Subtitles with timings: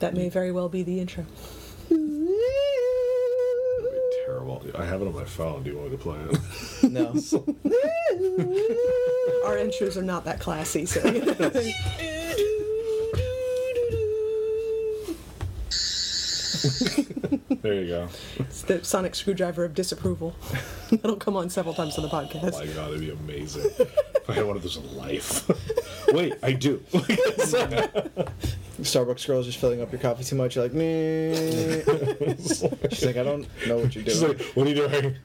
[0.00, 1.24] That may very well be the intro.
[4.26, 4.64] Terrible.
[4.74, 5.62] I have it on my phone.
[5.62, 6.90] Do you want me to play it?
[6.90, 7.06] No.
[9.46, 11.00] Our intros are not that classy, so.
[17.62, 18.08] there you go.
[18.38, 20.34] it's the sonic screwdriver of disapproval.
[20.90, 22.42] That'll come on several times on the podcast.
[22.42, 22.66] Oh podcast.
[22.66, 23.70] my god, it'd be amazing.
[24.22, 25.48] If I had one of those in life.
[26.12, 26.78] Wait, I do.
[28.80, 30.56] Starbucks girl's just filling up your coffee too much.
[30.56, 31.82] You're like, me.
[32.90, 34.06] She's like, I don't know what you're doing.
[34.06, 35.16] She's like, what are you doing?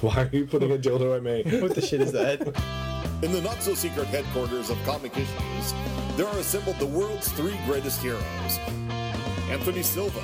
[0.00, 1.60] Why are you putting a dildo at me?
[1.60, 2.40] what the shit is that?
[3.22, 5.74] In the not so secret headquarters of Comic Issues,
[6.16, 8.22] there are assembled the world's three greatest heroes
[9.50, 10.22] Anthony Silva,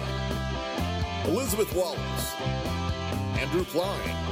[1.27, 2.35] Elizabeth Wallace,
[3.39, 4.28] Andrew Klein.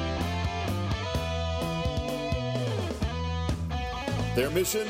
[4.37, 4.87] Their mission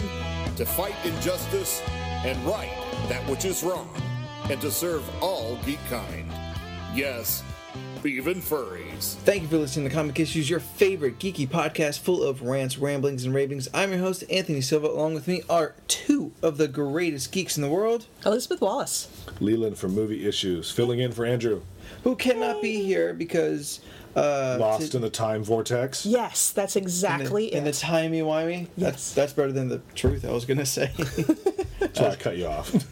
[0.57, 1.81] to fight injustice
[2.25, 2.73] and right
[3.09, 3.89] that which is wrong,
[4.51, 6.29] and to serve all geek kind.
[6.93, 7.45] Yes,
[8.05, 9.15] even furries.
[9.19, 13.25] Thank you for listening to Comic Issues, your favorite geeky podcast full of rants, ramblings,
[13.25, 13.69] and ravings.
[13.73, 14.89] I'm your host, Anthony Silva.
[14.89, 19.07] Along with me are two of the greatest geeks in the world Elizabeth Wallace.
[19.39, 21.63] Leland from Movie Issues, filling in for Andrew.
[22.03, 23.79] who cannot be here because.
[24.17, 26.07] Uh, Lost to- in the time vortex.
[26.07, 27.75] Yes, that's in the, exactly in the it.
[27.77, 28.69] timey wimey.
[28.77, 28.91] Yes.
[28.91, 30.25] That's that's better than the truth.
[30.25, 30.91] I was gonna say.
[31.93, 32.73] So I cut you off.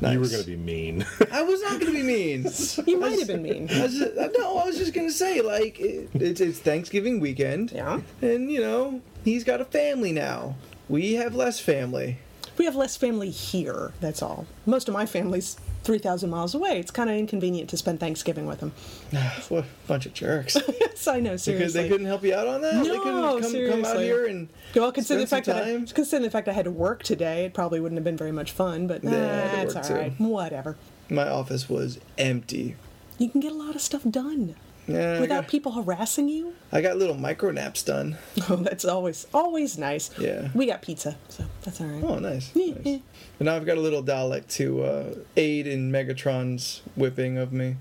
[0.00, 1.04] You were going to be mean.
[1.32, 2.46] I was not gonna be mean.
[2.86, 3.68] you might have been mean.
[3.68, 7.72] I was just, no, I was just gonna say like it, it's, it's Thanksgiving weekend.
[7.72, 8.00] Yeah.
[8.22, 10.54] And you know he's got a family now.
[10.88, 12.18] We have less family.
[12.58, 14.46] We have less family here, that's all.
[14.66, 16.78] Most of my family's 3,000 miles away.
[16.78, 18.72] It's kind of inconvenient to spend Thanksgiving with them.
[19.48, 20.56] what a bunch of jerks.
[20.80, 21.52] yes, I know, seriously.
[21.54, 22.82] Because they couldn't help you out on that.
[22.82, 26.22] they No, couldn't come, come out here and Well, considering the fact that I, considering
[26.24, 28.86] the fact I had to work today, it probably wouldn't have been very much fun.
[28.86, 30.24] But Yeah, I had to that's work too.
[30.24, 30.76] Whatever.
[31.08, 32.76] My office was empty.
[33.16, 34.56] You can get a lot of stuff done
[34.88, 36.54] Yeah, without got, people harassing you.
[36.72, 38.16] I got little micro naps done.
[38.50, 40.10] Oh, that's always always nice.
[40.18, 40.48] Yeah.
[40.54, 42.02] We got pizza, so that's all right.
[42.02, 42.54] Oh, nice.
[42.56, 43.00] Nice.
[43.36, 47.76] But now I've got a little Dalek to uh, aid in Megatron's whipping of me.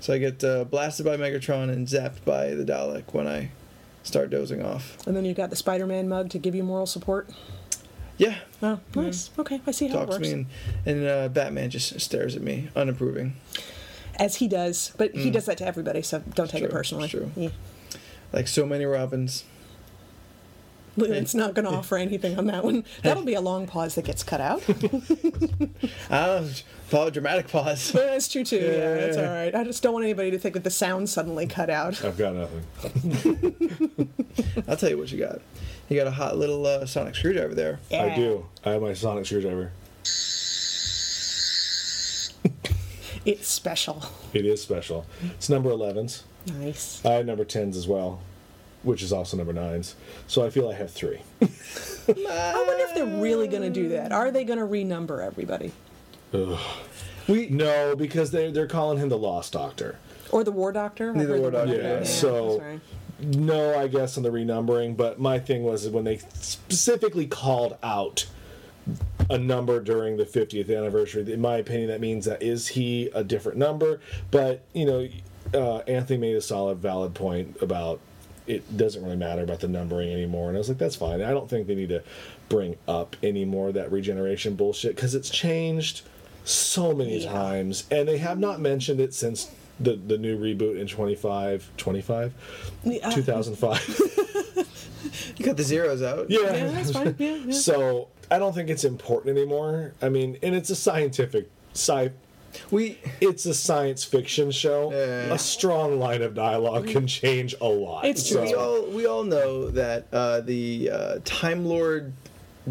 [0.00, 3.50] So I get uh, blasted by Megatron and zapped by the Dalek when I
[4.02, 4.98] start dozing off.
[5.06, 7.28] And then you've got the Spider-Man mug to give you moral support.
[8.16, 9.30] Yeah, Oh, nice.
[9.38, 10.28] Okay, I see how it talks to works.
[10.28, 10.46] me, and,
[10.86, 13.34] and uh, Batman just stares at me, unapproving.
[14.18, 16.72] As he does, but he does that to everybody, so don't take it Mm.
[16.72, 17.08] personally.
[17.08, 17.30] true.
[17.36, 17.48] Yeah.
[18.32, 19.44] Like so many Robins.
[20.96, 22.84] It's not going to offer anything on that one.
[23.02, 24.62] That'll be a long pause that gets cut out.
[26.10, 26.42] Ah,
[26.90, 27.90] pause, dramatic pause.
[27.92, 28.56] That's true too.
[28.58, 29.52] Yeah, that's all right.
[29.54, 32.04] I just don't want anybody to think that the sound suddenly cut out.
[32.04, 34.12] I've got nothing.
[34.68, 35.40] I'll tell you what you got.
[35.88, 37.80] You got a hot little uh, sonic screwdriver there.
[37.90, 38.46] I do.
[38.64, 39.72] I have my sonic screwdriver.
[43.24, 44.02] It's special.
[44.32, 45.06] It is special.
[45.22, 46.22] It's number 11s.
[46.58, 47.04] Nice.
[47.04, 48.20] I have number 10s as well,
[48.82, 49.94] which is also number 9s.
[50.26, 51.20] So I feel I have three.
[51.40, 54.12] I wonder if they're really going to do that.
[54.12, 55.72] Are they going to renumber everybody?
[57.28, 59.98] We No, because they're, they're calling him the Lost Doctor.
[60.30, 61.10] Or the War Doctor?
[61.10, 62.04] I've Neither heard War Doctor, Yeah, yeah.
[62.04, 62.80] so- that's.
[63.20, 68.26] No, I guess on the renumbering, but my thing was when they specifically called out
[69.30, 71.32] a number during the 50th anniversary.
[71.32, 74.00] In my opinion, that means that is he a different number?
[74.30, 75.08] But you know,
[75.54, 78.00] uh, Anthony made a solid, valid point about
[78.46, 81.22] it doesn't really matter about the numbering anymore, and I was like, that's fine.
[81.22, 82.02] I don't think they need to
[82.50, 86.02] bring up any more of that regeneration bullshit because it's changed
[86.44, 87.32] so many Yeah.
[87.32, 89.50] times, and they have not mentioned it since.
[89.80, 92.32] The, the new reboot in 25 25
[92.84, 93.10] Yeah.
[93.10, 94.00] 2005
[95.36, 96.30] you got the zeros out.
[96.30, 97.14] yeah, Yeah, that's fine.
[97.18, 97.52] Yeah, yeah.
[97.68, 99.94] so I don't think it's important anymore.
[100.02, 102.10] I mean, and it's a scientific sci.
[102.70, 104.92] We It's a science fiction show.
[104.92, 105.34] Yeah.
[105.34, 108.04] A strong line of dialogue can change a lot.
[108.04, 108.42] It's true.
[108.42, 112.12] we all we all know that uh, the uh, Time Lord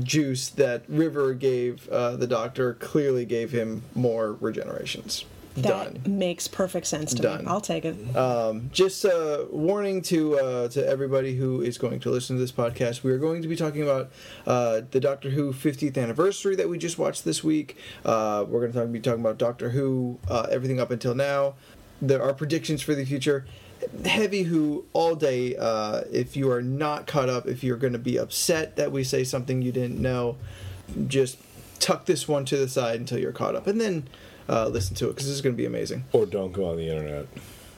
[0.01, 5.25] juice that River gave uh, the Doctor clearly gave him more regenerations.
[5.55, 6.17] That Done.
[6.17, 7.41] makes perfect sense to Done.
[7.41, 7.45] me.
[7.47, 7.95] I'll take it.
[8.71, 13.03] Just a warning to uh, to everybody who is going to listen to this podcast.
[13.03, 14.11] We are going to be talking about
[14.47, 17.77] uh, the Doctor Who 50th anniversary that we just watched this week.
[18.03, 21.53] Uh, we're going to talk, be talking about Doctor Who, uh, everything up until now.
[22.01, 23.45] There are predictions for the future.
[24.05, 25.55] Heavy Who all day.
[25.55, 29.03] Uh, if you are not caught up, if you're going to be upset that we
[29.03, 30.37] say something you didn't know,
[31.07, 31.37] just
[31.79, 34.07] tuck this one to the side until you're caught up, and then
[34.49, 36.05] uh, listen to it because this is going to be amazing.
[36.11, 37.27] or don't go on the internet.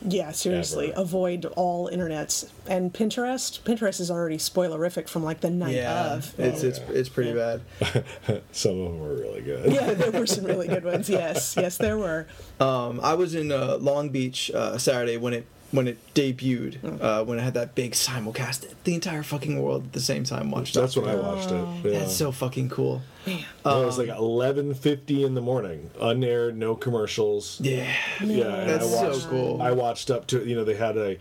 [0.07, 1.01] Yeah, seriously, Ever.
[1.01, 3.59] avoid all internets and Pinterest.
[3.61, 6.39] Pinterest is already spoilerific from like the night Yeah, of.
[6.39, 7.57] it's it's it's pretty Yeah.
[7.81, 8.03] bad.
[8.51, 9.71] Some of them were really good.
[9.73, 11.09] yeah, there were some really good ones.
[11.15, 12.27] Yes, yes, there were.
[12.59, 16.79] Um, I was in uh, Long Beach uh, Saturday when it when it debuted.
[16.79, 17.01] Mm.
[17.01, 20.51] Uh, when it had that big simulcast, the entire fucking world at the same time
[20.51, 20.75] watched.
[20.75, 20.79] It.
[20.79, 21.01] That's it.
[21.01, 21.65] when I watched it.
[21.83, 21.99] Yeah.
[21.99, 23.01] That's so fucking cool.
[23.25, 23.43] Man.
[23.65, 27.59] No, it was like eleven fifty in the morning, unaired, no commercials.
[27.61, 27.91] Yeah,
[28.21, 29.61] Yeah, and That's I so watched, cool.
[29.61, 31.17] I watched up to you know they had a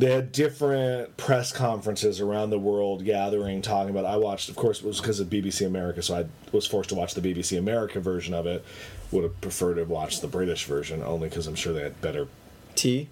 [0.00, 4.06] they had different press conferences around the world gathering talking about.
[4.06, 6.94] I watched, of course, it was because of BBC America, so I was forced to
[6.94, 8.64] watch the BBC America version of it.
[9.10, 12.28] Would have preferred to watch the British version only because I'm sure they had better.
[12.76, 13.08] T.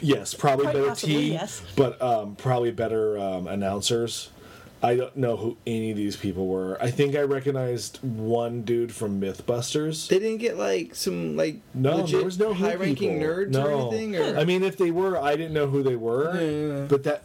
[0.00, 1.62] Yes, probably Quite better possibly, tea, yes.
[1.76, 4.30] but um, probably better um, announcers.
[4.84, 6.76] I don't know who any of these people were.
[6.82, 10.08] I think I recognized one dude from MythBusters.
[10.08, 13.26] They didn't get like some like No, legit there was no high-ranking people.
[13.26, 13.66] nerds no.
[13.66, 14.16] or anything.
[14.16, 16.34] Or I mean, if they were, I didn't know who they were.
[16.34, 16.86] Yeah.
[16.88, 17.22] But that,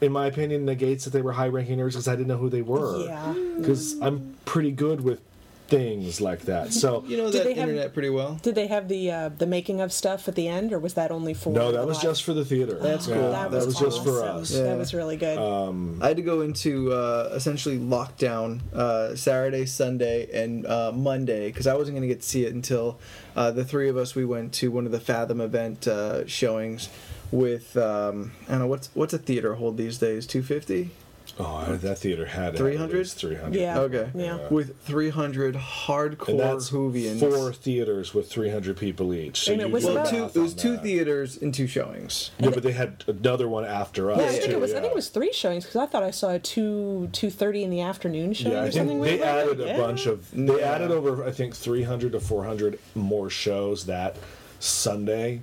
[0.00, 2.62] in my opinion, negates that they were high-ranking nerds because I didn't know who they
[2.62, 3.04] were.
[3.04, 3.34] Yeah.
[3.58, 5.20] Because I'm pretty good with
[5.68, 6.72] things like that.
[6.72, 8.38] So you know Did that they have- internet pretty well.
[8.42, 11.10] Did they have the uh, the making of stuff at the end, or was that
[11.10, 11.50] only for?
[11.52, 12.02] no, that the was live?
[12.04, 12.74] just for the theater.
[12.78, 13.30] That's Yeah, cool.
[13.30, 14.36] That That, was, was, just for awesome.
[14.42, 14.52] us.
[14.54, 14.62] Yeah.
[14.64, 15.38] That was really good.
[15.38, 21.48] Um, I had to go into uh, essentially lockdown uh, Saturday, Sunday, and uh, Monday
[21.48, 22.98] because I wasn't going to get to see it until
[23.36, 26.88] uh, the three of us we went to one of the Fathom event uh, showings
[27.32, 30.90] with um, I don't know what's what's a theater hold these days two fifty.
[31.36, 33.08] Oh, that theater had 300?
[33.08, 33.58] Three hundred.
[33.60, 33.78] Yeah.
[33.80, 34.08] Okay.
[34.14, 34.48] Yeah.
[34.50, 37.18] With 300 And hardcore that's Whovians.
[37.18, 39.40] four theaters with 300 people each.
[39.40, 40.82] So And it you was do the well, about- two, it was on two that.
[40.84, 42.30] theaters and two showings.
[42.38, 44.18] Yeah, but they had another one after us.
[44.18, 44.70] yeah, I think too, it was.
[44.70, 44.80] I yeah.
[44.82, 47.70] think it was three showings because I thought I saw a two two thirty in
[47.70, 49.02] the afternoon show Yeah, or something.
[49.02, 49.38] think they like that.
[49.48, 49.76] added a Yeah.
[49.76, 50.30] bunch of.
[50.30, 50.72] They Yeah.
[50.72, 54.14] added over, I think, 300 to 400 more shows that
[54.60, 55.40] Sunday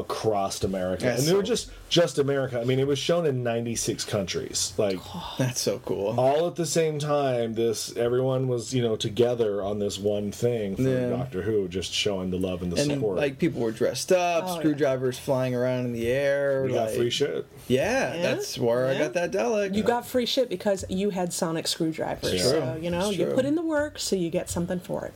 [0.00, 2.60] across America, That's and they were just just America.
[2.60, 6.18] I mean, it was shown in 96 countries, like oh, That's so cool.
[6.18, 7.54] all at the same time.
[7.54, 11.10] This everyone was you know together on this one thing for Yeah.
[11.10, 13.16] Doctor Who, just showing the love and the and support.
[13.18, 14.58] like people were dressed up, Oh, yeah.
[14.58, 16.64] screwdrivers flying around in the air.
[16.64, 17.46] we got free shit.
[17.68, 19.74] Yeah, Yeah, that's where I got that Dalek.
[19.74, 22.32] You got free shit because you had sonic screwdrivers.
[22.32, 22.82] It's So true.
[22.82, 25.14] you know you put in the work, so you get something for it.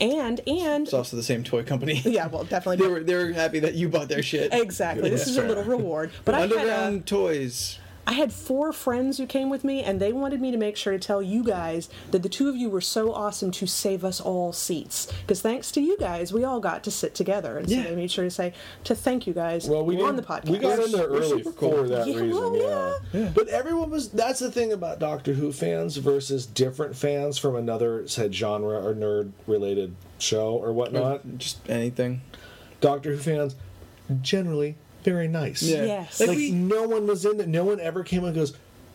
[0.00, 1.94] And and It's also the same toy company.
[2.04, 2.84] yeah, well, definitely.
[2.84, 4.52] they were they were happy that you bought their shit.
[4.52, 5.08] exactly.
[5.10, 6.10] This That's is a little reward.
[6.24, 7.78] But I had, Underground toys.
[8.08, 10.92] I had four friends who came with me, and they wanted me to make sure
[10.92, 14.20] to tell you guys that the two of you were so awesome to save us
[14.20, 15.12] all seats.
[15.22, 17.82] Because thanks to you guys, we all got to sit together, and so Yeah.
[17.82, 18.52] they made sure to say
[18.84, 20.48] to thank you guys Well, we on did, the podcast.
[20.50, 21.70] We got in there early super cool.
[21.72, 22.40] for that Yeah, reason.
[22.40, 23.20] well, yeah.
[23.20, 23.30] yeah.
[23.34, 24.08] But everyone was.
[24.10, 28.94] That's the thing about Doctor Who fans versus different fans from another said genre or
[28.94, 31.38] nerd related show or whatnot.
[31.38, 32.20] Just anything.
[32.80, 33.56] Doctor Who fans
[34.22, 34.76] generally
[35.06, 35.62] very nice.
[35.62, 35.84] Yeah.
[35.84, 36.20] Yes.
[36.20, 37.48] Like, Like we- no one was in it.
[37.48, 38.52] No one ever came and goes.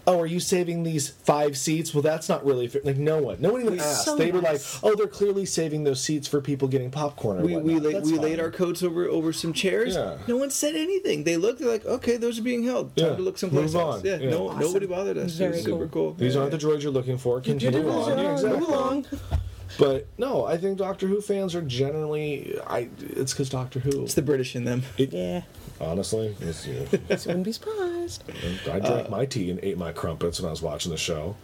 [0.07, 1.93] Oh, are you saving these five seats?
[1.93, 2.81] Well, that's not really fair.
[2.83, 4.05] Like no one, no one even asked.
[4.05, 7.45] So they were like, "Oh, they're clearly saving those seats for people getting popcorn." Or
[7.45, 9.93] We, we, whatnot." laid, we laid our coats over over some chairs.
[9.93, 10.17] Yeah.
[10.27, 11.23] No one said anything.
[11.23, 12.95] They looked they're like, okay, those are being held.
[12.97, 13.15] Time Yeah.
[13.15, 13.95] to look someplace Move else.
[13.99, 14.05] on.
[14.05, 14.29] Yeah, Yeah.
[14.31, 14.59] no, Awesome.
[14.61, 15.33] nobody bothered us.
[15.33, 15.87] Very it was super cool.
[16.09, 16.13] cool.
[16.15, 16.41] These Yeah.
[16.41, 17.39] aren't the droids you're looking for.
[17.39, 17.85] Continue on.
[17.85, 18.59] along, Yeah, exactly.
[18.59, 19.05] move along.
[19.77, 22.57] But no, I think Doctor Who fans are generally.
[22.67, 22.89] I.
[22.99, 24.01] It's because Doctor Who.
[24.03, 24.81] It's the British in them.
[24.97, 25.43] Yeah,
[25.81, 28.23] honestly, it's, you know, so wouldn't be surprised.
[28.69, 31.35] I drank my tea and ate my crumpets when I was watching the show.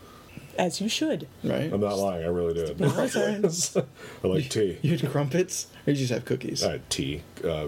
[0.58, 1.28] As you should.
[1.44, 1.72] Right?
[1.72, 2.24] I'm not lying.
[2.24, 2.80] I really did.
[2.80, 3.86] No, it's all right.
[4.24, 4.80] I like tea.
[4.82, 5.68] You had crumpets?
[5.86, 6.64] Or you just have cookies?
[6.64, 7.22] I had tea.
[7.44, 7.68] Uh, uh,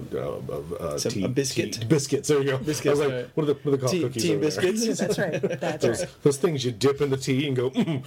[0.49, 1.73] uh, uh, Some- tea, a biscuit.
[1.73, 2.29] tea- biscuits.
[2.29, 2.57] There you go.
[2.57, 3.29] Biscuits, I was like, right.
[3.35, 3.91] what are, the, what are they called?
[3.91, 4.71] Tea- cookies tea and over there?
[4.71, 4.99] biscuits?
[4.99, 5.41] That's right.
[5.61, 6.23] That's Those, right.
[6.23, 8.03] those things you dip in the tea and go, mm.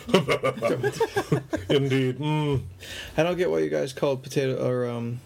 [1.71, 2.19] indeed.
[2.19, 2.63] Mm.
[3.17, 5.21] I don't get why you guys call potato or um,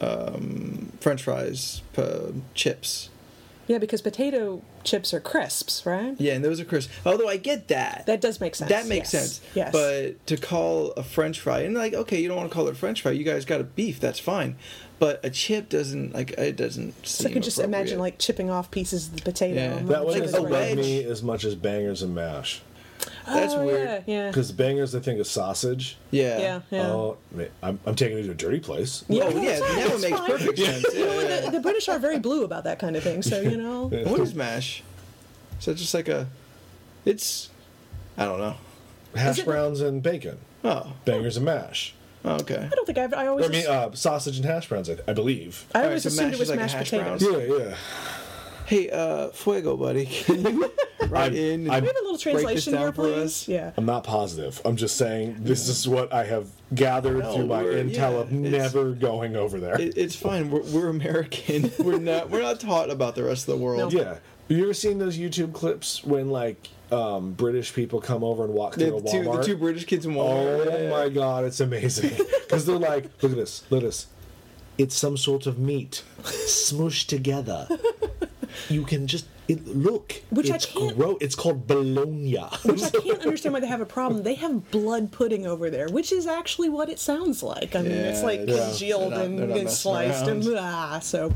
[0.00, 3.10] um, French fries uh, chips.
[3.66, 6.14] Yeah, because potato chips are crisps, right?
[6.18, 6.92] Yeah, and those are crisps.
[7.04, 8.04] Although I get that.
[8.06, 8.70] That does make sense.
[8.70, 9.38] That makes yes.
[9.38, 9.40] sense.
[9.54, 9.72] Yes.
[9.72, 12.72] But to call a French fry and like, okay, you don't want to call it
[12.72, 13.10] a French fry.
[13.10, 13.98] You guys got a beef.
[13.98, 14.56] That's fine.
[15.00, 17.06] But a chip doesn't like it doesn't.
[17.06, 19.60] so I could just imagine like chipping off pieces of the potato.
[19.60, 19.74] Yeah.
[19.76, 22.62] That like one Like doesn't a bug me as much as bangers and mash.
[23.26, 24.04] That's oh, weird.
[24.06, 24.28] Yeah, yeah.
[24.28, 25.96] Because bangers, I think, is sausage.
[26.10, 26.38] Yeah.
[26.38, 26.86] yeah, yeah.
[26.88, 27.16] Oh,
[27.62, 29.04] I'm, I'm taking it to a dirty place.
[29.08, 30.30] Yeah, Oh yeah, that's right, now it makes fine.
[30.30, 30.86] perfect sense.
[30.92, 33.22] Yeah, You know, yeah, the, the British are very blue about that kind of thing,
[33.22, 33.90] so you know.
[33.92, 34.04] yeah.
[34.10, 34.82] What is mash?
[35.58, 36.26] So just like a,
[37.04, 37.50] it's,
[38.18, 38.56] I don't know.
[39.14, 40.38] Hash browns and bacon.
[40.62, 41.94] Oh, Bangers and mash.
[42.24, 42.68] oh, okay.
[42.70, 43.14] I don't think I've.
[43.14, 43.46] I always.
[43.46, 45.64] Or, I mean, ass- uh, sausage and hash browns, I, I believe.
[45.74, 47.22] I Alright, always so assumed mash it was like mashed hash potatoes.
[47.26, 47.40] brown?
[47.40, 47.76] Yeah, yeah.
[48.66, 50.72] Hey, uh, Fuego, buddy, can you
[51.08, 51.60] write I'm- in?
[51.62, 53.46] and I'm- We have a little translation here, please.
[53.46, 53.70] Yeah.
[53.76, 54.60] I'm not positive.
[54.64, 58.32] I'm just saying this is what I have gathered No, through my intel yeah, of
[58.32, 59.80] never going over there.
[59.80, 60.50] It, it's fine.
[60.50, 61.70] We're, we're American.
[61.78, 62.30] We're not.
[62.30, 63.92] We're not taught about the rest of the world.
[63.94, 64.00] No.
[64.00, 64.08] yeah.
[64.48, 68.52] Have you ever seen those YouTube clips when like um, British people come over and
[68.54, 70.66] walk The, through a two, the two British kids in Walmart.
[70.66, 70.90] Oh Walmart.
[70.90, 72.10] my god, it's amazing.
[72.44, 74.06] Because they're like, look at this, look at this.
[74.78, 77.66] It's some sort of meat smushed together.
[78.68, 80.22] You can just it, look.
[80.30, 82.36] Which I it's can't- gro- It's called bologna.
[82.64, 84.22] Which I can't understand why they have a problem.
[84.24, 87.76] They have blood pudding over there, which is actually what it sounds like.
[87.76, 88.68] I mean, it's like yeah.
[88.68, 90.52] congealed They're not- and, they're and messing sliced and around.
[90.54, 90.98] blah.
[91.00, 91.32] So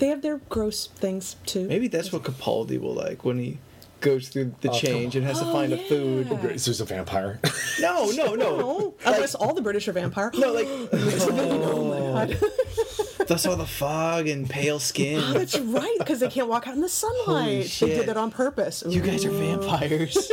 [0.00, 1.68] they have their gross things too.
[1.68, 3.58] Maybe that's what Capaldi will like when he
[4.06, 6.28] goes through the Oh, change and has to Oh, find a food.
[6.40, 7.40] Great, so he's a vampire.
[7.78, 8.56] No, no, no.
[8.58, 10.30] No, unless all the British are vampire.
[10.34, 12.38] No, like oh, oh my god.
[13.28, 15.20] that's all the fog and pale skin.
[15.22, 17.70] Ah, that's right, because they can't walk out in the sunlight.
[17.78, 18.82] Holy They did that on purpose.
[18.88, 20.32] You guys are vampires.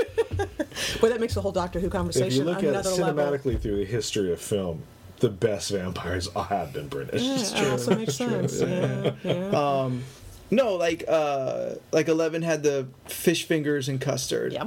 [1.01, 3.13] Boy, that makes the whole Doctor Who if conversation you look at it another level.
[3.13, 4.83] cinematically through the history of film,
[5.19, 7.21] the best vampires have been British.
[7.21, 8.61] Yeah, that also makes sense.
[8.61, 9.49] Yeah, yeah.
[9.49, 10.03] Um,
[10.51, 14.53] No, like uh like Eleven had the fish fingers and custard.
[14.53, 14.65] yeah.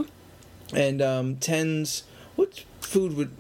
[0.74, 2.02] And um Ten's
[2.34, 3.30] what food would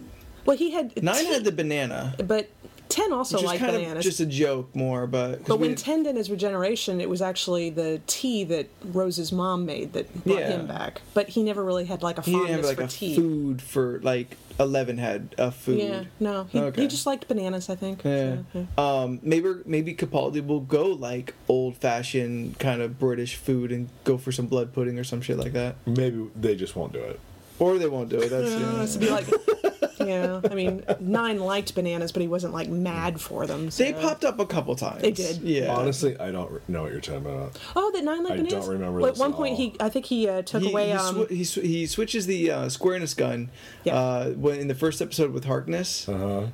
[0.44, 2.14] Well, he had Nine tea, had the banana.
[2.24, 2.48] but
[2.96, 3.98] ten also Which is liked kind bananas.
[3.98, 7.20] of just a joke more, but 'cause but when Ten did his regeneration, it was
[7.22, 10.48] actually the tea that Rose's mom made that brought Yeah.
[10.50, 11.02] him back.
[11.14, 13.14] But he never really had like a he didn't fondness have like for a tea.
[13.14, 15.78] food for like Eleven had a food.
[15.80, 16.80] Yeah, no, he, Okay.
[16.82, 17.68] he just liked bananas.
[17.68, 18.00] I think.
[18.02, 18.36] Yeah.
[18.54, 19.00] So, yeah.
[19.02, 24.16] Um, maybe maybe Capaldi will go like old fashioned kind of British food and go
[24.16, 25.76] for some blood pudding or some shit like that.
[25.86, 27.20] Maybe they just won't do it.
[27.58, 28.30] Or they won't do it.
[28.30, 28.82] That's Uh, yeah.
[28.82, 29.26] it's to be like,
[30.06, 30.40] yeah.
[30.50, 33.68] I mean, Nine liked bananas, but he wasn't like mad for them.
[33.70, 35.02] They popped up a couple times.
[35.02, 35.38] They did.
[35.42, 35.74] Yeah.
[35.74, 37.58] Honestly, I don't know what you're talking about.
[37.74, 38.52] Oh, that Nine liked I bananas.
[38.52, 39.56] don't remember Well, at this one at point, all.
[39.56, 40.86] he I think he uh, took he, away.
[40.86, 43.50] he, um, sw- he, sw- he switches the uh, squareness gun
[43.84, 43.96] Yeah.
[43.96, 46.08] uh, when in the first episode with Harkness.
[46.08, 46.46] Uh-huh.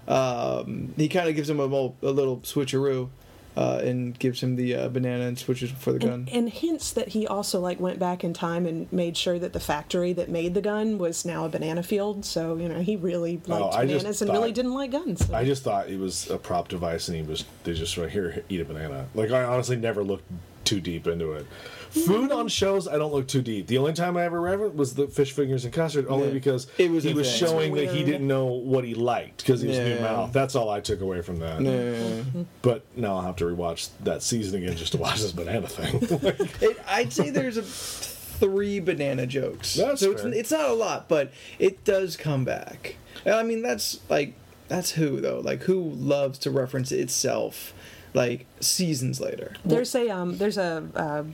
[0.63, 3.09] Um, he kind of gives him a, mo- a little switcheroo
[3.57, 6.11] uh, and gives him the uh, banana and switches for the gun.
[6.11, 9.53] and, and hints that he also like went back in time and made sure that
[9.53, 12.25] the factory that made the gun was now a banana field.
[12.25, 15.27] So you know he really liked Oh, I just bananas and really didn't like guns.
[15.27, 15.35] So.
[15.35, 18.43] I just thought it was a prop device, and he was they just went here
[18.49, 19.07] eat a banana.
[19.15, 20.25] Like I honestly never looked
[20.65, 21.47] too deep into it.
[21.93, 23.67] Food on shows, I don't look too deep.
[23.67, 26.33] The only time I ever read it was the fish fingers and custard, only Yeah.
[26.35, 27.39] because It was he was thing.
[27.49, 30.33] showing that he didn't know what he liked because he was new mouth.
[30.33, 31.61] That's all I took away from that.
[31.61, 32.45] Yeah.
[32.63, 36.47] But now I'll have to rewatch that season again just to watch this banana thing.
[36.63, 39.75] It, I'd say there's a three banana jokes.
[39.75, 40.33] That's so it's, fair.
[40.33, 42.97] it's not a lot, but it does come back.
[43.27, 44.35] I mean, that's like
[44.69, 45.41] that's who though.
[45.41, 47.75] Like who loves to reference itself,
[48.15, 49.55] like seasons later.
[49.65, 51.25] There's a um, there's a uh,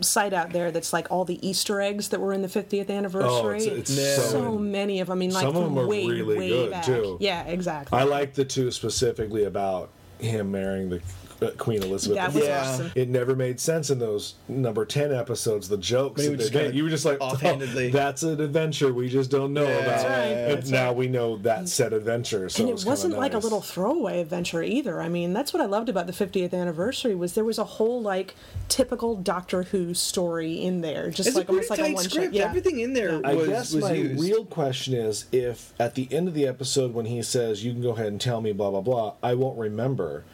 [0.00, 3.28] site out there that's like all the Easter eggs that were in the 50th anniversary.
[3.70, 5.16] oh, it's, it's so, so many of them.
[5.16, 6.84] I mean, like Some of them are way really way good, back.
[6.84, 7.16] too.
[7.20, 7.98] Yeah, exactly.
[7.98, 11.00] I like the two specifically about him marrying the
[11.44, 12.16] Uh, Queen Elizabeth.
[12.16, 12.60] that was Yeah.
[12.62, 12.92] awesome.
[12.94, 15.68] It never made sense in those number ten episodes.
[15.68, 17.88] The jokes But that they just kinda You were just like, oh, offhandedly.
[17.88, 19.84] "Oh, that's an adventure we just don't know Yeah, about.
[19.86, 20.96] That's right, And that's now right.
[20.96, 22.48] we know that said adventure.
[22.48, 25.00] So and it's it kinda wasn't like a little throwaway adventure either.
[25.00, 28.00] I mean, that's what I loved about the 50th anniversary was there was a whole
[28.02, 28.34] like
[28.68, 32.04] typical Doctor Who story in there, just It's like a pretty almost like a one
[32.04, 32.34] script.
[32.34, 32.44] Yeah.
[32.44, 34.20] Everything in there I was guess was my used.
[34.22, 37.82] real question is if at the end of the episode when he says you can
[37.82, 40.24] go ahead and tell me blah blah blah, I won't remember.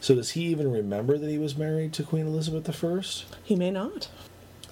[0.00, 3.02] So does he even remember that he was married to Queen Elizabeth I?
[3.42, 4.08] He may not.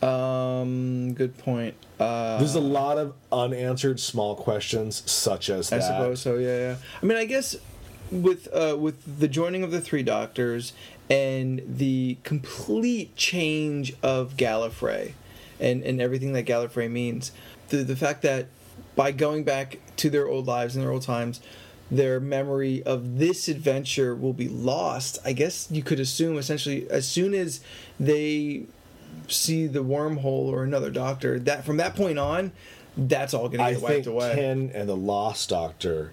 [0.02, 1.74] Um, good point.
[1.98, 5.86] Uh, There's a lot of unanswered small questions such as I that.
[5.86, 6.36] suppose so.
[6.36, 6.76] Yeah, yeah.
[7.02, 7.56] I mean, I guess
[8.10, 10.72] with uh, with the joining of the three doctors
[11.08, 15.12] and the complete change of Gallifrey
[15.58, 17.32] and and everything that Gallifrey means,
[17.68, 18.46] the the fact that
[18.94, 21.40] by going back to their old lives and their old times.
[21.90, 25.18] Their memory of this adventure will be lost.
[25.24, 27.60] I guess you could assume essentially as soon as
[28.00, 28.64] they
[29.28, 32.52] see the wormhole or another doctor, that from that point on,
[32.96, 34.34] that's all going to I get wiped think away.
[34.34, 36.12] Ten and the Lost Doctor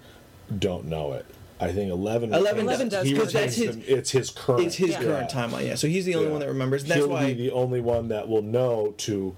[0.58, 1.26] don't know it.
[1.60, 2.32] I think Eleven.
[2.34, 4.64] Eleven Eleven does, because that's his- them- It's his current.
[4.66, 5.02] It's his Yeah.
[5.02, 5.74] current timeline, yeah.
[5.76, 6.32] So he's the only Yeah.
[6.32, 6.82] one that remembers.
[6.82, 9.34] And that's He'll why be the only one that will know to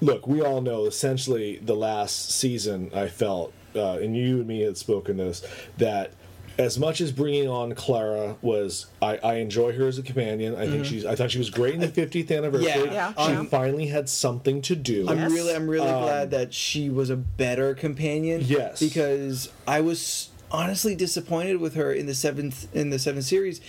[0.00, 0.26] look.
[0.26, 2.90] We all know essentially the last season.
[2.94, 5.44] I felt, uh, and you and me had spoken this
[5.78, 6.12] that.
[6.58, 10.56] As much as bringing on Clara was, I, I enjoy her as a companion.
[10.56, 11.04] I think she's.
[11.04, 12.70] I thought she was great in the 50th anniversary.
[12.70, 12.92] Mm-hmm.
[12.94, 13.12] Yeah.
[13.14, 13.44] Yeah, she yeah.
[13.44, 15.06] finally had something to do.
[15.06, 15.32] I'm Yes.
[15.32, 18.40] really, I'm really glad that she was a better companion.
[18.40, 18.80] Um, Yes.
[18.80, 23.60] because I was honestly disappointed with her in the seventh in the seventh series,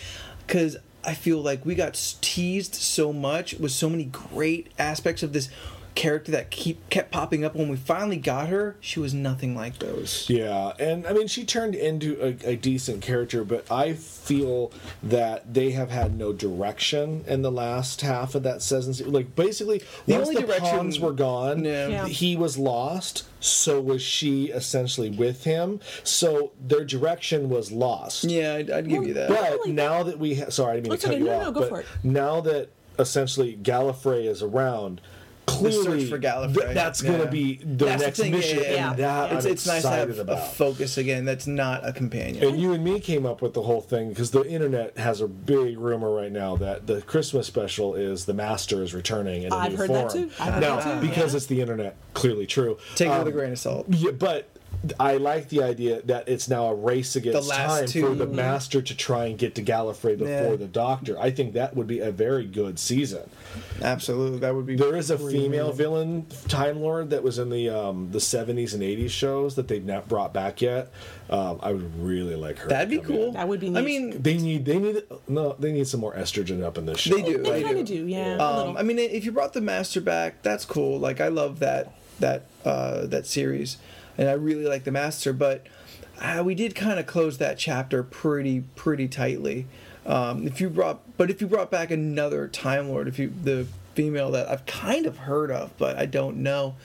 [0.46, 5.34] because I feel like we got teased so much with so many great aspects of
[5.34, 5.50] this
[5.98, 7.56] character that keep kept popping up.
[7.56, 10.30] When we finally got her, she was nothing like those.
[10.30, 14.72] Yeah, and I mean, she turned into a, a decent character, but I feel
[15.04, 19.12] that they have had no direction in the last half of that season.
[19.12, 21.88] Like, basically, The once only the direction- Ponds were gone, Yeah.
[21.88, 22.08] Yeah.
[22.08, 23.26] he was lost.
[23.40, 25.80] So was she essentially with him.
[26.04, 28.24] So their direction was lost.
[28.24, 29.30] Yeah, I'd, I'd give you that.
[29.30, 31.24] But really- now that we ha- sorry, I didn't mean That's to cut okay.
[31.24, 31.44] you No, off.
[31.46, 31.86] no, go but for it.
[32.04, 35.02] now that essentially Gallifrey is around,
[35.48, 36.54] clearly search for Gallifrey.
[36.62, 38.90] th- that's going to be the That's the next thing, mission, yeah, yeah.
[38.92, 40.38] and that it's I'm it's nice to have about.
[40.38, 41.26] a focus again.
[41.26, 42.44] That's not a companion.
[42.44, 45.28] And you and me came up with the whole thing because the internet has a
[45.28, 49.56] big rumor right now that the Christmas special is the Master is returning in a
[49.56, 50.02] I've new heard form.
[50.08, 50.30] that too.
[50.40, 51.38] I've heard now, that too, because yeah.
[51.38, 52.78] it's the internet, clearly true.
[52.96, 53.86] Take it Um, with a grain of salt.
[53.90, 54.50] Yeah, but
[55.00, 58.28] I like the idea that it's now a race against last time two- for the
[58.28, 60.56] Master to try and get to Gallifrey before Yeah.
[60.56, 61.18] the Doctor.
[61.20, 63.30] I think that would be a very good season.
[63.82, 64.76] Absolutely, that would be.
[64.76, 68.84] There is a female villain Time Lord that was in the um, the seventies and
[68.84, 70.92] eighties shows that they've not brought back yet.
[71.30, 72.70] Um, I would really like her.
[72.70, 73.18] That'd be come in.
[73.18, 73.32] cool.
[73.34, 76.64] That would be I mean, They need they need no they need some more estrogen
[76.64, 77.16] up in this show.
[77.16, 77.44] They do.
[77.44, 78.38] They kind of do, yeah.
[78.38, 78.78] Um.
[78.78, 81.00] I mean, if you brought the master back, that's cool.
[81.00, 83.78] Like I love that that uh, that series,
[84.18, 85.34] and I really like the master.
[85.34, 85.68] But
[86.20, 89.68] uh, we did kind of close that chapter pretty pretty tightly.
[90.08, 93.68] Um, if you brought, but if you brought back another Time Lord, if you the
[93.94, 96.76] female that I've kind of heard of, but I don't know.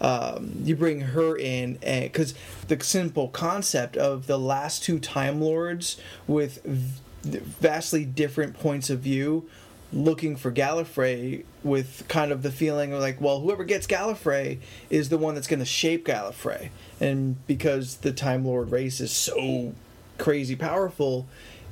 [0.00, 2.34] Um, you bring her in, because
[2.68, 9.00] the simple concept of the last two Time Lords with v- vastly different points of
[9.00, 9.48] view
[9.92, 14.58] looking for Gallifrey with kind of the feeling of like, well, whoever gets Gallifrey
[14.90, 16.68] is the one that's going to shape Gallifrey.
[17.00, 19.74] And because the Time Lord race is so
[20.18, 21.26] crazy powerful,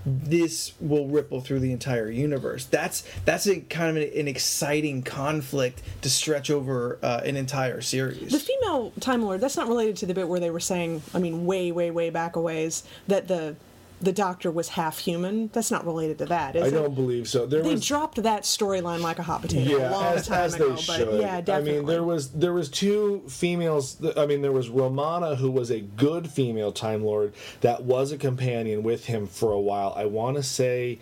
[0.06, 2.64] this will ripple through the entire universe.
[2.64, 7.80] That's that's a kind of an, an exciting conflict to stretch over uh, an entire
[7.80, 8.30] series.
[8.30, 11.18] The female Time Lord, that's not related to the bit where they were saying, I
[11.18, 13.56] mean, way, way, way back a ways, that the
[14.00, 15.48] the doctor was half human.
[15.54, 16.70] That's not related to that, is I it?
[16.70, 17.46] don't believe so.
[17.46, 20.40] There They was dropped that storyline like a hot potato a yeah, long as, time
[20.40, 21.20] as ago, they but should.
[21.20, 21.72] yeah, definitely.
[21.72, 23.96] I mean, there was there was two females.
[24.16, 28.18] I mean, there was Romana, who was a good female Time Lord that was a
[28.18, 29.94] companion with him for a while.
[29.96, 30.98] I want to say,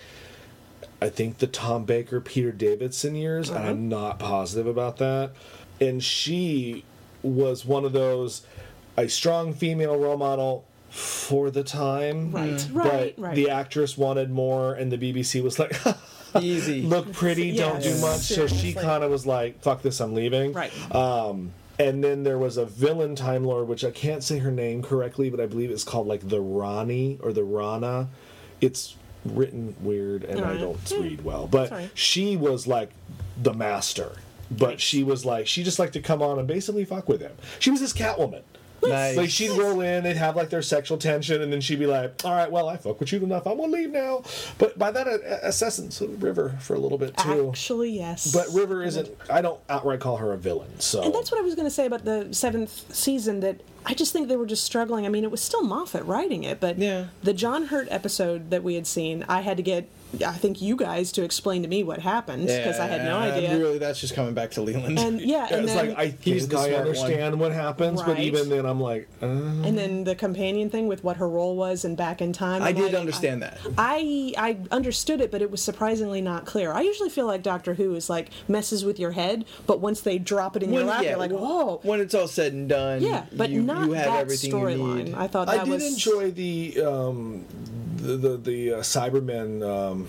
[1.02, 3.70] I think the Tom Baker Peter Davidson years, and Uh-huh.
[3.70, 5.32] I'm not positive about that.
[5.80, 6.84] And she
[7.24, 8.42] was one of those
[8.96, 12.74] a strong female role model for the time, Right, mm.
[12.74, 13.34] but right, right.
[13.34, 15.76] the actress wanted more, and the BBC was like.
[16.40, 16.82] Easy.
[16.82, 18.20] look pretty, don't do Yes, much.
[18.22, 18.82] So she seriously.
[18.82, 20.72] kind of was like, "Fuck this, I'm leaving." Right.
[20.92, 24.82] Um, and then there was a villain Time Lord, which I can't say her name
[24.82, 28.08] correctly, but I believe it's called like the Rani or the Rana.
[28.60, 30.58] It's written weird, and I uh-huh.
[30.58, 30.98] don't Yeah.
[30.98, 31.46] read well.
[31.46, 31.90] But Sorry.
[31.94, 32.90] she was like
[33.40, 34.16] the master.
[34.50, 37.32] But she was like, she just liked to come on and basically fuck with him.
[37.60, 38.42] She was this Catwoman.
[38.90, 39.16] Nice.
[39.16, 42.24] Like she'd roll in, they'd have like their sexual tension, and then she'd be like,
[42.24, 43.46] "All right, well, I fuck with you enough.
[43.46, 44.22] I'm gonna leave now."
[44.58, 47.48] But by that, uh, Assassin's River for a little bit too.
[47.50, 48.32] Actually, yes.
[48.32, 49.08] But River isn't.
[49.30, 50.80] I don't outright call her a villain.
[50.80, 53.40] So And that's what I was going to say about the seventh season.
[53.40, 55.06] That I just think they were just struggling.
[55.06, 57.06] I mean, it was still Moffat writing it, but Yeah.
[57.22, 59.88] the John Hurt episode that we had seen, I had to get,
[60.22, 63.58] I think you guys to explain to me what happened because I had no idea.
[63.58, 64.98] Really, that's just coming back to Leland.
[64.98, 68.02] And yeah, and it's then like I He's think the I smart understand what happens,
[68.02, 71.56] but even then, I'm like, uh, and then the companion thing with what her role
[71.56, 72.62] was and back in time.
[72.62, 73.58] I I'm did like, understand that.
[73.78, 76.72] I I understood it, but it was surprisingly not clear.
[76.72, 80.18] I usually feel like Doctor Who is like messes with your head, but once they
[80.18, 81.80] drop it in your lap, you're like, whoa.
[81.82, 85.14] When it's all said and done, Yeah, but you, not you have that storyline.
[85.14, 87.44] I thought that I did was enjoy the um,
[88.06, 89.62] the the, the uh, Cybermen.
[89.66, 90.08] Um,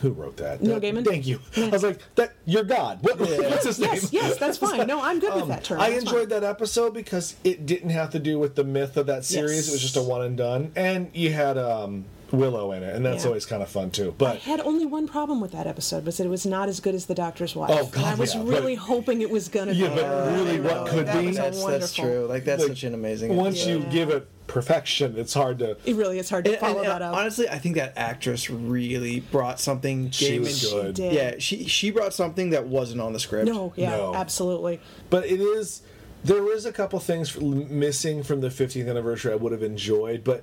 [0.00, 0.60] who wrote that?
[0.60, 1.04] Neil That- Gaiman?
[1.06, 1.38] Thank you.
[1.56, 3.90] I was like, "That you're God." What, What's his name?
[3.94, 4.86] Yes, yes, that's fine.
[4.86, 5.78] No, I'm good with that term.
[5.78, 6.40] Um, I That's enjoyed fine.
[6.40, 9.54] that episode because it didn't have to do with the myth of that series.
[9.56, 9.68] Yes.
[9.68, 12.04] It was just a one and done, and you had um,
[12.36, 13.28] Willow in it, and that's Yeah.
[13.28, 14.14] always kind of fun too.
[14.18, 16.80] But I had only one problem with that episode was that it was not as
[16.80, 17.70] good as The Doctor's Wife.
[17.72, 19.78] Oh, God, and I was yeah, but- really hoping it was gonna be.
[19.78, 19.94] Yeah, be.
[19.96, 22.26] but really what know, could that be- was a that's, that's true.
[22.28, 23.34] Like that's like, such an amazing.
[23.36, 23.84] once you Yeah.
[23.90, 25.76] give it perfection, it's hard to.
[25.86, 27.14] It really is hard to And- follow and- that up.
[27.16, 30.10] Honestly, I think that actress really brought something.
[30.10, 30.94] She Gaiman- was good.
[30.96, 31.12] did.
[31.12, 33.46] Yeah, she she brought something that wasn't on the script.
[33.46, 34.14] no, yeah, No.
[34.14, 34.80] absolutely.
[35.10, 35.82] But it is.
[36.24, 40.42] There was a couple things missing from the 50th anniversary I would have enjoyed, but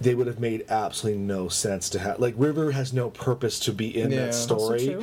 [0.00, 2.20] they would have made absolutely no sense to have.
[2.20, 4.26] Like River has no purpose to be in Yeah.
[4.26, 4.96] that story.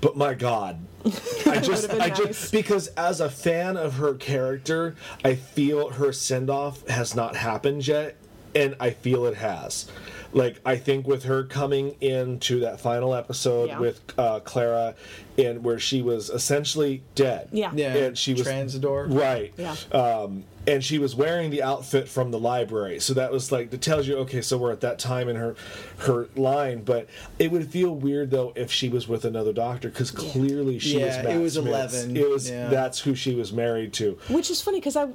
[0.00, 0.80] But my God,
[1.46, 2.18] I just, I nice.
[2.18, 7.36] just because as a fan of her character, I feel her send off has not
[7.36, 8.16] happened yet,
[8.54, 9.86] and I feel it has.
[10.34, 13.78] like I think with her coming into that final episode Yeah.
[13.78, 14.94] with uh, Clara,
[15.38, 17.48] and where she was essentially dead.
[17.52, 17.70] Yeah.
[17.74, 17.94] Yeah.
[17.94, 19.06] and she was Trenzalore.
[19.18, 19.54] right.
[19.56, 19.74] Yeah.
[19.92, 23.80] Um, and she was wearing the outfit from the library, so that was like that
[23.82, 25.54] tells you okay, so we're at that time in her
[25.98, 26.82] her line.
[26.82, 30.98] But it would feel weird though if she was with another doctor because clearly she
[31.00, 31.16] Yeah, was.
[31.16, 32.02] it Matt was Smith's.
[32.04, 32.68] 11, It was yeah.
[32.68, 34.18] that's who she was married to.
[34.28, 35.08] Which is funny because I,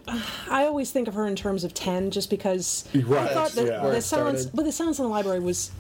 [0.49, 3.65] I always think of her in terms of ten, just because Right, I thought that
[3.65, 3.81] yeah.
[3.81, 4.55] Where the it silence, started.
[4.55, 5.71] but the silence in the library was.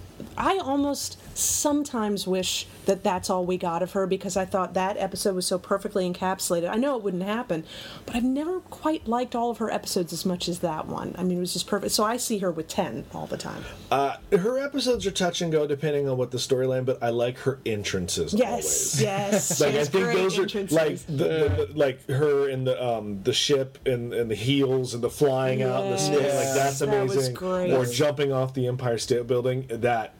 [0.41, 4.95] I almost sometimes wish that that's all we got of her because I thought that
[4.97, 6.69] episode was so perfectly encapsulated.
[6.69, 7.65] I know it wouldn't happen,
[8.05, 11.13] but I've never quite liked all of her episodes as much as that one.
[11.17, 11.91] I mean, it was just perfect.
[11.91, 13.63] So I see her with ten all the time.
[13.91, 17.37] Uh, her episodes are touch and go depending on what the storyline, but I like
[17.39, 19.01] her entrances Yes, always.
[19.01, 19.59] yes.
[19.69, 20.75] Like I think those are entrances.
[20.75, 24.93] like the, the, the, like her in the um the ship and, and the heels
[24.93, 27.33] and the flying out and the Yes, like that's that was amazing.
[27.35, 27.73] great.
[27.73, 30.13] Or jumping off the Empire State Building that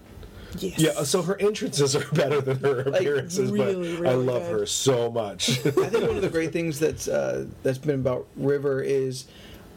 [0.57, 0.79] yes.
[0.79, 1.03] yeah.
[1.03, 4.59] So her entrances are better than her appearances, really, but I love good.
[4.59, 5.49] her so much.
[5.65, 9.25] I think one of the great things that's uh, that's been about River is,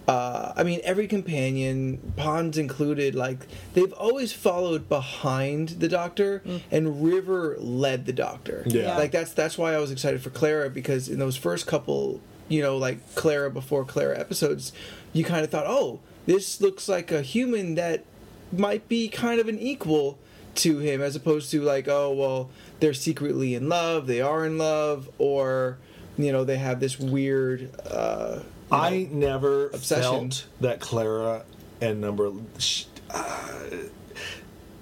[0.09, 7.05] uh, I mean, every companion, Ponds included, like they've always followed behind the Doctor, and
[7.05, 8.63] River led the Doctor.
[8.67, 8.97] Yeah.
[8.97, 12.63] like that's that's why I was excited for Clara because in those first couple, you
[12.63, 14.73] know, like Clara before Clara episodes,
[15.13, 18.05] you kind of thought, oh, this looks like a human that
[18.53, 20.19] might be kind of an equal
[20.55, 24.59] to him as opposed to like oh well they're secretly in love they are in
[24.59, 25.79] love or
[26.19, 30.03] you know they have this weird uh I never Obsession.
[30.31, 31.45] felt that Clara
[31.81, 33.65] and number sh uh,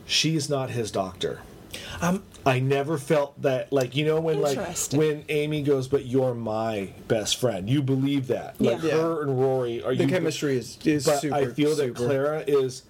[0.07, 1.41] she's not his doctor.
[2.01, 4.59] um I never felt that like you know when like
[4.93, 7.69] when Amy goes, but you're my best friend.
[7.69, 8.93] You believe that like Yeah.
[8.93, 11.95] her and Rory are the you, chemistry is is But super I feel that.
[11.95, 12.83] Clara is.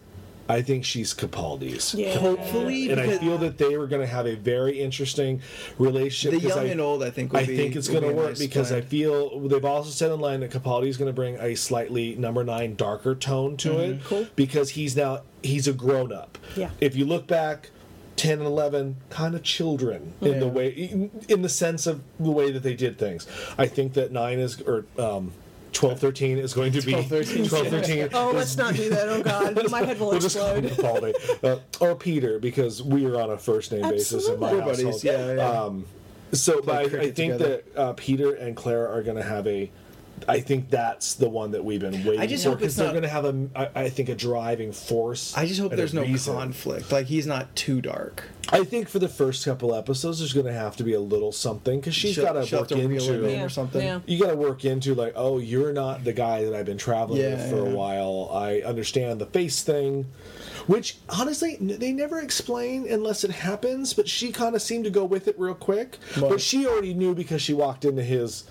[0.50, 1.94] I think she's Capaldi's.
[1.94, 2.18] Yeah.
[2.18, 5.40] hopefully And I feel that they were going to have a very interesting
[5.78, 6.40] relationship.
[6.40, 8.30] The young I- and old I think would I be, think it's going to work
[8.30, 11.36] nice because I feel they've also said in line that Capaldi is going to bring
[11.36, 13.80] a slightly number nine darker tone to Mm-hmm.
[13.92, 14.04] it.
[14.04, 14.26] Cool.
[14.36, 16.36] Because he's now he's a grown up.
[16.56, 16.70] Yeah.
[16.80, 17.70] If you look back,
[18.16, 22.30] ten and eleven, kind of children in the way in, in the sense of the
[22.30, 23.26] way that they did things.
[23.56, 25.32] I think that nine is or um,
[25.72, 27.48] 12, 13 is going to be 12, 13.
[27.48, 29.08] 12, 13 Oh, let's not do that.
[29.08, 31.14] Oh God, my head will We'll just call explode.
[31.14, 31.44] Capaldi.
[31.44, 34.84] Uh, or Peter because we are on a first name basis in my Absolutely.
[34.84, 35.04] Household.
[35.04, 35.48] yeah, yeah.
[35.62, 35.86] Um,
[36.32, 37.62] so, but I, I think together.
[37.74, 39.70] that uh, Peter and Clara are going to have a.
[40.28, 43.02] I think that's the one that we've been waiting I just for because they're going
[43.02, 43.48] to have a.
[43.56, 45.36] I, I think a driving force.
[45.36, 46.34] I just hope there's no reason.
[46.34, 50.46] conflict like he's not too dark I think for the first couple episodes, there's going
[50.46, 52.90] to have to be a little something because she's got to work have to reel
[53.02, 53.24] into.
[53.24, 54.00] him Yeah, or something yeah.
[54.06, 57.20] you got to work into like oh you're not the guy that i've been traveling
[57.20, 60.06] Yeah, with for a while i understand the face thing
[60.66, 65.04] which honestly they never explain unless it happens but she kind of seemed to go
[65.04, 66.30] with it real quick Right.
[66.30, 68.44] but she already knew because she walked into his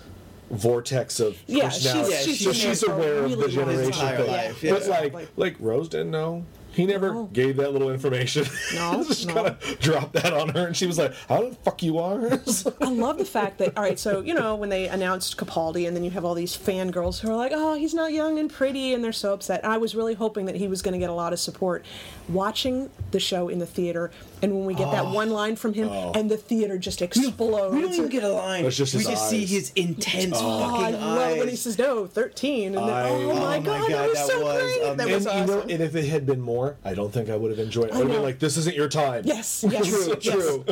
[0.50, 3.48] vortex of Yeah, she's- personality Yeah, she's so she's there for a aware of the
[3.48, 4.90] generation thing life, but yeah.
[4.90, 7.24] like Like- like rose didn't know he never No.
[7.32, 8.46] gave that little information.
[8.76, 9.34] No, just no.
[9.34, 12.20] kind of dropped that on her, and she was like, "How the fuck you are?"
[12.80, 15.96] I love the fact that all right, so you know when they announced Capaldi, and
[15.96, 18.94] then you have all these fangirls who are like, "Oh, he's not young and pretty,"
[18.94, 19.64] and they're so upset.
[19.64, 21.84] I was really hoping that he was going to get a lot of support.
[22.32, 25.88] Watching the show in the theater, and when we get that one line from him,
[25.88, 27.74] and the theater just explodes.
[27.74, 30.62] we don't even get a line It's just we his just see his intense Oh,
[30.76, 33.34] I fucking love eyes when he says no, thirteen, and then I- oh my Oh
[33.34, 34.96] my god, that God, was that so was great.
[34.96, 37.36] That and was you know, and if it had been more, I don't think I
[37.36, 37.88] would have enjoyed.
[37.88, 37.94] it.
[37.94, 40.34] I would have been like, "This isn't your time." yes, yes, True, yes.
[40.34, 40.64] true.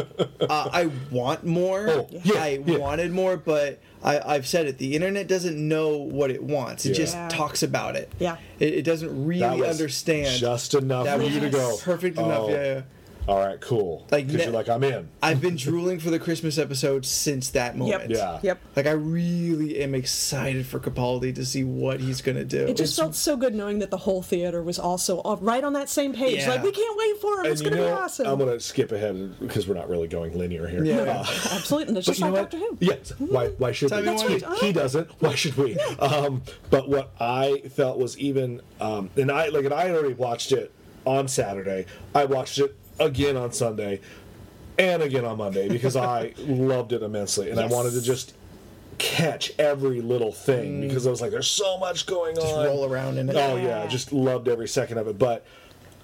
[0.49, 1.89] uh, I want more.
[1.91, 2.79] Oh, yeah, I yeah.
[2.79, 4.79] wanted more, but I, I've said it.
[4.79, 6.87] The internet doesn't know what it wants.
[6.87, 6.95] It Yeah.
[6.95, 7.29] just Yeah.
[7.29, 8.11] talks about it.
[8.19, 8.37] Yeah.
[8.61, 10.39] It, it doesn't That really was understand.
[10.39, 11.77] just enough That for was you to go.
[11.83, 12.41] perfect enough.
[12.43, 12.81] "Oh, Yeah, yeah.
[13.29, 14.07] All right, cool.
[14.11, 15.07] Like, because ne- you're like, I'm in.
[15.23, 18.11] I've been drooling for the Christmas episode since that moment.
[18.11, 18.41] Yeah.
[18.43, 18.59] Yep.
[18.75, 22.67] Like I really am excited for Capaldi to see what he's gonna do.
[22.67, 25.75] It just felt so good knowing that the whole theater was also all- right on
[25.75, 26.39] that same page.
[26.39, 26.49] Yeah.
[26.49, 27.39] Like we can't wait for him.
[27.41, 28.27] And It's going to know, be awesome.
[28.27, 30.83] I'm gonna skip ahead because we're not really going linear here.
[30.83, 30.97] Yeah.
[31.03, 32.51] Uh, Absolutely, that's But just you know like what?
[32.51, 32.79] Doctor Who.
[32.81, 33.13] Yes.
[33.19, 33.49] Why?
[33.59, 34.07] Why should Time we?
[34.07, 34.43] That's it.
[34.47, 34.59] right.
[34.59, 35.11] he doesn't.
[35.21, 35.79] Why should we?
[35.99, 40.15] Um, but what I felt was even, um, and I like, and I had already
[40.15, 40.73] watched it
[41.05, 41.85] on Saturday.
[42.15, 44.01] I watched it again on Sunday,
[44.79, 47.71] and again on Monday because I loved it immensely, and Yes.
[47.71, 48.35] I wanted to just
[48.99, 52.41] catch every little thing because I was like, "There's so much going Mm.
[52.43, 53.37] Just on." roll around in it.
[53.37, 53.87] Oh yeah, Yeah.
[53.87, 55.19] just loved every second of it.
[55.19, 55.45] But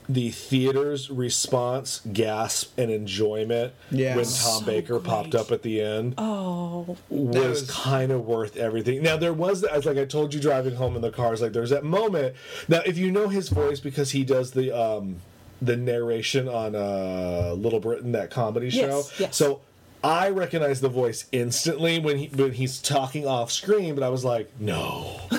[0.07, 4.17] the theater's response, gasp, and enjoyment Yeah.
[4.17, 8.57] when So Tom Baker popped up at the end Oh, was, was- kind of worth
[8.59, 9.03] everything.
[9.03, 11.71] Now there was, as like I told you driving home in the car, like there's
[11.71, 12.35] that moment.
[12.69, 15.17] Now if you know his voice because he does the um
[15.65, 18.99] the narration on uh, Little Britain, that comedy show.
[18.99, 19.37] Yes, yes.
[19.37, 19.61] So
[20.03, 24.25] I recognized the voice instantly when he when he's talking off screen, but I was
[24.25, 25.21] like, no.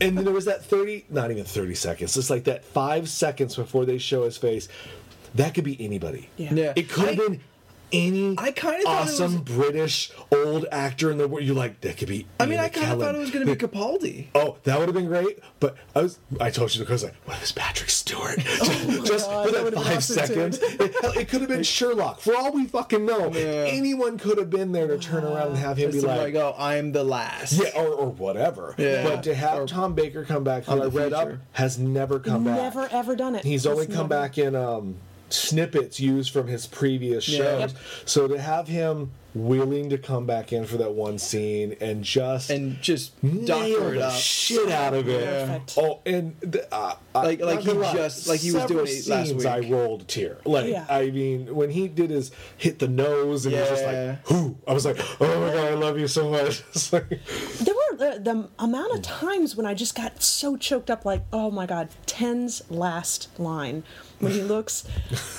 [0.00, 3.56] and then there was that 30 not even 30 seconds it's like that five seconds
[3.56, 4.68] before they show his face
[5.34, 6.52] that could be anybody Yeah.
[6.52, 6.72] Yeah.
[6.76, 7.40] it could have been
[7.92, 11.44] any I kinda awesome was- British old actor in the world.
[11.46, 12.26] You're like, that could be.
[12.40, 14.26] I mean, Ian I kind of thought it was going to be Capaldi.
[14.34, 15.38] Oh, that would have been great.
[15.60, 18.38] But I was, I told you because like, what is Patrick Stewart?
[18.40, 22.20] just just God, for that that five seconds, it, it could have been Sherlock.
[22.20, 23.42] For all we fucking know, Yeah.
[23.68, 26.34] anyone could have been there to turn around and have him be Just like, like,
[26.34, 27.52] oh, I'm the last.
[27.52, 28.74] yeah, or, or whatever.
[28.78, 29.04] Yeah.
[29.04, 31.78] But to have Or- Tom Baker come back, who On I the read up, has
[31.78, 32.56] never come back.
[32.56, 33.44] Never ever done it.
[33.44, 34.96] He's only It's come never- back in um,
[35.30, 37.38] snippets used from his previous Yeah.
[37.38, 37.60] shows.
[37.60, 37.70] Yep.
[38.04, 42.48] So to have him willing to come back in for that one scene and just
[42.48, 44.12] And just nail doctor it the up.
[44.14, 45.24] shit out of it.
[45.26, 45.74] Perfect.
[45.76, 49.08] Oh, and the, uh, Like- like he lie, just- like he was several doing it
[49.08, 49.46] last scenes week.
[49.52, 50.38] I rolled a tear.
[50.46, 50.86] Like Yeah.
[50.88, 54.56] I mean, when he did his hit the nose and it was just like, whoo!
[54.66, 56.62] I was like, oh my god, I love you so much.
[56.70, 59.26] It's like, There were the, the amount of hmm.
[59.26, 63.84] times when I just got so choked up, like, oh my God, Ten's last line
[64.18, 64.86] when he looks,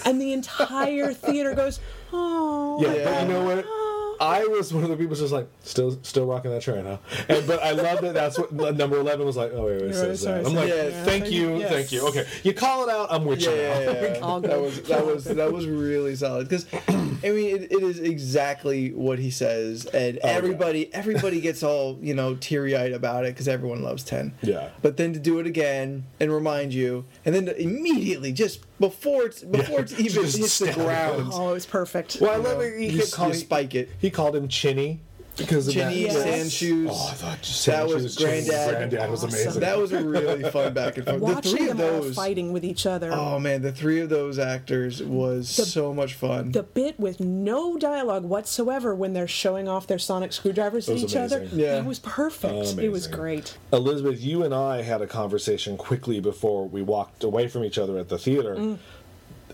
[0.06, 1.80] and the entire theater goes,
[2.14, 2.82] oh.
[2.88, 3.66] Yeah, but you oh, know what?
[3.68, 6.98] Oh, I was one of the people just like still still rocking that train, huh?
[7.30, 9.52] And but I love that that's what number eleven was like.
[9.54, 10.50] Oh wait, wait, says sorry, that.
[10.50, 10.82] I'm like, sorry.
[10.82, 11.70] thank Yeah, thank you, yes.
[11.72, 12.08] thank you.
[12.10, 13.08] Okay, you call it out.
[13.12, 13.52] I'm with you.
[13.52, 13.80] Yeah, now.
[13.80, 14.40] yeah, yeah.
[14.48, 18.92] That was that was that was really solid because I mean it, it is exactly
[18.94, 20.34] what he says and Oh, yeah.
[20.36, 24.34] everybody everybody gets all you know teary eyed about it because everyone loves ten.
[24.42, 24.70] Yeah.
[24.82, 29.26] But then to do it again and remind you and then to immediately just before
[29.26, 31.32] it's before it's even Just hits the ground.
[31.34, 32.18] Oh, it was perfect.
[32.22, 32.78] Well, I love it.
[32.80, 33.90] He You, kept calling spike it.
[34.00, 35.02] He called him Chinny
[35.38, 36.14] because of Chinny, that.
[36.14, 36.24] Yes.
[36.24, 36.90] sand shoes.
[36.92, 38.48] Oh, I thought just That saying she was Chinny.
[38.48, 38.76] Granddad.
[38.90, 39.40] Granddad was Awesome.
[39.40, 39.62] amazing.
[39.62, 41.20] That was a really fun back and forth.
[41.20, 42.16] The Watching three of them all those.
[42.16, 43.12] fighting with each other.
[43.14, 46.54] Oh man, the three of those actors was so much fun.
[46.54, 50.94] The bit with no dialogue whatsoever when they're showing off their sonic screwdrivers It at
[50.96, 51.38] was each other.
[51.42, 51.60] amazing.
[51.60, 51.78] Yeah.
[51.78, 52.80] It was perfect.
[52.80, 53.58] It was great.
[53.72, 58.00] Elizabeth, you and I had a conversation quickly before we walked away from each other
[58.00, 58.78] at the theater Mm.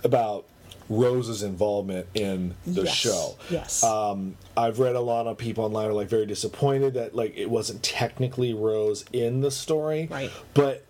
[0.06, 0.46] about
[0.98, 2.94] Rose's involvement in the Yes.
[2.96, 3.36] show.
[3.50, 3.84] Yes.
[3.84, 7.50] Um, I've read a lot of people online are like very disappointed that like it
[7.50, 10.32] wasn't technically Rose in the story, Right.
[10.54, 10.84] But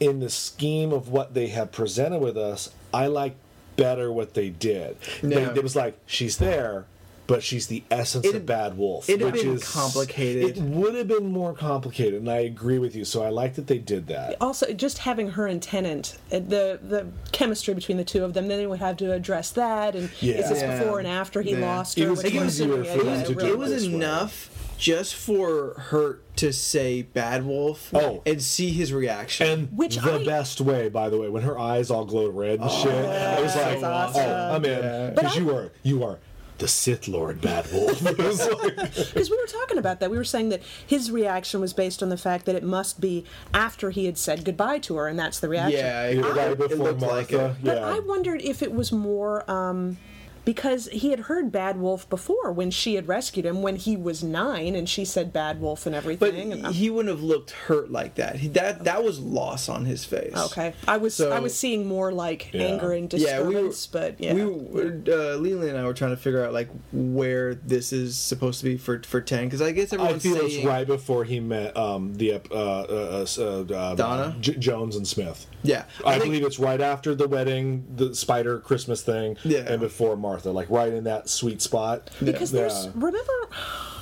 [0.00, 3.36] in the scheme of what they have presented with us, I like
[3.76, 4.96] better what they did.
[5.22, 5.54] They- Yeah.
[5.54, 6.86] it was like she's there.
[7.26, 9.08] But she's the essence It'd- of Bad Wolf.
[9.08, 10.56] it'd have which been is complicated.
[10.56, 13.04] It would have been more complicated, and I agree with you.
[13.04, 14.36] So I like that they did that.
[14.40, 18.46] also just having her and Tennant, uh, the the chemistry between the two of them,
[18.48, 19.96] then they would have to address that.
[19.96, 20.34] And Yeah.
[20.36, 20.78] is this Yeah.
[20.78, 21.60] before and after he Yeah.
[21.60, 22.04] lost her?
[22.06, 23.94] It was which I'm easier assuming for them to a it was this way.
[23.94, 28.20] enough just for her to say Bad Wolf Oh.
[28.26, 29.46] and see his reaction.
[29.48, 32.60] And Which the I- best way, by the way, when her eyes all glowed red
[32.60, 34.50] and shit, I was like, that's "Oh.
[34.54, 36.18] I'm in," because I- you are you are
[36.58, 38.00] the Sith Lord, Bad Wolf.
[38.06, 40.10] It like- Because we were talking about that.
[40.10, 43.24] We were saying that his reaction was based on the fact that it must be
[43.52, 45.78] after he had said goodbye to her, and that's the reaction.
[45.80, 47.56] yeah, Yeah, it, right it before looked like Martha.
[47.60, 47.64] it.
[47.64, 47.78] But.
[47.82, 49.98] I wondered if it was more um,
[50.46, 54.22] because he had heard Bad Wolf before when she had rescued him when he was
[54.22, 56.52] nine, and she said Bad Wolf and But everything.
[56.52, 58.36] and he wouldn't have looked hurt like that.
[58.36, 60.34] He, that that was loss on his face.
[60.36, 62.62] okay, I was So- I was seeing more like Yeah.
[62.62, 64.32] anger and Yeah, we were, but yeah.
[64.34, 68.16] we were, uh, Leland and I were trying to figure out like where this is
[68.16, 71.24] supposed to be for for ten because I guess I feel saying it's right before
[71.24, 74.36] he met um, the ep- uh, uh, uh, uh, Donna?
[74.40, 75.46] J- Jones and Smith.
[75.64, 79.64] Yeah, I, think- believe it's right after the wedding, the spider Christmas thing, Yeah.
[79.66, 82.10] and before Martha, like right in that sweet spot.
[82.22, 82.60] because Yeah.
[82.62, 83.20] there's remember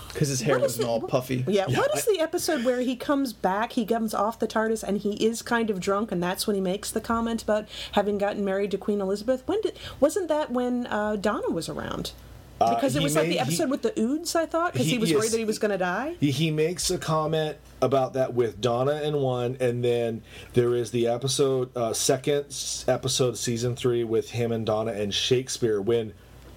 [0.09, 1.45] because his hair what is wasn't it- all puffy.
[1.49, 4.99] Yeah, what is the episode where he comes back, he comes off the TARDIS, and
[4.99, 8.45] he is kind of drunk, and that's when he makes the comment about having gotten
[8.45, 9.43] married to Queen Elizabeth?
[9.47, 12.13] When did wasn't that when uh, Donna was around?
[12.61, 14.73] Because it Uh, he was like made- the episode he- with the Oods, I thought,
[14.73, 15.19] because he, He- was yes.
[15.19, 16.15] worried that he was going to die.
[16.21, 20.23] He, he makes a comment about that with Donna and one, and then
[20.55, 22.45] there is the episode, uh, second
[22.87, 26.13] episode, season three, with him and Donna and Shakespeare when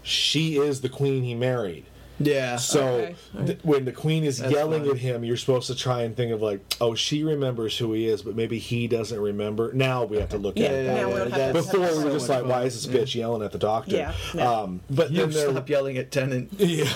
[0.07, 1.85] she is the queen he married.
[2.19, 2.55] Yeah.
[2.55, 3.15] So Okay.
[3.45, 4.91] th- when the queen is That's yelling fine.
[4.93, 8.07] at him, you're supposed to try and think of like, oh, she remembers who he
[8.07, 9.71] is, but maybe he doesn't remember.
[9.73, 10.87] Now we have to look Yeah, at it.
[10.87, 11.19] now that we way.
[11.19, 13.43] don't have to- Before we so were just much like, why is this bitch yelling
[13.43, 13.95] at the doctor?
[13.95, 14.51] Yeah, yeah.
[14.51, 16.49] Um, but you then there, stop yelling at Tennant.
[16.57, 16.91] yeah,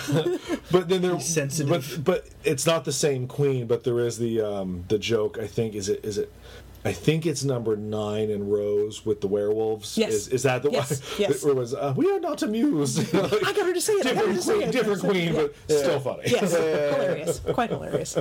[0.71, 1.69] but then they're sensitive.
[1.69, 3.67] But, but it's not the same queen.
[3.67, 5.37] But there is the um, the joke.
[5.37, 6.33] I think is it is it.
[6.83, 9.97] I think it's number nine in Rose with the werewolves.
[9.97, 10.13] Yes.
[10.13, 11.19] Is, is that the Yes, one?
[11.19, 11.45] yes.
[11.45, 13.13] It was uh, we are not amused.
[13.13, 14.05] Like, I got her to say it.
[14.07, 14.71] I got her Different to say queen, it.
[14.71, 16.23] different queen, but still funny.
[16.25, 18.17] Yes, hilarious, quite hilarious.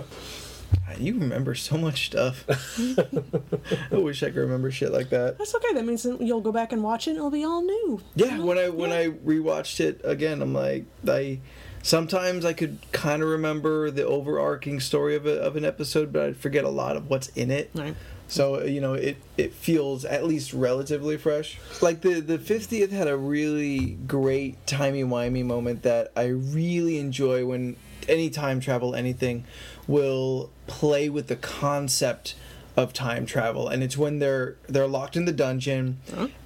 [0.99, 2.45] You remember so much stuff.
[2.49, 5.39] I wish I could remember shit like that.
[5.39, 5.73] That's okay.
[5.75, 7.13] That means you'll go back and watch it.
[7.13, 8.01] and It'll be all new.
[8.15, 11.41] Yeah, when I when I rewatched it again, I'm like I
[11.83, 16.23] sometimes I could kind of remember the overarching story of a, of an episode, but
[16.23, 17.71] I'd forget a lot of what's in it.
[17.75, 17.95] Right.
[18.31, 21.59] So you know, it it feels at least relatively fresh.
[21.83, 27.45] Like the the fiftieth had a really great timey wimey moment that I really enjoy
[27.45, 27.77] when
[28.09, 29.45] any time travel anything
[29.89, 32.37] will play with the concept
[32.77, 33.69] of time travel.
[33.69, 35.99] And it's when they're they're locked in the dungeon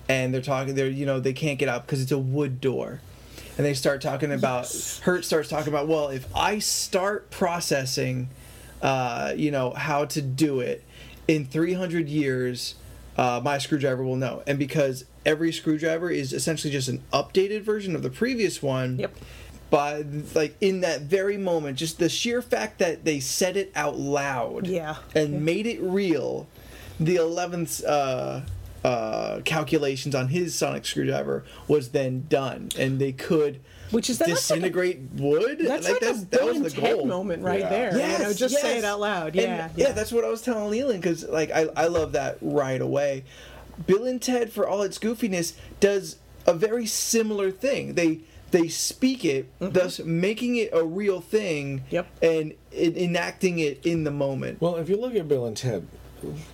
[0.09, 3.03] and they're talking they're you know they can't get out because it's a wood door.
[3.59, 8.29] And they start talking about Hurt starts talking about well if i start processing
[8.83, 10.83] uh, you know how to do it
[11.29, 12.75] in 300 years
[13.17, 17.95] uh, my screwdriver will know and because every screwdriver is essentially just an updated version
[17.95, 19.17] of the previous one Yep.
[19.71, 23.97] by like in that very moment just the sheer fact that they said it out
[23.99, 24.97] loud Yeah.
[25.15, 25.39] and Yeah.
[25.39, 26.47] made it real
[27.01, 28.41] the 11th uh,
[28.87, 33.61] uh, calculations on his sonic screwdriver was then done and they could
[33.91, 36.57] Which is that that's like a- disintegrate wood That's like, that's, a that Bill was
[36.57, 37.69] and the Ted goal moment right Yeah.
[37.69, 37.97] there.
[37.99, 39.29] Yes, you know, just say it out loud.
[39.29, 42.39] And- Yeah, yeah, that's what I was telling Leland because like I, I love that
[42.41, 43.25] right away.
[43.87, 46.17] Bill and Ted, for all its goofiness, does
[46.47, 47.95] a very similar thing.
[47.95, 48.21] They
[48.51, 51.95] they speak it, thus making it a real thing, Mm-hmm.
[51.95, 52.07] Yep.
[52.23, 54.61] and enacting it in the moment.
[54.61, 55.87] Well, if you look at Bill and Ted,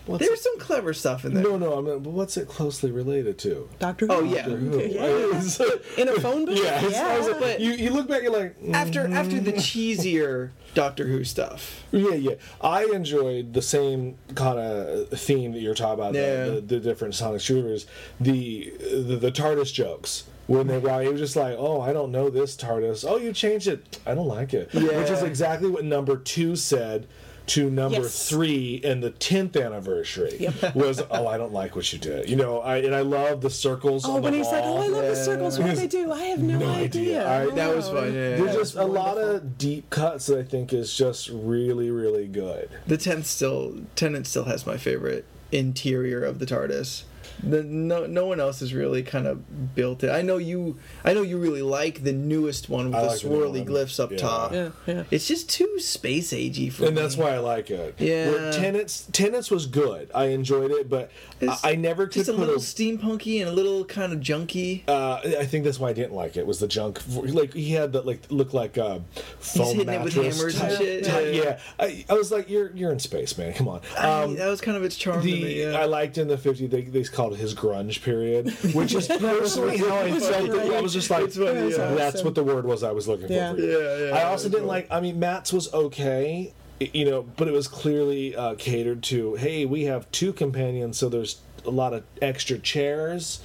[0.07, 1.43] what's There's it, some clever stuff in there.
[1.43, 3.69] no, no, I mean, but what's it closely related to?
[3.79, 4.13] Doctor Who.
[4.13, 4.43] Oh, yeah.
[4.43, 4.81] Doctor Who.
[4.81, 6.03] Yeah.
[6.03, 6.59] In a phone booth?
[6.63, 9.53] Yeah, it's- I like- But- you, you look back, you're like, mm, After after the
[9.53, 11.83] cheesier Doctor Who stuff.
[11.93, 12.35] yeah, yeah.
[12.61, 16.45] I enjoyed the same kind of theme that you're talking about, Yeah.
[16.47, 17.87] the, the, the different Sonic shooters,
[18.21, 20.25] the, the the TARDIS jokes.
[20.47, 23.05] When they were, he was just like, "Oh, I don't know this TARDIS.
[23.09, 24.01] Oh, you changed it.
[24.05, 24.99] I don't like it." Yeah.
[24.99, 27.07] Which is exactly what number two said
[27.51, 28.29] to number Yes.
[28.29, 30.37] three and the tenth anniversary.
[30.39, 30.75] Yep.
[30.77, 33.51] Was, "Oh, I don't like what you did." You know, I and I love the
[33.51, 34.05] circles.
[34.05, 34.79] Oh, on when the he's like, wall.
[34.79, 35.59] "Oh, I love the circles.
[35.59, 36.13] What do they do?
[36.13, 37.27] I have no, No idea.
[37.27, 38.07] idea." I- That was fun.
[38.15, 38.37] Yeah.
[38.37, 42.27] There's just a was lot of deep cuts that I think is just really, really
[42.29, 42.69] good.
[42.87, 47.03] The tenth still Tennant still has my favorite interior of the TARDIS.
[47.43, 50.11] The, no, no one else has really kind of built it.
[50.11, 50.79] I know you.
[51.05, 53.67] I know you really like the newest one with I the like swirly one.
[53.67, 54.17] glyphs up Yeah.
[54.19, 54.53] top.
[54.53, 55.05] Yeah, yeah.
[55.11, 56.89] It's just too space agey for me.
[56.89, 57.03] and me.
[57.03, 57.95] that's why I like it.
[57.99, 58.31] Yeah.
[58.31, 60.11] Where Tennant's Tennant's was good.
[60.15, 63.49] I enjoyed it, but I, It's I never could just a put little steampunky and
[63.49, 64.83] a little kind of junky.
[64.89, 66.47] uh, I think that's why I didn't like it.
[66.47, 69.01] Was the junk like he had that like look like uh,
[69.39, 71.05] foam hitting it with mattress hammers and type- shit.
[71.05, 71.43] type- Yeah.
[71.43, 73.55] yeah, I, I was like, you're you're in space, man.
[73.55, 73.81] Come on.
[73.99, 75.63] I- Um, that was kind of its charm the to me.
[75.63, 75.79] Yeah.
[75.81, 79.79] I liked in the 50s they, they called it his grunge period, which is personally
[79.79, 80.51] how I felt.
[80.51, 80.73] it.
[80.73, 81.95] I was just like, funny, yeah.
[81.95, 83.33] that's what the word was I was looking for.
[83.33, 83.55] Yeah.
[83.55, 83.61] for.
[83.61, 84.69] Yeah, yeah, I also didn't cool.
[84.69, 84.89] like.
[84.91, 89.35] I mean, Matt's was okay, you know, but it was clearly uh, catered to.
[89.37, 93.41] Hey, we have two companions, so there's a lot of extra chairs.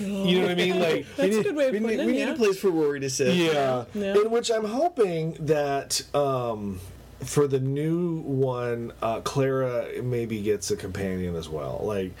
[0.00, 0.80] You know what I mean?
[0.80, 2.06] Like That's a good way of we putting need, it.
[2.06, 3.34] we need a place for Rory to sit.
[3.36, 3.84] yeah.
[3.94, 4.14] Yeah.
[4.20, 6.80] In which I'm hoping that um,
[7.24, 11.80] for the new one, uh, Clara maybe gets a companion as well.
[11.84, 12.12] Like,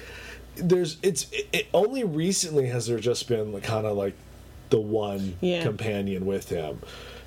[0.56, 4.14] there's it's it, it only recently has there just been like, kind of like
[4.70, 5.62] the one Yeah.
[5.62, 6.80] companion with him.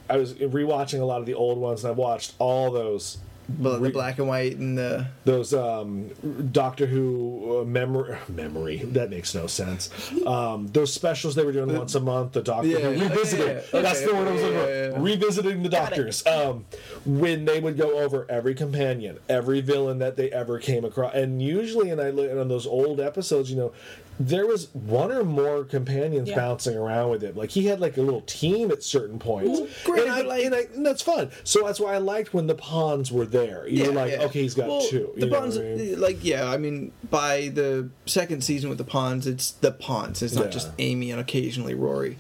[0.10, 3.18] I was rewatching a lot of the old ones, and I've watched all those
[3.58, 6.10] But the black and white and the those um,
[6.52, 9.90] Doctor Who uh, memory memory that makes no sense.
[10.26, 12.34] Um, those specials they were doing once a month.
[12.34, 13.48] The Doctor Yeah, Who revisiting.
[13.48, 13.82] yeah, yeah.
[13.82, 15.02] That's Okay, the word I was looking for.
[15.02, 16.26] Revisiting the Doctors.
[16.28, 16.66] Um,
[17.06, 21.42] when they would go over every companion, every villain that they ever came across, and
[21.42, 23.72] usually, and I look on those old episodes, you know.
[24.22, 26.36] There was one or more companions Yeah.
[26.36, 27.36] bouncing around with him.
[27.38, 30.54] Like he had like a little team at certain points, great, and, I, like- and,
[30.56, 31.32] I, and that's fun.
[31.46, 33.66] So that's why I liked when the Ponds were there.
[33.68, 34.24] You're like, yeah.
[34.24, 35.12] okay, he's got Well, two.
[35.16, 35.94] The you know Ponds, I mean?
[35.94, 40.22] Eh, like yeah, I mean, by the second season with the Ponds, it's the Ponds.
[40.22, 40.52] It's not Yeah.
[40.52, 42.18] just Amy and occasionally Rory.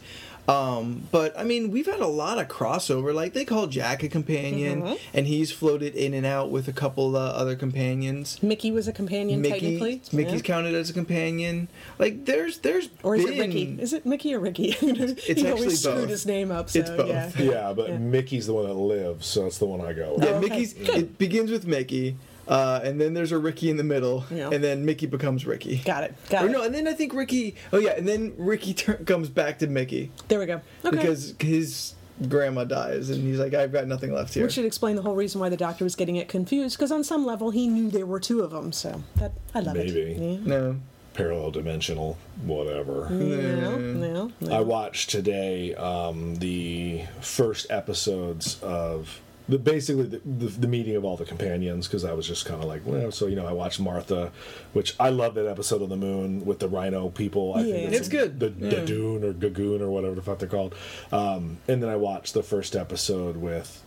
[0.50, 3.14] Um, but I mean, we've had a lot of crossover.
[3.14, 4.94] Like they call Jack a companion, Mm-hmm.
[5.14, 8.42] and he's floated in and out with a couple uh, other companions.
[8.42, 10.02] Mickey was a companion Mickey, technically.
[10.12, 10.40] Mickey's Yeah.
[10.42, 11.68] counted as a companion.
[11.98, 13.78] Like there's there's Or is been, it Ricky?
[13.80, 14.72] Is it Mickey or Ricky?
[14.72, 16.10] he actually always screwed both.
[16.10, 16.70] his name up.
[16.70, 17.08] So, It's both.
[17.10, 17.32] Yeah.
[17.40, 17.98] Yeah, but Yeah.
[17.98, 20.24] Mickey's the one that lives, so that's the one I go with.
[20.24, 20.50] Yeah, Oh, okay.
[20.50, 20.74] Mickey's.
[20.74, 20.90] Good.
[20.98, 22.18] It begins with Mickey,
[22.50, 24.50] uh, and then there's a Ricky in the middle, Yeah.
[24.52, 25.78] and then Mickey becomes Ricky.
[25.86, 26.16] Got it.
[26.30, 26.52] Got Or it.
[26.52, 27.56] no, and then I think Ricky.
[27.72, 30.60] Oh yeah, and then Ricky tur comes back to Mickey There we go.
[30.84, 30.98] Okay.
[30.98, 31.94] because his
[32.28, 35.16] grandma dies, and he's like, "I've got nothing left here." Which should explain the whole
[35.16, 38.06] reason why the doctor was getting it confused, because on some level he knew there
[38.06, 38.72] were two of them.
[38.74, 40.00] So that I love Maybe.
[40.02, 40.18] it.
[40.18, 40.38] Yeah.
[40.44, 40.76] no.
[41.14, 43.08] Parallel dimensional, whatever.
[43.12, 43.78] Yeah,
[44.08, 44.54] yeah, yeah.
[44.58, 49.20] I watched today um, the first episodes of
[49.50, 52.62] the basically the, the, the meeting of all the companions because I was just kind
[52.62, 54.32] of like, well, so you know, I watched Martha,
[54.74, 57.56] which I love that episode of the moon with the rhino people.
[57.56, 57.74] I Yeah.
[57.90, 58.40] think It's good.
[58.40, 58.70] The Yeah.
[58.72, 60.76] Dadoon or Gagoon or whatever the fuck they're called.
[61.12, 63.82] Um, and then I watched the first episode with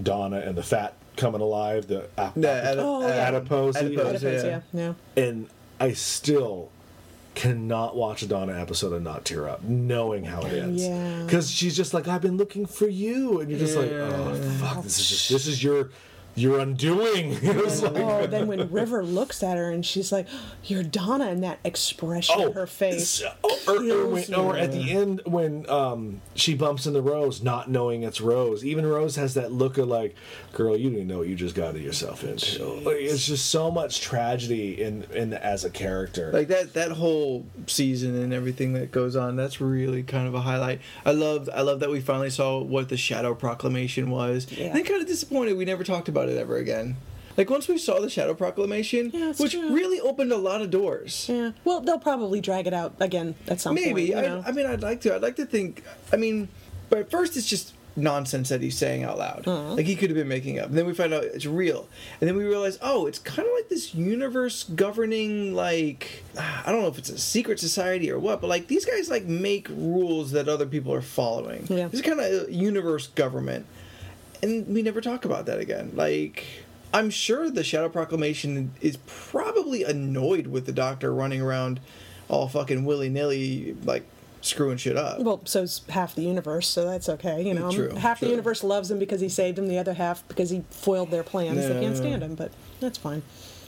[0.00, 1.86] Donna and the fat coming alive.
[1.88, 4.60] The ap- Yeah, adip- Oh, adipose, Adipose, Adipose, yeah.
[4.72, 5.22] yeah, yeah.
[5.24, 5.48] and
[5.80, 6.70] I still
[7.34, 10.84] cannot watch a Donna episode and not tear up, knowing how it ends.
[10.84, 11.22] Yeah.
[11.24, 14.82] Because she's just like, I've been looking for you, and you're just like, oh fuck,
[14.82, 15.90] this is just this is your
[16.34, 17.32] your undoing.
[17.42, 20.26] It was like, Oh, then when River looks at her and she's like,
[20.64, 23.08] "You're Donna," and that expression on her face.
[23.08, 23.32] so-
[23.68, 28.02] or, or, when- or at the end when um, she bumps into Rose, not knowing
[28.02, 28.64] it's Rose.
[28.64, 30.14] Even Rose has that look of like,
[30.52, 34.00] "Girl, you didn't know what you just got yourself into." Like, it's just so much
[34.00, 36.30] tragedy in in as a character.
[36.32, 40.40] like that that whole season and everything that goes on that's really kind of a
[40.40, 44.66] highlight i loved i love that we finally saw what the shadow proclamation was Yeah.
[44.66, 46.96] and i'm kind of disappointed we never talked about it ever again
[47.36, 49.72] like once we saw the shadow proclamation Yeah, which true.
[49.74, 51.52] really opened a lot of doors Yeah.
[51.64, 53.86] Well, they'll probably drag it out again at some point.
[53.86, 54.42] maybe you know?
[54.44, 56.48] I, I mean i'd like to i'd like to think i mean
[56.90, 59.74] but at first it's just nonsense that he's saying out loud Uh-huh.
[59.74, 61.86] like he could have been making up and then we find out it's real
[62.20, 66.80] and then we realize oh it's kind of like this universe governing like i don't
[66.80, 70.32] know if it's a secret society or what but like these guys like make rules
[70.32, 71.88] that other people are following Yeah.
[71.92, 73.66] it's kind of a universe government
[74.42, 76.44] and we never talk about that again like
[76.92, 81.80] i'm sure the shadow proclamation is probably annoyed with the doctor running around
[82.28, 84.04] all fucking willy-nilly like
[84.40, 87.42] screwing shit up Well, so's half the universe, so that's okay.
[87.46, 88.26] You know, True, half true.
[88.26, 89.68] the universe loves him because he saved him.
[89.68, 91.58] The other half because he foiled their plans.
[91.58, 91.94] they can't yeah.
[91.94, 93.22] stand him, but that's fine.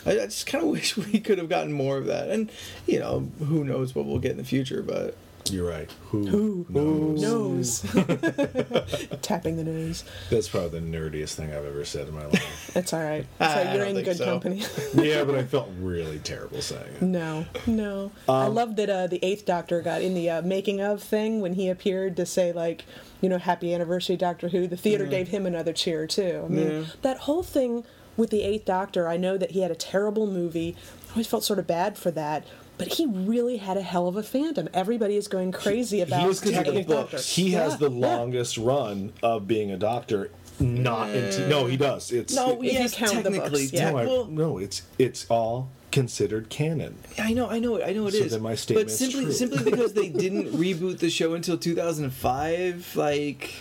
[0.05, 2.29] I, I just kind of wish we could have gotten more of that.
[2.29, 2.51] And
[2.89, 4.83] you know, who knows what we'll get in the future?
[4.83, 5.17] But
[5.51, 5.91] You're right.
[6.11, 7.21] Who, knows?
[7.23, 7.81] Nose,
[9.23, 10.05] tapping the nose.
[10.31, 12.71] That's probably the nerdiest thing I've ever said in my life.
[12.75, 13.27] That's all right.
[13.41, 14.25] I So you're in good so.
[14.25, 14.63] company.
[14.95, 17.03] yeah, but I felt really terrible saying it.
[17.03, 18.11] No, no.
[18.29, 21.55] I love that uh, the Eighth Doctor got in the uh, making of thing when
[21.55, 22.85] he appeared to say like,
[23.21, 24.67] you know, Happy Anniversary, Doctor Who.
[24.67, 26.43] The theater gave him another cheer too.
[26.47, 26.85] I mean, Yeah.
[27.03, 27.85] that whole thing
[28.17, 29.09] with the Eighth Doctor.
[29.09, 30.75] I know that he had a terrible movie.
[31.09, 32.47] I always felt sort of bad for that.
[32.77, 34.69] But he really had a hell of a fandom.
[34.75, 37.19] Everybody is going crazy about He was the technically Eighth Doctor.
[37.19, 38.07] he has Yeah, the yeah.
[38.17, 40.31] longest run of being a doctor.
[40.61, 42.13] Not in t- no, he does.
[42.13, 43.91] It's no, you yes, technically, yeah.
[43.91, 46.97] no, I- well, no, it's it's all considered canon.
[47.19, 48.23] I know, I know, I know it is.
[48.25, 51.57] So then my statement but is simply, simply because they didn't reboot the show until
[51.59, 53.53] 2005, like.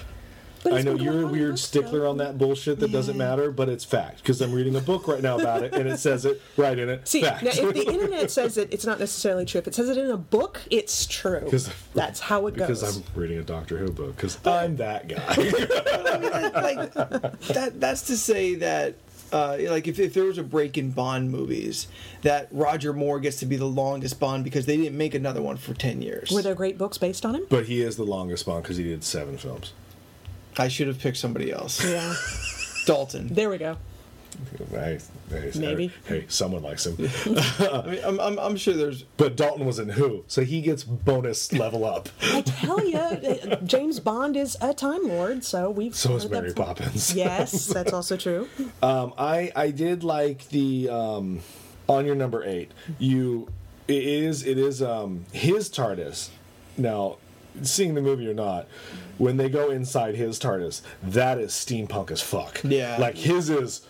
[0.63, 2.09] But I know you're a weird stickler though.
[2.11, 5.21] on that bullshit that doesn't matter, but it's fact because I'm reading a book right
[5.21, 7.07] now about it and it says it right in it.
[7.07, 7.43] See, fact.
[7.43, 9.59] now if the internet says it, it's not necessarily true.
[9.59, 11.47] If it says it in a book, it's true.
[11.49, 12.97] 'Cause- That's how it because goes.
[12.97, 15.23] Because I'm reading a Doctor Who book because I'm that guy.
[15.27, 16.93] I mean, that, like
[17.47, 17.79] that.
[17.79, 18.95] That's to say that.
[19.31, 21.87] Uh, like if, if there was a break in Bond movies,
[22.21, 25.57] that Roger Moore gets to be the longest Bond because they didn't make another one
[25.57, 26.29] for ten years.
[26.29, 27.47] Were there great books based on him?
[27.49, 29.73] but he is the longest Bond because he did seven films.
[30.59, 31.83] I should have picked somebody else.
[31.83, 32.13] Yeah.
[32.85, 33.27] Dalton.
[33.33, 33.77] There we go.
[34.71, 34.99] Hey,
[35.29, 35.91] hey, Maybe.
[36.05, 36.97] Hey, someone likes him.
[37.59, 39.03] I mean, I'm, I'm, I'm sure there's.
[39.17, 42.09] But Dalton was in Who, so he gets bonus level up.
[42.21, 45.95] I tell you, James Bond is a Time Lord, so we've.
[45.95, 46.53] So is Mary.
[46.53, 47.13] Poppins.
[47.23, 48.49] Yes, that's also true.
[48.81, 51.41] Um, I I did like the um,
[51.87, 52.71] on your number eight.
[52.97, 53.49] You
[53.87, 56.29] it is it is um, his TARDIS.
[56.77, 57.17] Now,
[57.61, 58.67] seeing the movie or not,
[59.17, 62.61] when they go inside his TARDIS, that is steampunk as fuck.
[62.63, 62.97] Yeah.
[62.99, 63.85] like his is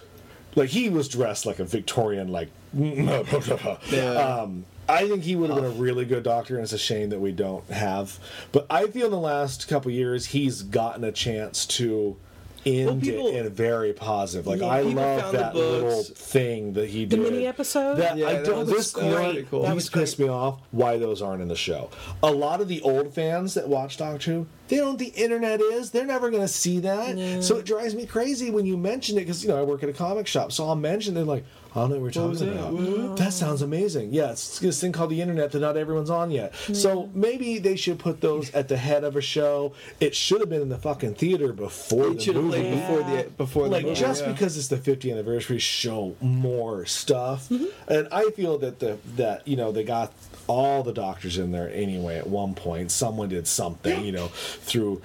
[0.55, 2.49] like he was dressed like a Victorian like.
[2.76, 4.11] Yeah.
[4.41, 7.09] Um, I think he would have been a really good doctor, and it's a shame
[7.09, 8.20] that we don't have.
[8.51, 12.18] But I feel in the last couple years he's gotten a chance to
[12.66, 14.47] end people- it in very positive.
[14.47, 17.20] Like Yeah, I love that little thing that he did.
[17.20, 17.95] The mini episode?
[17.97, 18.59] That Yeah, I that don't.
[18.59, 19.03] was- this that
[19.36, 19.64] was cool.
[19.64, 20.59] That these pissed me off.
[20.72, 21.89] Why those aren't in the show?
[22.22, 25.22] A lot of the old fans that watch Doctor Who, they don't know what the
[25.24, 25.91] internet is.
[25.91, 27.43] They're never going to see that.
[27.43, 29.89] So it drives me crazy when you mention it because you know I work at
[29.89, 31.43] a comic shop, so I'll mention it like.
[31.76, 32.67] I don't know what we're talking that?
[32.69, 33.17] about.
[33.17, 34.13] That sounds amazing.
[34.13, 36.53] Yeah, it's this thing called the internet that not everyone's on yet.
[36.71, 39.74] So maybe they should put those at the head of a show.
[39.99, 43.63] It should have been in the fucking theater before It the movie before the before
[43.63, 44.32] the like movie, just yeah.
[44.32, 47.49] because it's the 50th anniversary show more stuff
[47.88, 50.11] and i feel that the that you know they got
[50.47, 55.01] all the doctors in there anyway at one point someone did something you know through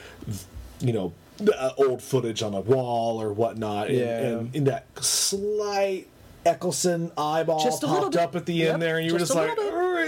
[0.81, 4.19] you know the, uh, old footage on the wall or whatnot and, Yeah.
[4.21, 6.07] and in that slight
[6.49, 8.21] Eccleston eyeball Just a popped bit.
[8.21, 9.57] up at the Yep, end there, and you were just like,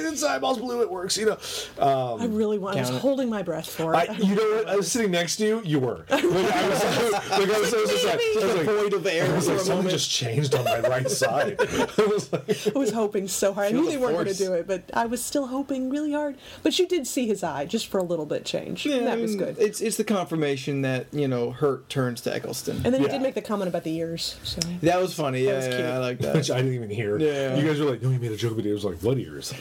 [0.03, 0.22] little bit.
[0.22, 1.16] "All right, eyeballs blue, it works.
[1.16, 1.38] You know,
[1.84, 2.76] um, I really want.
[2.76, 3.01] I was it.
[3.01, 4.11] holding my breath for it.
[4.11, 4.68] I, you know what?
[4.68, 5.62] I was sitting next to you.
[5.64, 6.07] You were.
[6.09, 8.92] Like, I was, like, like, I was, I was just like, I was like, void
[8.94, 9.30] of air.
[9.30, 11.57] I was like, something just changed on my right side.
[11.98, 13.68] I was, like, I was hoping so hard.
[13.68, 16.36] I knew they weren't going to do it, but I was still hoping really hard.
[16.62, 18.86] But you did see his eye just for a little bit change.
[18.86, 19.57] Yeah, that I was good.
[19.59, 22.80] It's it's the confirmation that you know Hurt turns to Eccleston.
[22.84, 24.36] and then he did make the comment about the ears.
[24.42, 25.44] So that was funny.
[25.44, 25.94] Yeah, was yeah.
[25.94, 26.34] I like that.
[26.34, 27.18] which I didn't even hear.
[27.18, 27.57] Yeah.
[27.57, 29.53] You guys were like, no, he made a joke, but it was like, what ears?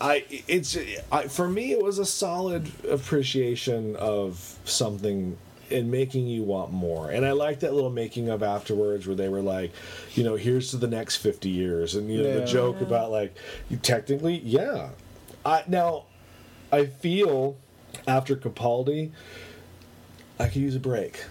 [0.00, 0.76] I it's
[1.10, 5.36] I, for me it was a solid appreciation of something
[5.70, 7.10] and making you want more.
[7.10, 9.72] And I like that little making of afterwards where they were like,
[10.14, 12.38] you know, here's to the next 50 years and you know Yeah.
[12.40, 13.34] the joke about like
[13.82, 14.90] technically, yeah.
[15.44, 16.04] I now
[16.70, 17.56] I feel
[18.06, 19.10] after Capaldi
[20.38, 21.24] I could use a break.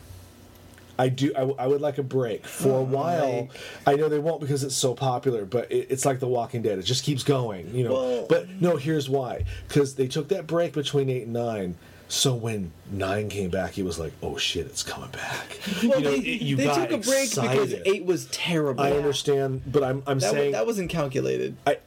[0.98, 1.32] I do.
[1.36, 3.42] I, w- I would like a break for a while.
[3.42, 3.52] like-
[3.86, 6.80] I know they won't because it's so popular, but it, it's like The Walking Dead.
[6.80, 8.26] It just keeps going, you know.
[8.30, 11.76] But no, here's why: because they took that break between eight and nine.
[12.08, 16.06] So when nine came back, he was like, "Oh shit, it's coming back." Well, you
[16.06, 18.84] know, they, you they took a break because eight was terrible.
[18.84, 21.58] I understand, but I'm I'm That, saying that wasn't calculated.
[21.66, 21.80] I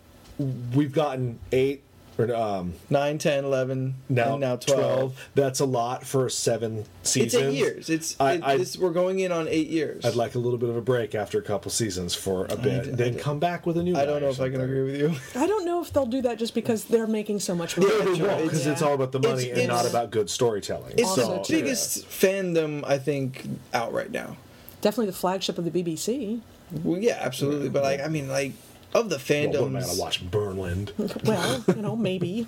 [0.75, 1.83] we've gotten eight
[2.19, 5.29] or um 9, 10, 11, now and now 12.
[5.35, 7.25] That's a lot for seven seasons.
[7.27, 7.55] It's seasons.
[7.55, 7.91] eight years.
[7.91, 10.05] It's I- it- I- this, we're going in on eight years.
[10.05, 12.85] I'd like a little bit of a break after a couple seasons for a bit,
[12.85, 13.97] d- then I d- come back with a new.
[13.97, 15.41] I don't know or if I can agree with you.
[15.41, 17.93] I don't know if they'll do that just because they're making so much money.
[17.97, 18.27] Yeah, they true.
[18.27, 20.95] won't because it's all about the money It's- and not about good storytelling.
[20.99, 21.61] It's Also the true.
[21.61, 24.37] biggest fandom I think out right now.
[24.81, 26.41] Definitely the flagship of the BBC.
[26.85, 27.69] Well, yeah, absolutely.
[27.71, 28.53] But like, I mean, like
[28.95, 31.25] of the Well, what am I fandoms, watch Burnland?
[31.25, 32.47] Well, you know, maybe.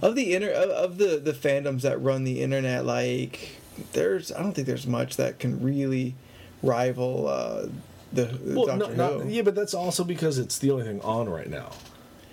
[0.00, 3.56] of the inner of, of the the fandoms that run the internet, like
[3.92, 6.14] there's, I don't think there's much that can really
[6.62, 7.66] rival uh,
[8.12, 9.18] the, the well, Doctor no, Who.
[9.24, 11.72] not, yeah, but that's also because it's the only thing on right now.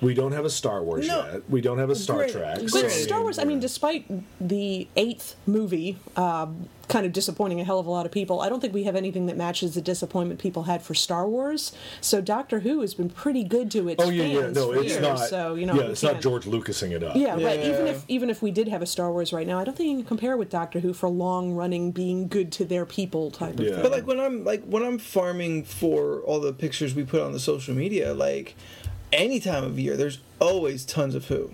[0.02, 1.26] We don't have a Star Wars No.
[1.26, 1.41] yet.
[1.50, 2.32] We don't have a Star Great.
[2.32, 2.60] Trek.
[2.62, 4.06] But so, But Star Wars, I mean, despite
[4.39, 8.47] the eighth movie um, kind of disappointing a hell of a lot of people, I
[8.47, 11.74] don't think we have anything that matches the disappointment people had for Star Wars.
[12.00, 14.41] So Doctor Who has been pretty good to its Oh yeah, yeah.
[14.41, 15.02] fans No, for it's years.
[15.02, 15.16] not.
[15.18, 17.18] So you know, yeah, it's not can't- George Lucasing it up.
[17.18, 17.60] Yeah, right.
[17.60, 19.89] Even if even if we did have a Star Wars right now, I don't think
[19.89, 23.60] you can compare with Doctor Who for long running, being good to their people type
[23.60, 23.82] of thing.
[23.82, 27.34] But like when I'm like when I'm farming for all the pictures we put on
[27.34, 28.56] the social media, like
[29.12, 31.53] any time of year, there's always tons of Who.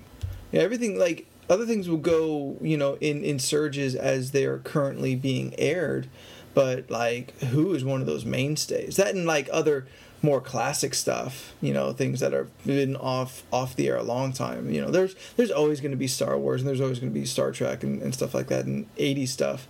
[0.51, 4.60] Yeah, everything like other things will go, you know, in in surges as they are
[4.60, 6.08] currently being aired,
[6.53, 8.95] but like Who is one of those mainstays.
[8.97, 9.88] That and like other
[10.22, 14.34] more classic stuff, you know, things that have been off off the air a long
[14.34, 14.72] time.
[14.72, 17.20] You know, there's there's always going to be Star Wars and there's always going to
[17.20, 19.68] be Star Trek and, and stuff like that and 80s stuff.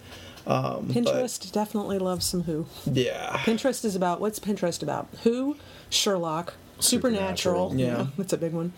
[0.48, 2.68] Um, but- Pinterest definitely loves some Who.
[2.86, 3.38] yeah.
[3.40, 5.08] Pinterest is about what's Pinterest about?
[5.24, 5.58] Who,
[5.90, 7.70] Sherlock, Supernatural.
[7.72, 7.76] Supernatural.
[7.76, 8.08] Yeah.
[8.18, 8.74] that's a big one.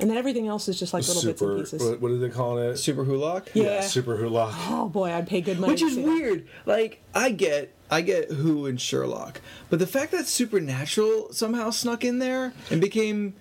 [0.00, 1.82] And then everything else is just like little bits and pieces.
[1.82, 2.76] What, what are they calling it?
[2.76, 3.48] Super Wholock?
[3.52, 3.80] Yeah.
[3.80, 4.52] Super Wholock.
[4.68, 5.72] Oh boy, I'd pay good money.
[5.72, 6.08] Which to is see that.
[6.08, 6.48] weird.
[6.66, 9.40] Like I get I get Who and Sherlock.
[9.70, 13.34] But the fact that Supernatural somehow snuck in there and became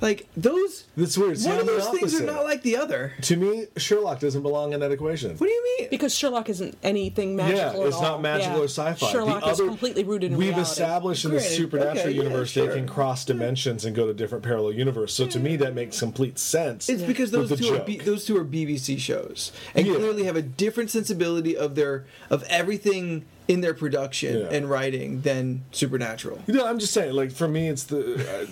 [0.00, 1.38] like those That's weird.
[1.38, 2.26] See, one I'm of the those things are opposite.
[2.32, 3.12] not like the other.
[3.22, 5.30] To me, Sherlock doesn't belong in that equation.
[5.36, 5.88] What do you mean?
[5.90, 8.02] Because Sherlock isn't anything magical yeah, at it's all.
[8.02, 8.62] not magical Yeah.
[8.62, 9.10] or sci-fi.
[9.10, 10.70] Sherlock the is other, completely rooted in We've reality.
[10.70, 12.66] established in the Granted, supernatural okay, yeah, universe sure.
[12.66, 15.16] they can cross dimensions and go to different parallel universes.
[15.16, 16.88] So to me, that makes complete sense.
[16.88, 17.86] It's because with those the two are joke.
[17.86, 19.94] B- those two are BBC shows and Yeah.
[19.96, 24.56] clearly have a different sensibility of their of everything in their production Yeah.
[24.56, 26.38] and writing than Supernatural.
[26.46, 27.14] You know, I'm just saying.
[27.14, 28.00] Like for me, it's the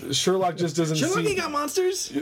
[0.08, 1.28] uh, Sherlock just doesn't Sherlock see.
[1.28, 2.12] ain't got monsters.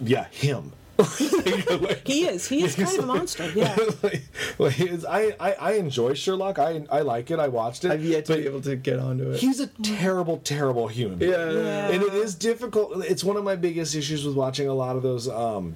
[0.00, 0.72] yeah, him.
[0.98, 2.46] Like- He is.
[2.48, 3.50] He is kind of a monster.
[3.54, 3.74] Yeah.
[4.02, 4.22] like,
[4.58, 6.58] like, it's, I, I I enjoy Sherlock.
[6.58, 7.38] I I like it.
[7.38, 7.90] I watched it.
[7.90, 9.40] I've yet to be able to get onto it.
[9.40, 11.18] He's a terrible, terrible human.
[11.20, 11.50] yeah.
[11.50, 11.88] Yeah.
[11.88, 13.04] and it is difficult.
[13.04, 15.74] It's one of my biggest issues with watching a lot of those um,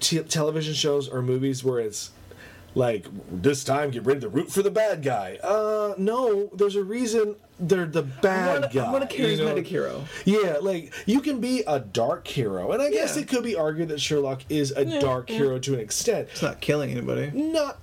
[0.00, 2.10] t- television shows or movies where it's
[2.78, 5.38] like this time get ready to root for the bad guy.
[5.42, 8.86] Uh, no, there's a reason they're the bad guy.
[8.86, 9.44] I want a you know?
[9.44, 10.04] charismatic hero.
[10.24, 13.22] Yeah, like you can be a dark hero, and I guess Yeah.
[13.22, 15.38] it could be argued that Sherlock is a Yeah, dark yeah.
[15.38, 16.28] hero to an extent.
[16.30, 17.30] It's not killing anybody.
[17.34, 17.78] Not,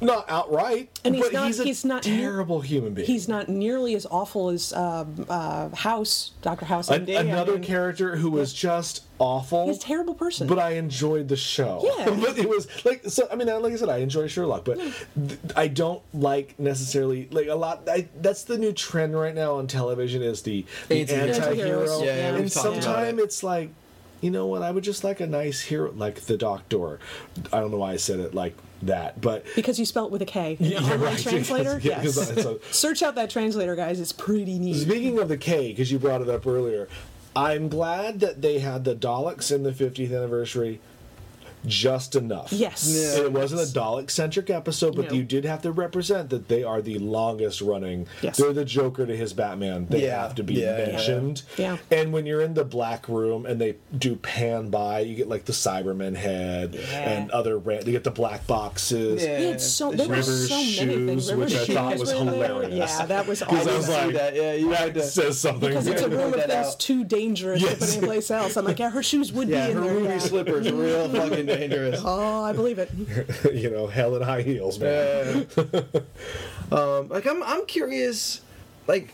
[0.00, 3.06] not outright, And he's but not- he's a he's not near- terrible human being.
[3.06, 6.88] He's not nearly as awful as um, uh, House, Doctor House.
[6.90, 7.16] An- MD.
[7.16, 9.66] I another mean, character who was just awful.
[9.66, 10.46] He's a terrible person.
[10.46, 11.80] But I enjoyed the show.
[11.98, 12.10] Yeah.
[12.20, 13.26] but it was like so.
[13.30, 17.46] I mean, like I said, I enjoy Sherlock, but th- I don't like necessarily like
[17.46, 17.88] a lot.
[17.88, 21.38] I, that's the new trend right now on television is the, the Anti-heroes.
[21.38, 23.22] anti-hero, Yeah, yeah, and we've talked about sometimes it.
[23.22, 23.70] it's like.
[24.20, 24.62] You know what?
[24.62, 26.98] I would just like a nice hero, like the Doctor.
[27.52, 30.22] I don't know why I said it like that, but because you spell it with
[30.22, 30.56] a K.
[30.60, 31.18] Yeah, online right.
[31.18, 31.78] translator.
[31.82, 32.16] Yeah, yes.
[32.16, 34.00] a- Search out that translator, guys.
[34.00, 34.74] It's pretty neat.
[34.82, 36.88] Speaking of the K, because you brought it up earlier,
[37.36, 40.80] I'm glad that they had the Daleks in the 50th anniversary
[41.66, 42.52] just enough.
[42.52, 42.88] Yes.
[43.16, 43.24] Yeah.
[43.24, 45.16] It wasn't a Dalek centric episode, but No.
[45.16, 48.06] you did have to represent that they are the longest running.
[48.22, 48.36] Yes.
[48.36, 49.86] They're the Joker to his Batman.
[49.88, 50.22] They Yeah.
[50.22, 50.86] have to be Yeah, yeah.
[50.86, 51.42] mentioned.
[51.56, 51.76] Yeah.
[51.90, 55.44] And when you're in the black room and they do pan by, you get like
[55.46, 57.10] the Cyberman head Yeah.
[57.10, 57.58] and other.
[57.58, 59.22] Ra- you get the black boxes.
[59.22, 59.38] Yeah.
[59.38, 61.32] They so there were River's so many shoes, things.
[61.32, 62.32] which River's I thought was were there.
[62.34, 62.90] hilarious.
[62.98, 65.68] Yeah, that was Because I was like, that, yeah, you had that to- says something.
[65.68, 66.78] because it's a room if that's out.
[66.80, 67.72] too dangerous Yes.
[67.74, 68.56] to put anyplace else.
[68.56, 69.94] I'm like, yeah, her shoes would Yeah, be in her there.
[69.94, 70.18] ruby yeah.
[70.18, 72.00] slippers real fucking dangerous.
[72.04, 72.90] Oh, I believe it.
[73.54, 75.46] you know, hell in high heels, man.
[75.56, 75.90] Yeah.
[76.72, 78.40] um, like I'm, I'm curious.
[78.86, 79.10] Like,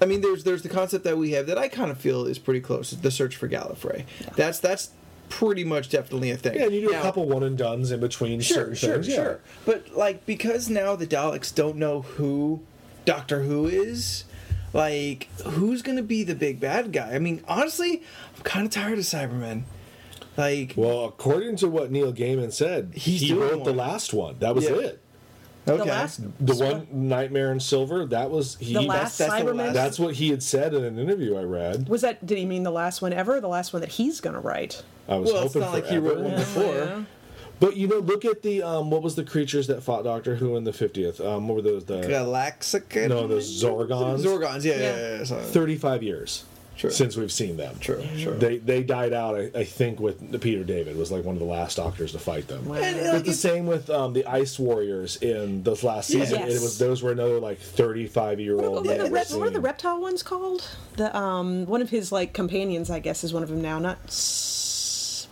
[0.00, 2.38] I mean, there's there's the concept that we have that I kind of feel is
[2.38, 2.90] pretty close.
[2.90, 4.04] The search for Gallifrey.
[4.36, 4.90] That's that's
[5.28, 6.54] pretty much definitely a thing.
[6.56, 8.94] Yeah, and you do Now- a couple one and dones in between Sure, certain sure,
[8.94, 9.08] things.
[9.08, 9.14] yeah.
[9.16, 9.40] sure.
[9.64, 12.60] But like because now the Daleks don't know who
[13.04, 14.24] Doctor Who is,
[14.72, 17.12] like who's gonna be the big bad guy?
[17.14, 18.02] I mean, honestly,
[18.36, 19.62] I'm kind of tired of Cybermen.
[20.36, 24.36] Like, Well, according to what Neil Gaiman said, He's he doing wrote the last one.
[24.40, 24.70] That was Yeah.
[24.76, 25.00] it.
[25.68, 28.04] okay, The last, The one Nightmare in Silver.
[28.06, 28.72] That was he.
[28.74, 29.56] the last that's the Cyberman.
[29.56, 31.88] last- That's what he had said in an interview I read.
[31.88, 32.24] was that?
[32.26, 33.36] Did he mean the last one ever?
[33.36, 34.82] Or the last one that he's gonna write?
[35.08, 36.64] I was well, it's hoping not like he wrote one before.
[36.74, 37.02] Yeah.
[37.60, 40.56] But you know, look at the um, what was the creatures that fought Doctor Who
[40.56, 41.20] in the fiftieth?
[41.20, 41.84] Um, what were those?
[41.84, 43.08] The Galaxica.
[43.08, 44.24] no, the Zygons.
[44.24, 44.64] Zygons.
[44.64, 44.96] Yeah, yeah, Yeah.
[45.18, 45.24] yeah.
[45.30, 45.42] yeah.
[45.42, 46.44] Thirty-five years
[46.76, 46.90] True.
[46.90, 47.76] since we've seen them.
[47.80, 48.34] True, sure.
[48.34, 49.36] They they died out.
[49.36, 52.48] I, I think with Peter David was like one of the last Doctors to fight
[52.48, 52.70] them.
[52.72, 56.38] And, But like, the same with um, the Ice Warriors in those last season.
[56.40, 56.48] Yes.
[56.56, 58.86] It was those were another like thirty-five year old.
[58.86, 60.66] what, are the rep- what are the reptile ones called?
[60.96, 63.78] The um, one of his like companions, I guess, is one of them now.
[63.78, 64.53] Not s-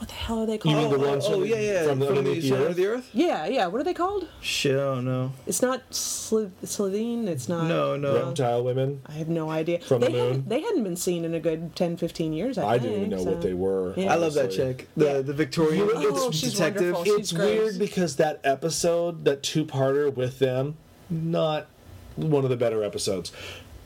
[0.02, 0.76] what the hell are they You called?
[0.76, 2.70] mean the oh, ones oh, from, yeah, yeah, from the underneath the center earth?
[2.70, 3.10] of the earth.
[3.12, 3.66] Yeah, yeah.
[3.68, 4.26] What are they called?
[4.40, 5.32] Shit, I don't know.
[5.46, 7.28] It's not Sliv- Slitheen.
[7.28, 7.68] It's not.
[7.68, 8.26] No, no.
[8.26, 9.00] Reptile women.
[9.06, 9.78] I have no idea.
[9.78, 10.18] From the moon?
[10.26, 12.58] Hadn't, they hadn't been seen in a good 10, 15 years.
[12.58, 12.68] I, think.
[12.68, 13.94] I think, didn't even know so- what they were.
[13.96, 14.12] Yeah.
[14.12, 14.88] I love that chick.
[14.96, 15.20] The Yeah.
[15.20, 16.94] the Victorian Oh, it's she's detective.
[16.94, 17.20] wonderful.
[17.20, 17.58] It's She's gross.
[17.58, 20.78] weird because that episode, that two-parter with them,
[21.08, 21.68] not
[22.16, 23.30] one of the better episodes.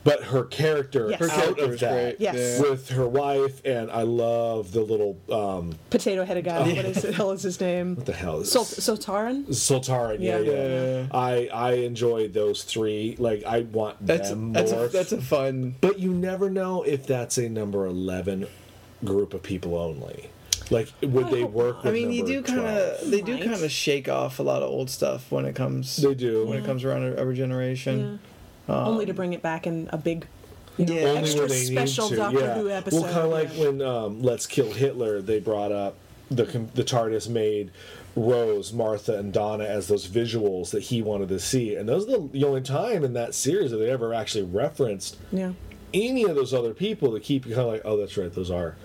[0.07, 1.19] But her character Yes.
[1.19, 2.15] Her out of that, great.
[2.21, 2.35] Yes.
[2.61, 2.69] Yeah.
[2.69, 6.59] with her wife, and I love the little um, Potato headed guy.
[6.61, 7.97] What is the hell is his name?
[7.97, 9.45] what the hell is Sol- Soltaran?
[9.49, 10.51] Sultaran, yeah, Yeah.
[10.51, 10.95] yeah.
[11.01, 11.07] Yeah.
[11.11, 13.17] I I enjoy those three.
[13.19, 14.85] Like I want That's them that's more.
[14.85, 15.75] a, that's a fun.
[15.81, 18.47] but you never know if that's a number eleven
[19.03, 20.29] group of people only.
[20.69, 21.83] Like, would they work?
[21.83, 24.61] With I mean, you do kind of they do kind of shake off a lot
[24.63, 25.97] of old stuff when it comes.
[25.97, 26.45] They do.
[26.47, 28.19] when it comes around every generation.
[28.67, 30.25] Only to bring it back in a big,
[30.77, 31.19] you know, Yeah.
[31.19, 32.09] extra special.
[32.09, 32.55] Doctor yeah.
[32.55, 33.01] Who episode.
[33.03, 35.95] Well, kind of like when um, Let's Kill Hitler, they brought up
[36.29, 36.43] the
[36.75, 37.71] the TARDIS made
[38.15, 42.17] Rose, Martha, and Donna as those visuals that he wanted to see, and those are
[42.17, 45.51] the, the only time in that series that they ever actually referenced Yeah.
[45.93, 48.49] any of those other people to keep you kind of like, oh, that's right, those
[48.51, 48.75] are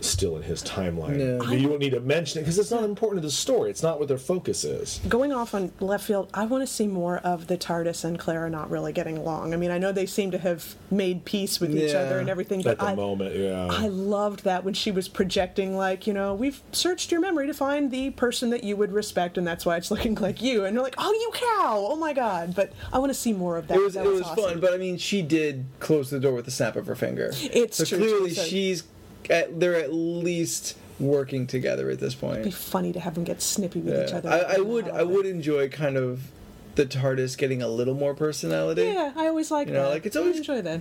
[0.00, 1.18] still in his timeline.
[1.18, 1.38] Yeah.
[1.38, 3.70] But you don't need to mention it because it's not important to the story.
[3.70, 5.00] It's not what their focus is.
[5.08, 8.50] Going off on left field, I want to see more of the TARDIS and Clara
[8.50, 9.54] not really getting along.
[9.54, 12.00] I mean, I know they seem to have made peace with each Yeah.
[12.00, 13.68] other and everything, At but the I, moment, yeah.
[13.70, 17.54] I loved that when she was projecting, like, you know, we've searched your memory to
[17.54, 20.64] find the person that you would respect, and that's why it's looking like you.
[20.64, 21.86] And you're like, oh, you cow!
[21.90, 22.54] Oh my god!
[22.54, 23.76] But I want to see more of that.
[23.78, 24.44] It was that it was awesome.
[24.44, 27.30] fun, but I mean, she did close the door with the snap of her finger.
[27.34, 28.82] It's so true, clearly too, so- she's
[29.30, 32.34] at, they're at least working together at this point.
[32.40, 34.28] It'd be funny to have them get snippy with each other.
[34.30, 36.30] I, I would I would enjoy kind of
[36.74, 38.82] the TARDIS getting a little more personality.
[38.84, 39.88] Yeah, I always like You know, that.
[39.90, 40.80] like, it's I always- enjoy that.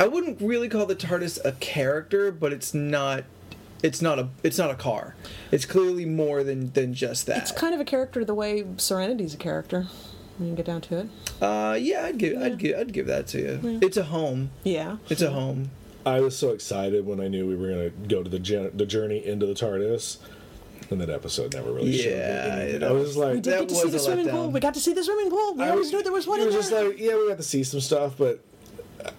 [0.00, 3.24] I wouldn't really call the TARDIS a character, but it's not
[3.82, 5.14] it's not a it's not a car.
[5.50, 7.38] It's clearly more than than just that.
[7.38, 9.86] It's kind of a character the way Serenity's a character.
[10.38, 11.08] When you get down to it.
[11.42, 13.78] uh yeah, I'd give I'd give I'd give that to you.
[13.82, 14.50] It's a home.
[14.62, 14.98] Yeah.
[15.08, 15.70] It's a home.
[16.06, 18.70] I was so excited when I knew we were going to go to the gen-
[18.74, 20.18] the journey into the TARDIS,
[20.90, 22.12] and that episode never really showed
[22.80, 24.50] Yeah, I was like, We did get to see the a swimming pool.
[24.50, 25.54] We got to see the swimming pool.
[25.54, 26.84] We I always knew there was one It in was there.
[26.84, 28.40] just like, yeah, we got to see some stuff, but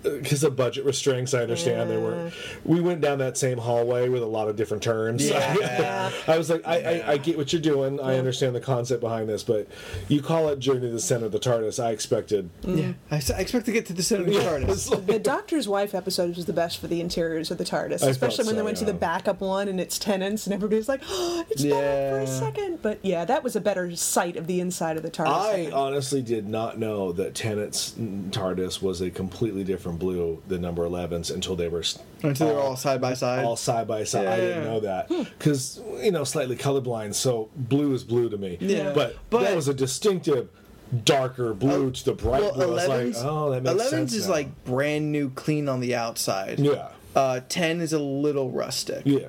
[0.03, 2.34] because of budget restraints, I understand they weren't.
[2.63, 5.27] We went down that same hallway with a lot of different turns.
[5.27, 6.11] Yeah.
[6.27, 7.99] I was like, I, I, I get what you're doing.
[7.99, 9.67] I understand the concept behind this, but
[10.07, 11.84] you call it Journey to the Center of the TARDIS.
[11.84, 12.49] I expected.
[12.63, 12.80] Mm.
[12.80, 12.93] Yeah.
[13.11, 14.91] I, expect to get to the center of the TARDIS.
[14.91, 18.43] Like- the Doctor's Wife episode was the best for the interiors of the TARDIS, especially
[18.43, 21.01] thought when they so, went to the backup one and it's Tennant's and everybody's like,
[21.09, 22.82] oh, it's not for a second.
[22.82, 25.27] But yeah, that was a better sight of the inside of the TARDIS.
[25.27, 25.73] I think.
[25.73, 31.30] honestly did not know that Tennant's TARDIS was a completely different blue than number 11's
[31.32, 33.45] until they were s- Until they're all side by side.
[33.45, 34.28] all side by side.
[34.28, 38.57] I didn't know that because you know slightly colorblind, so blue is blue to me.
[38.59, 38.91] Yeah.
[38.93, 40.49] but, But- that was a distinctive
[41.05, 42.63] darker blue Uh, to the bright well, blue.
[42.63, 44.13] I was like, oh, that makes 11's sense.
[44.13, 44.34] is now.
[44.34, 46.59] like brand new, clean on the outside.
[46.59, 49.03] yeah, Uh, Ten is a little rustic.
[49.05, 49.28] Yeah.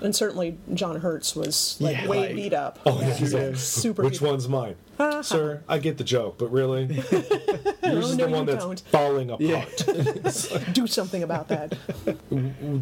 [0.00, 2.78] And certainly John Hurt's was like Yeah, way like- beat up.
[2.86, 3.14] Oh, yeah.
[3.14, 4.30] He's like, super Which beat up.
[4.32, 4.76] one's mine?
[5.22, 6.84] Sir, I get the joke, but really?
[7.82, 8.80] Yours is no, the one that's don't.
[8.90, 9.40] falling apart.
[9.86, 10.72] Yeah.
[10.72, 11.76] Do something about that.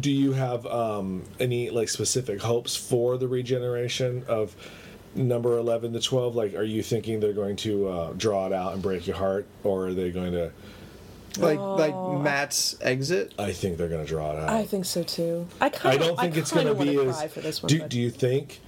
[0.01, 4.55] Do you have um, any like specific hopes for the regeneration of
[5.15, 6.35] number 11 to 12?
[6.35, 9.45] Like, are you thinking they're going to uh, draw it out and break your heart,
[9.63, 10.51] or are they going to?
[11.39, 13.31] Like Oh, like Matt's exit.
[13.37, 14.49] I think they're going to draw it out.
[14.49, 15.47] I think so too.
[15.61, 17.15] I kind I don't think it's going to be as.
[17.15, 17.69] cry for this one.
[17.69, 18.59] do, but- do you think?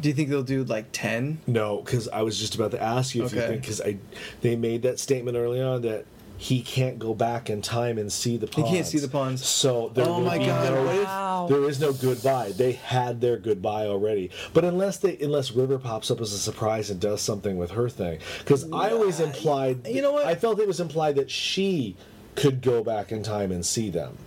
[0.00, 1.38] Do you think they'll do like ten?
[1.46, 3.96] No, because I was just about to ask you if you think because I
[4.42, 6.04] they made that statement early on that
[6.38, 8.68] he can't go back in time and see the ponds.
[8.68, 9.42] He can't see the ponds.
[9.46, 11.46] So there Oh my God, no- Wow.
[11.48, 12.52] there is no goodbye.
[12.52, 14.30] They had their goodbye already.
[14.52, 17.88] But unless they unless River pops up as a surprise and does something with her
[17.88, 19.86] thing, because I always implied.
[19.86, 20.26] You know what?
[20.26, 21.96] I felt it was implied that she
[22.34, 24.18] could go back in time and see them.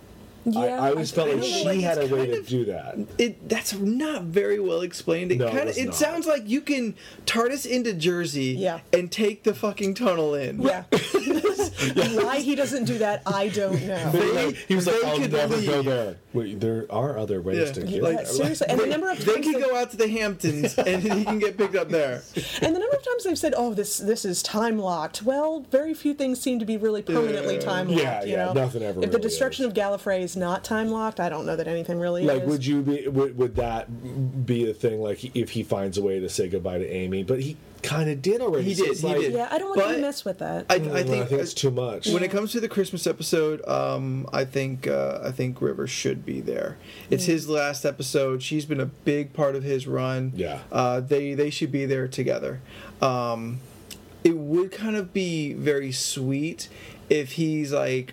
[0.46, 2.50] I, Yeah, I always I- felt I like she like, had a way kind to
[2.50, 2.96] do that.
[3.18, 5.32] It that's not very well explained.
[5.32, 5.94] It No, kind of it not.
[5.94, 6.94] sounds like you can
[7.26, 8.80] TARDIS into Jersey Yeah.
[8.92, 10.62] and take the fucking tunnel in.
[10.62, 10.84] Yeah.
[12.22, 14.10] Why he doesn't do that, I don't know.
[14.12, 17.72] They- he was like, "I'll could never go there." Wait, there are other ways Yeah.
[17.72, 18.26] to Yeah, get like, there.
[18.26, 21.24] seriously, and the number of They times can go out to the Hamptons and he
[21.24, 22.22] can get picked up there.
[22.62, 25.94] And the number of times they've said, "Oh, this this is time locked." Well, very
[25.94, 27.60] few things seem to be really permanently Yeah.
[27.60, 28.00] time locked.
[28.02, 28.52] Yeah, you yeah, know?
[28.52, 29.70] nothing ever If the destruction is.
[29.70, 32.48] of Gallifrey is not time locked, I don't know that anything really like is.
[32.48, 36.20] would you be would, would that be a thing like if he finds a way
[36.20, 39.06] to say goodbye to amy but he kind of did already He did, it's he
[39.06, 39.32] like, did.
[39.32, 40.66] Yeah, I don't want But to mess with that.
[40.68, 44.28] I, mm, I think, it's too much When it comes to the Christmas episode, um,
[44.32, 46.76] I think uh, I think River should be there.
[47.08, 48.42] It's his last episode.
[48.42, 50.32] She's been a big part of his run.
[50.34, 50.60] Yeah.
[50.70, 52.60] uh, they they should be there together.
[53.00, 53.60] Um,
[54.24, 56.68] it would kind of be very sweet
[57.08, 58.12] if he's like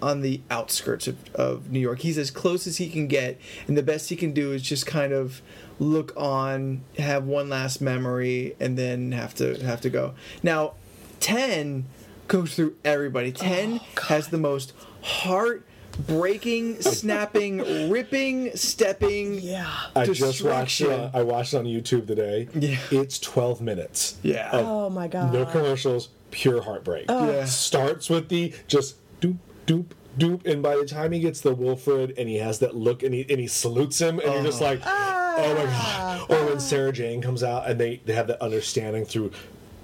[0.00, 2.00] on the outskirts of, of New York.
[2.00, 4.86] He's as close as he can get, and the best he can do is just
[4.86, 5.40] kind of
[5.78, 10.14] look on, have one last memory, and then have to have to go.
[10.42, 10.74] Now,
[11.20, 11.84] ten
[12.28, 13.30] goes through everybody.
[13.30, 14.72] Oh, ten has the most
[15.02, 15.64] heart
[16.06, 19.34] breaking, snapping, ripping, stepping.
[19.40, 19.68] yeah.
[19.96, 20.90] i just watched uh, destruction.
[20.92, 22.78] it i watched it on youtube today Yeah.
[22.92, 24.48] it's 12 minutes Yeah.
[24.52, 25.32] Oh my god.
[25.32, 27.30] no commercials pure heartbreak oh.
[27.32, 27.44] Yeah.
[27.46, 29.38] starts with the just doop
[29.68, 29.86] doop
[30.18, 33.14] doop and by the time he gets the wilfred and he has that look and
[33.14, 34.64] he, and he salutes him and you're just oh.
[34.64, 36.30] like oh my god.
[36.30, 39.30] Or when sarah jane comes out and they, they have that understanding through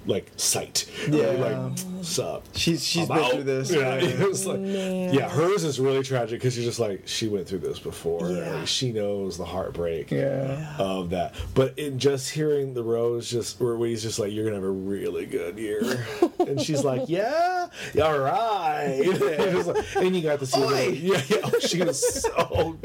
[0.07, 1.27] like sight Yeah.
[1.31, 3.31] like sup She's she's I'm been out.
[3.31, 3.71] through this.
[3.71, 4.09] Yeah, Yeah.
[4.09, 5.13] it was like, oh, Man.
[5.13, 8.29] yeah, hers is really tragic because you're just like she went through this before.
[8.29, 8.55] Yeah.
[8.55, 10.75] Like, she knows the heartbreak Yeah.
[10.77, 11.33] of that.
[11.55, 14.69] But in just hearing the rose, just where he's just like, "You're gonna have a
[14.69, 16.05] really good year,"
[16.39, 17.67] and she's like, "Yeah,
[18.01, 21.37] all right." and, like- and you got to see, her, yeah, yeah.
[21.43, 22.77] Oh, she was so,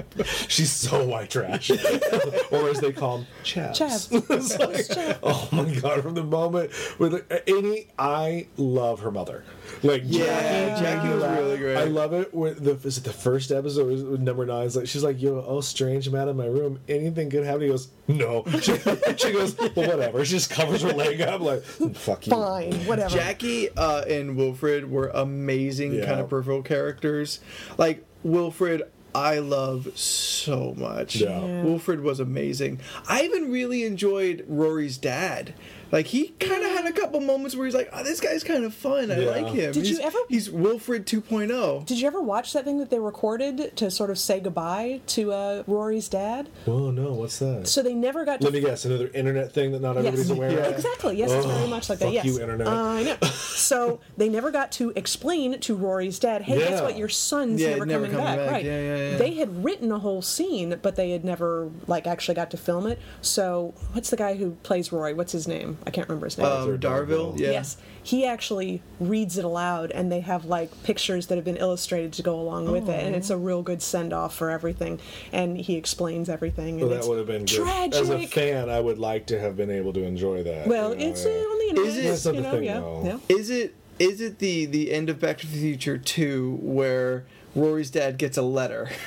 [0.48, 1.70] she's so white trash,
[2.50, 3.76] or as they call them, chavs.
[3.78, 4.30] Chav.
[4.30, 6.02] It's like, oh my god!
[6.02, 6.72] From the moment
[7.12, 9.44] with Amy, I love her mother.
[9.82, 11.38] Like Yeah, Jackie, Jackie was Laugh.
[11.38, 11.76] really great.
[11.76, 12.34] I love it.
[12.34, 13.86] With the is it the first episode?
[13.86, 14.66] Was it number nine?
[14.66, 16.80] It's like she's like, "Yo, oh, strange, I'm out of my room.
[16.88, 18.76] Anything good happen?" He goes, "No." She,
[19.16, 23.14] she goes, "Well, whatever." She just covers her leg up, like, "Fuck you." Fine, whatever.
[23.14, 26.06] Jackie uh, and Wilfred were amazing Yeah.
[26.06, 27.40] kind of peripheral characters.
[27.78, 28.82] Like Wilfred,
[29.14, 31.16] I love so much.
[31.16, 31.40] Yeah.
[31.44, 31.62] Yeah.
[31.62, 32.80] Wilfred was amazing.
[33.08, 35.54] I even really enjoyed Rory's dad.
[35.92, 38.64] Like he kind of had a couple moments where he's like, "Oh, this guy's kind
[38.64, 39.10] of fun.
[39.10, 39.30] I Yeah.
[39.30, 41.20] like him." Did you ever- He's Wilfred oh.
[41.20, 41.86] 2.0.
[41.86, 45.32] Did you ever watch that thing that they recorded to sort of say goodbye to
[45.32, 46.48] uh, Rory's dad?
[46.66, 47.66] Oh no, what's that?
[47.66, 48.84] So they never got to Let me guess.
[48.84, 50.36] Another internet thing that not everybody's Yes.
[50.36, 50.58] aware Yeah.
[50.58, 50.74] of.
[50.80, 51.16] Exactly.
[51.18, 52.04] Yes, it's very Oh, much like that.
[52.06, 52.66] fuck Yes, you, internet.
[52.68, 53.16] I know.
[53.60, 56.96] So they never got to explain to Rory's dad, "Hey, guess what?
[56.96, 58.50] Your son's Yeah, never, never coming, coming back." back.
[58.52, 58.64] Right?
[58.64, 59.16] Yeah, yeah, yeah.
[59.18, 62.86] They had written a whole scene, but they had never like actually got to film
[62.86, 62.98] it.
[63.20, 65.12] So what's the guy who plays Rory?
[65.14, 65.76] What's his name?
[65.86, 66.46] I can't remember his name.
[66.46, 67.38] Um, Darvill.
[67.38, 67.50] Yeah.
[67.50, 72.12] Yes, he actually reads it aloud, and they have like pictures that have been illustrated
[72.14, 75.00] to go along with it, and it's a real good send off for everything.
[75.32, 76.80] And he explains everything.
[76.80, 77.64] Well, and that would have been good.
[77.64, 78.00] tragic.
[78.00, 80.66] As a fan, I would like to have been able to enjoy that.
[80.66, 81.30] well, you know, it's yeah.
[81.30, 81.88] uh, on the internet.
[81.88, 83.02] Is it, That's not the know, thing, yeah, though.
[83.04, 83.36] Yeah.
[83.36, 87.24] Is it is it the the end of Back to the Future 2 where
[87.54, 88.90] Rory's dad gets a letter?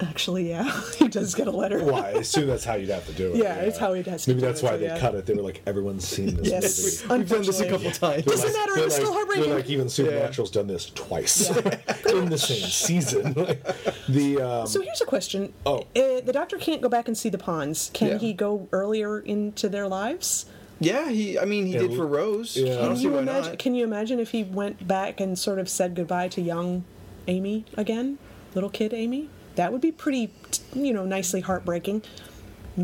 [0.00, 1.82] Actually, yeah, he does get a letter.
[1.84, 2.00] Why?
[2.00, 3.36] I assume that's how you'd have to do it.
[3.42, 4.24] Yeah, it's how he does.
[4.24, 4.98] to Maybe that's why so they yeah.
[4.98, 5.26] cut it.
[5.26, 7.18] They were like, everyone's seen this Yes, movie.
[7.20, 8.24] We've done this a couple times.
[8.24, 9.54] They're Doesn't matter, they're it's still like- heartbreaking.
[9.54, 11.48] Like even Supernatural's done this twice
[12.06, 13.32] in the same season.
[13.34, 13.62] Like,
[14.08, 15.52] the um, So here's a question.
[15.66, 15.78] Oh.
[15.96, 17.90] Uh, the doctor can't go back and see the ponds.
[17.92, 18.18] Can Yeah.
[18.18, 20.46] he go earlier into their lives?
[20.80, 21.36] Yeah, he.
[21.38, 22.56] I mean, he Yeah, did for Rose.
[22.56, 22.76] yeah.
[22.76, 23.50] Can you imagine?
[23.50, 23.58] not.
[23.58, 26.84] Can you imagine if he went back and sort of said goodbye to young
[27.26, 28.18] Amy again?
[28.54, 29.28] little kid Amy.
[29.58, 30.30] That would be pretty,
[30.72, 32.02] you know, nicely heartbreaking.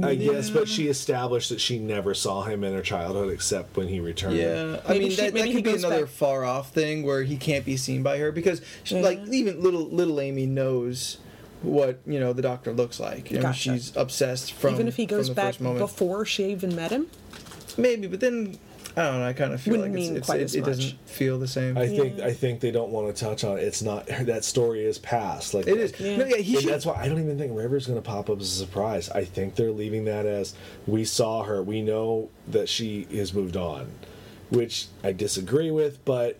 [0.02, 3.86] I guess, but she established that she never saw him in her childhood except when
[3.86, 4.36] he returned.
[4.36, 7.22] Yeah, I Maybe mean she- that, that could be another back- far off thing where
[7.22, 11.18] he can't be seen by her because, she, like, even little little Amy knows
[11.62, 13.30] what you know the doctor looks like.
[13.30, 13.58] You know, Gotcha.
[13.74, 17.06] she's obsessed from Even if he goes back before she even met him.
[17.78, 18.58] maybe, but then
[18.96, 19.26] I don't know.
[19.26, 20.66] I kind of feel Wouldn't like it's, mean it's, quite it, as it much.
[20.68, 21.76] doesn't feel the same.
[21.76, 23.64] I think I think they don't want to touch on it.
[23.64, 25.52] It's not that story is past.
[25.54, 25.98] Like it is.
[25.98, 26.16] Yeah.
[26.18, 26.70] No, yeah, he should.
[26.70, 29.10] that's why I don't even think River's going to pop up as a surprise.
[29.10, 30.54] I think they're leaving that as
[30.86, 31.62] we saw her.
[31.62, 33.90] We know that she has moved on,
[34.50, 36.38] which I disagree with, but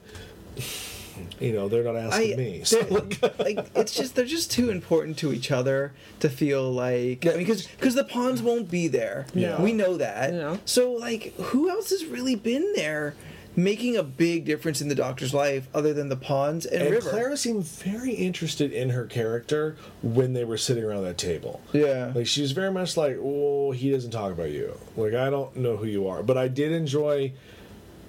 [1.40, 2.62] you know they're not asking I, me.
[2.64, 3.06] So
[3.38, 7.46] like it's just they're just too important to each other to feel like I mean
[7.46, 9.26] because the Ponds won't be there.
[9.34, 9.60] Yeah.
[9.60, 10.32] we know that.
[10.32, 10.56] Yeah.
[10.64, 13.14] So like, who else has really been there,
[13.56, 17.10] making a big difference in the Doctor's life other than the Ponds and, and River?
[17.10, 21.60] Clara seemed very interested in her character when they were sitting around that table.
[21.72, 22.12] Yeah.
[22.14, 24.78] Like she was very much like, "Oh, he doesn't talk about you.
[24.96, 27.32] Like I don't know who you are." But I did enjoy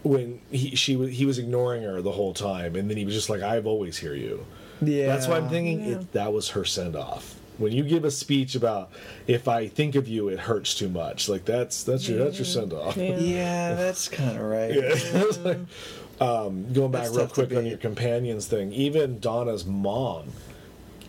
[0.05, 3.13] when he she was he was ignoring her the whole time, and then he was
[3.15, 4.45] just like, "I've always hear you."
[4.81, 5.95] yeah, That's why I'm thinking Yeah.
[5.97, 7.35] it, that was her send off.
[7.57, 8.91] When you give a speech about
[9.27, 11.27] if I think of you, it hurts too much.
[11.27, 12.95] Like that's that's your that's your send off.
[12.97, 13.17] Yeah.
[13.17, 14.71] Yeah, that's kind of right.
[16.21, 20.29] um, going back That's real quick on your companions thing, even Donna's mom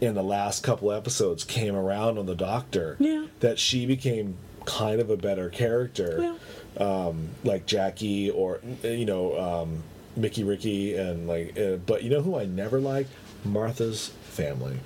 [0.01, 2.97] in the last couple episodes came around on the doctor.
[2.99, 3.27] Yeah.
[3.41, 6.37] That she became kind of a better character,
[6.79, 9.83] um, like Jackie or you know um,
[10.17, 11.59] Mickey Ricky and like.
[11.59, 13.11] Uh, but you know who I never liked?
[13.45, 14.79] Martha's family.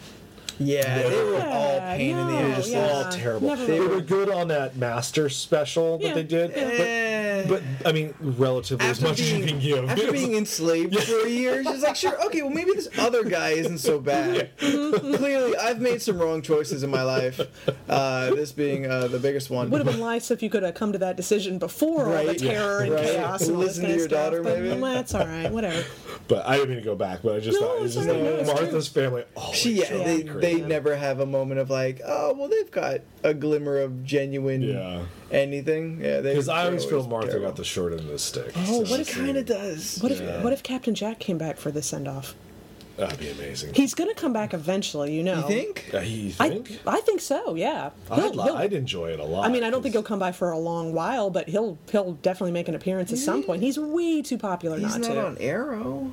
[0.59, 2.57] Yeah, they were all Yeah, pain in the no, ass.
[2.59, 2.89] Just yeah.
[2.93, 3.49] all terrible.
[3.49, 6.61] Never They were good on that master special that Yeah, they did, Eh.
[6.77, 6.87] but,
[7.51, 9.91] but I mean, relatively as After much as you can being, give.
[9.91, 13.51] after being enslaved for a year, she's like, sure, okay, well, maybe this other guy
[13.51, 14.51] isn't so bad.
[14.59, 17.41] Clearly, I've made some wrong choices in my life.
[17.89, 19.69] Uh, this being uh, the biggest one.
[19.71, 22.29] Would have been nice if you could have come to that decision before all the
[22.29, 22.39] Right.
[22.39, 23.05] terror and Right.
[23.05, 24.31] chaos and all this Listen kind to of your stuff.
[24.31, 24.81] daughter, but, maybe?
[24.81, 25.51] well, that's all right.
[25.51, 25.85] Whatever.
[26.29, 27.21] But I didn't mean to go back.
[27.23, 28.89] But I just No, thought it was it's just all right, no, like it's Martha's
[28.89, 29.25] family.
[29.37, 33.01] Oh, She, yeah, they, they never have a moment of like, oh, well, they've got
[33.25, 35.03] a glimmer of genuine Yeah.
[35.31, 36.01] anything.
[36.03, 37.49] Yeah, because I always feel Martha terrible.
[37.49, 38.53] got the short end of the stick.
[38.57, 39.99] Oh, so what if- kind of does.
[40.01, 42.35] What if what if Captain Jack came back for the send off?
[43.01, 43.75] That'd be amazing.
[43.75, 45.37] He's going to come back eventually, you know.
[45.41, 45.91] You think?
[45.93, 46.79] Uh, you I think?
[46.87, 47.55] I think so.
[47.55, 47.91] Yeah.
[48.11, 49.47] I'd, He'll- li- he'll- I'd enjoy it a lot.
[49.47, 52.13] I mean, I don't think he'll come by for a long while, but he'll he'll
[52.15, 53.63] definitely make an appearance at some point.
[53.63, 55.27] He's way too popular He's not not to.
[55.27, 56.13] on Arrow.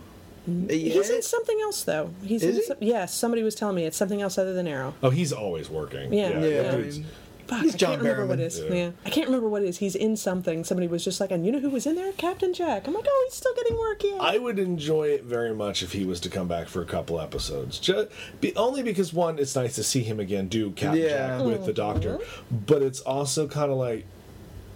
[0.70, 2.10] He's in something else though.
[2.24, 2.66] He's Is in he?
[2.68, 3.14] some, yes.
[3.14, 4.94] Somebody was telling me it's something else other than Arrow.
[5.04, 6.14] Oh, he's always working.
[6.14, 6.40] Yeah.
[6.40, 6.72] Yeah, Yeah.
[6.72, 7.08] I dude's- mean,
[7.48, 8.42] Fuck, He's I John can't remember what Barrowman.
[8.42, 8.60] it is.
[8.60, 8.74] Yeah.
[8.74, 8.92] Yeah.
[9.06, 9.78] I can't remember what it is.
[9.78, 10.64] He's in something.
[10.64, 12.12] Somebody was just like, and you know who was in there?
[12.14, 12.88] Captain Jack.
[12.88, 14.04] I'm like, oh, he's still getting work.
[14.04, 14.18] Yeah.
[14.20, 17.20] I would enjoy it very much if he was to come back for a couple
[17.20, 17.80] episodes.
[17.80, 18.10] Just
[18.42, 21.38] be, only because one, it's nice to see him again do Captain Yeah.
[21.38, 22.58] Jack with the Doctor, mm-hmm.
[22.66, 24.06] but it's also kind of like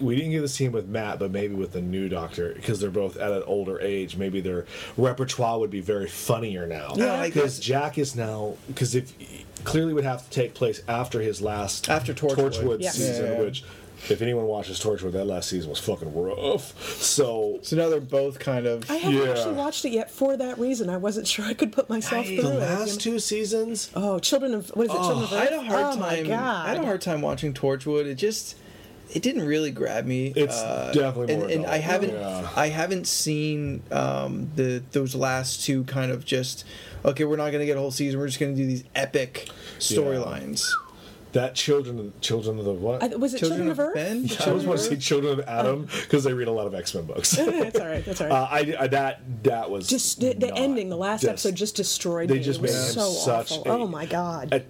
[0.02, 2.80] we didn't get to see him with Matt, but maybe with the new Doctor because
[2.80, 4.18] they're both at an older age.
[4.18, 4.66] Maybe their
[4.98, 6.94] repertoire would be very funnier now.
[6.96, 9.14] Yeah, like because Jack is now because if
[9.64, 12.82] clearly would have to take place after his last After Torchwood.
[12.82, 12.92] Yeah.
[12.92, 13.40] season, Yeah.
[13.42, 13.64] which.
[14.10, 16.74] If anyone watches Torchwood, that last season was fucking rough.
[17.00, 18.90] So So now they're both kind of.
[18.90, 19.30] I haven't Yeah.
[19.30, 20.90] actually watched it yet for that reason.
[20.90, 22.60] I wasn't sure I could put myself I- through the it.
[22.62, 22.98] last you know?
[23.16, 24.96] two seasons, Oh, Children of what is it?
[24.98, 25.66] Children of I had a Earth?
[25.68, 26.00] hard oh time.
[26.00, 26.66] my god!
[26.66, 28.06] I had a hard time watching Torchwood.
[28.08, 28.56] It just,
[29.14, 30.34] it didn't really grab me.
[30.36, 32.50] It's uh, definitely and, more and I haven't, Yeah.
[32.56, 36.66] I haven't seen um, the those last two kind of just.
[37.04, 38.20] Okay, we're not going to get a whole season.
[38.20, 39.50] We're just going to do these epic
[39.80, 40.70] storylines.
[41.34, 43.02] that children, of- children of the what?
[43.02, 43.96] I, was it Children, of Earth?
[43.96, 44.28] Ben?
[44.42, 46.94] I always want to say Children of Adam because I read a lot of X
[46.94, 47.38] Men books.
[47.40, 48.06] uh, that's all right.
[48.06, 48.76] That's all right.
[48.78, 52.30] I, I that that was just the, the ending, the last just- episode, just destroyed
[52.30, 52.44] they me.
[52.44, 53.72] just it was made so such awful.
[53.72, 54.54] a- oh my god!
[54.54, 54.64] a-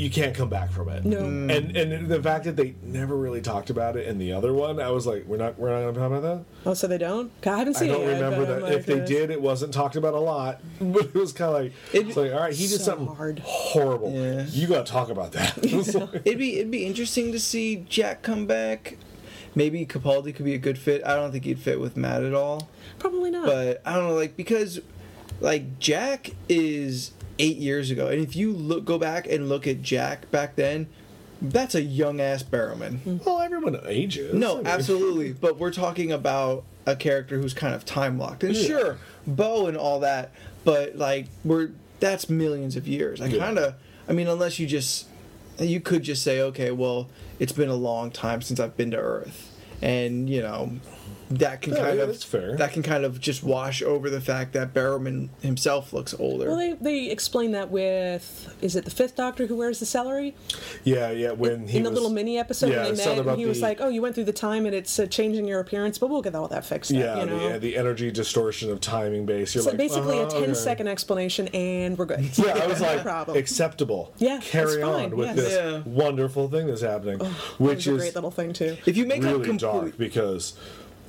[0.00, 1.04] you can't come back from it.
[1.04, 1.18] No.
[1.20, 4.80] and and the fact that they never really talked about it in the other one,
[4.80, 6.44] I was like, we're not we're not going to talk about that.
[6.68, 7.30] oh, so they don't?
[7.46, 7.90] I haven't seen.
[7.90, 8.14] I don't it yet.
[8.22, 8.62] remember but that.
[8.62, 10.60] like, if they uh, did, it wasn't talked about a lot.
[10.80, 13.06] But it was kind of like It- it's like, all right, he did So something
[13.14, 13.38] hard.
[13.44, 14.12] horrible.
[14.12, 14.46] Yeah.
[14.48, 15.56] You got to talk about that.
[15.94, 18.96] Like- It'd be it'd be interesting to see Jack come back.
[19.54, 21.02] Maybe Capaldi could be a good fit.
[21.04, 22.68] I don't think he'd fit with Matt at all.
[23.00, 23.46] probably not.
[23.46, 24.80] but I don't know, like because
[25.40, 29.82] like Jack is eight years ago, and if you look go back and look at
[29.82, 30.86] Jack back then,
[31.42, 32.98] that's a young ass Barrowman.
[33.00, 33.16] Hmm.
[33.24, 34.34] well, everyone ages.
[34.34, 38.44] I No, mean- absolutely, but we're talking about a character who's kind of time locked,
[38.44, 38.66] and Yeah.
[38.66, 40.32] sure, Boe and all that,
[40.64, 41.70] but like we're
[42.00, 43.20] that's millions of years.
[43.20, 43.38] I Yeah.
[43.38, 43.74] kind of,
[44.08, 45.06] I mean, unless you just
[45.58, 48.96] you could just say, okay, well, it's been a long time since I've been to
[48.98, 49.46] Earth.
[49.82, 50.72] and you know
[51.30, 52.56] that can Yeah, kind yeah, of that's fair.
[52.56, 56.48] that can kind of just wash over the fact that Barrowman himself looks older.
[56.48, 60.34] Well, they, they explain that with is it the fifth Doctor who wears the celery
[60.84, 61.30] Yeah, yeah.
[61.32, 63.40] When he in the was, little mini episode yeah, when they something met, about and
[63.40, 65.98] he was like, "Oh, you went through the time and it's uh, changing your appearance,
[65.98, 67.38] but we'll get all that fixed." yeah, up, you know.
[67.38, 69.54] the, yeah, the energy distortion of timing base.
[69.54, 70.54] You're so like basically uh-huh, a 10 okay.
[70.54, 72.20] second explanation, and we're good.
[72.38, 73.36] Yeah, I was like problem.
[73.38, 74.12] acceptable.
[74.18, 75.36] Yeah, carry that's on with yes.
[75.36, 75.82] this Yeah.
[75.84, 77.28] wonderful thing that's happening, That
[77.58, 78.76] which was a is great little thing too.
[78.86, 80.54] if you make really a complete, dark because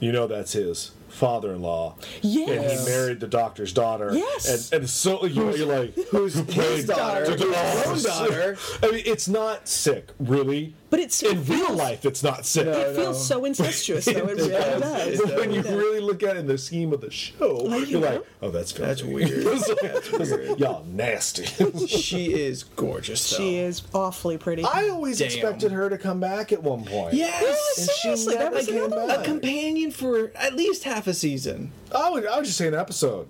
[0.01, 1.95] you know that's his father-in-law.
[2.21, 4.11] Yeah and he married the doctor's daughter.
[4.13, 4.71] Yes.
[4.71, 8.57] And, and so you're, you're like, who's who his daughter, his oh, daughter.
[8.83, 10.73] I mean, it's not sick, really.
[10.91, 12.65] But it's in real life, it's not sick.
[12.67, 14.11] No, It feels so incestuous, though.
[14.11, 14.81] It really does.
[14.81, 15.19] does.
[15.21, 15.73] It But when you does.
[15.73, 18.07] really look at it in the scheme of the show, you you're know.
[18.15, 18.87] like, oh, that's filthy.
[18.87, 19.45] That's weird.
[20.11, 20.59] That's weird.
[20.59, 21.45] Y'all nasty.
[21.87, 23.27] she is gorgeous.
[23.31, 23.37] Though.
[23.37, 24.63] She is awfully pretty.
[24.65, 25.27] I always Damn.
[25.27, 27.13] expected her to come back at one point.
[27.13, 29.19] Yes, and she seriously, that never was came another back.
[29.19, 32.75] a companion for at least half a season I would, I would just say an
[32.75, 33.27] episode.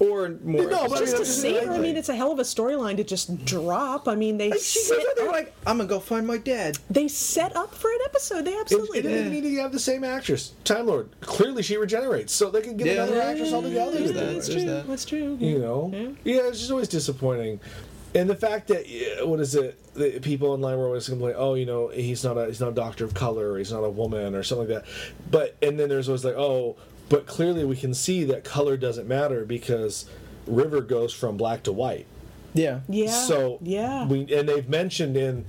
[0.00, 0.62] Or more.
[0.68, 2.38] No, but I just mean, to I'm see her, I mean, it's a hell of
[2.38, 4.08] a storyline to just drop.
[4.08, 6.38] I mean, they she set goes out there up, like, I'm gonna go find my
[6.38, 6.78] dad.
[6.90, 8.44] they set up for an episode.
[8.46, 9.26] They absolutely it didn't did.
[9.34, 10.52] even need to have the same actress.
[10.64, 11.08] Time Lord.
[11.20, 13.04] Clearly, she regenerates, so they can get Yeah.
[13.04, 13.92] another actress altogether.
[13.92, 14.20] There's to that.
[14.28, 14.52] do That's it.
[14.52, 14.72] There's true.
[14.72, 14.88] that.
[14.88, 15.36] That's true.
[15.38, 16.34] You know, Yeah.
[16.34, 16.48] yeah.
[16.48, 17.60] it's just always disappointing.
[18.12, 19.78] And the fact that yeah, what is it?
[19.94, 22.74] The people online were always complaining, "Oh, you know, he's not a he's not a
[22.74, 24.90] doctor of color, or he's not a woman, or something like that."
[25.30, 26.74] But and then there's always like, "Oh,
[27.10, 30.06] but clearly we can see that color doesn't matter because
[30.46, 32.06] River goes from black to white."
[32.54, 32.80] Yeah.
[32.88, 33.10] Yeah.
[33.10, 34.06] So yeah.
[34.06, 35.44] we and they've mentioned in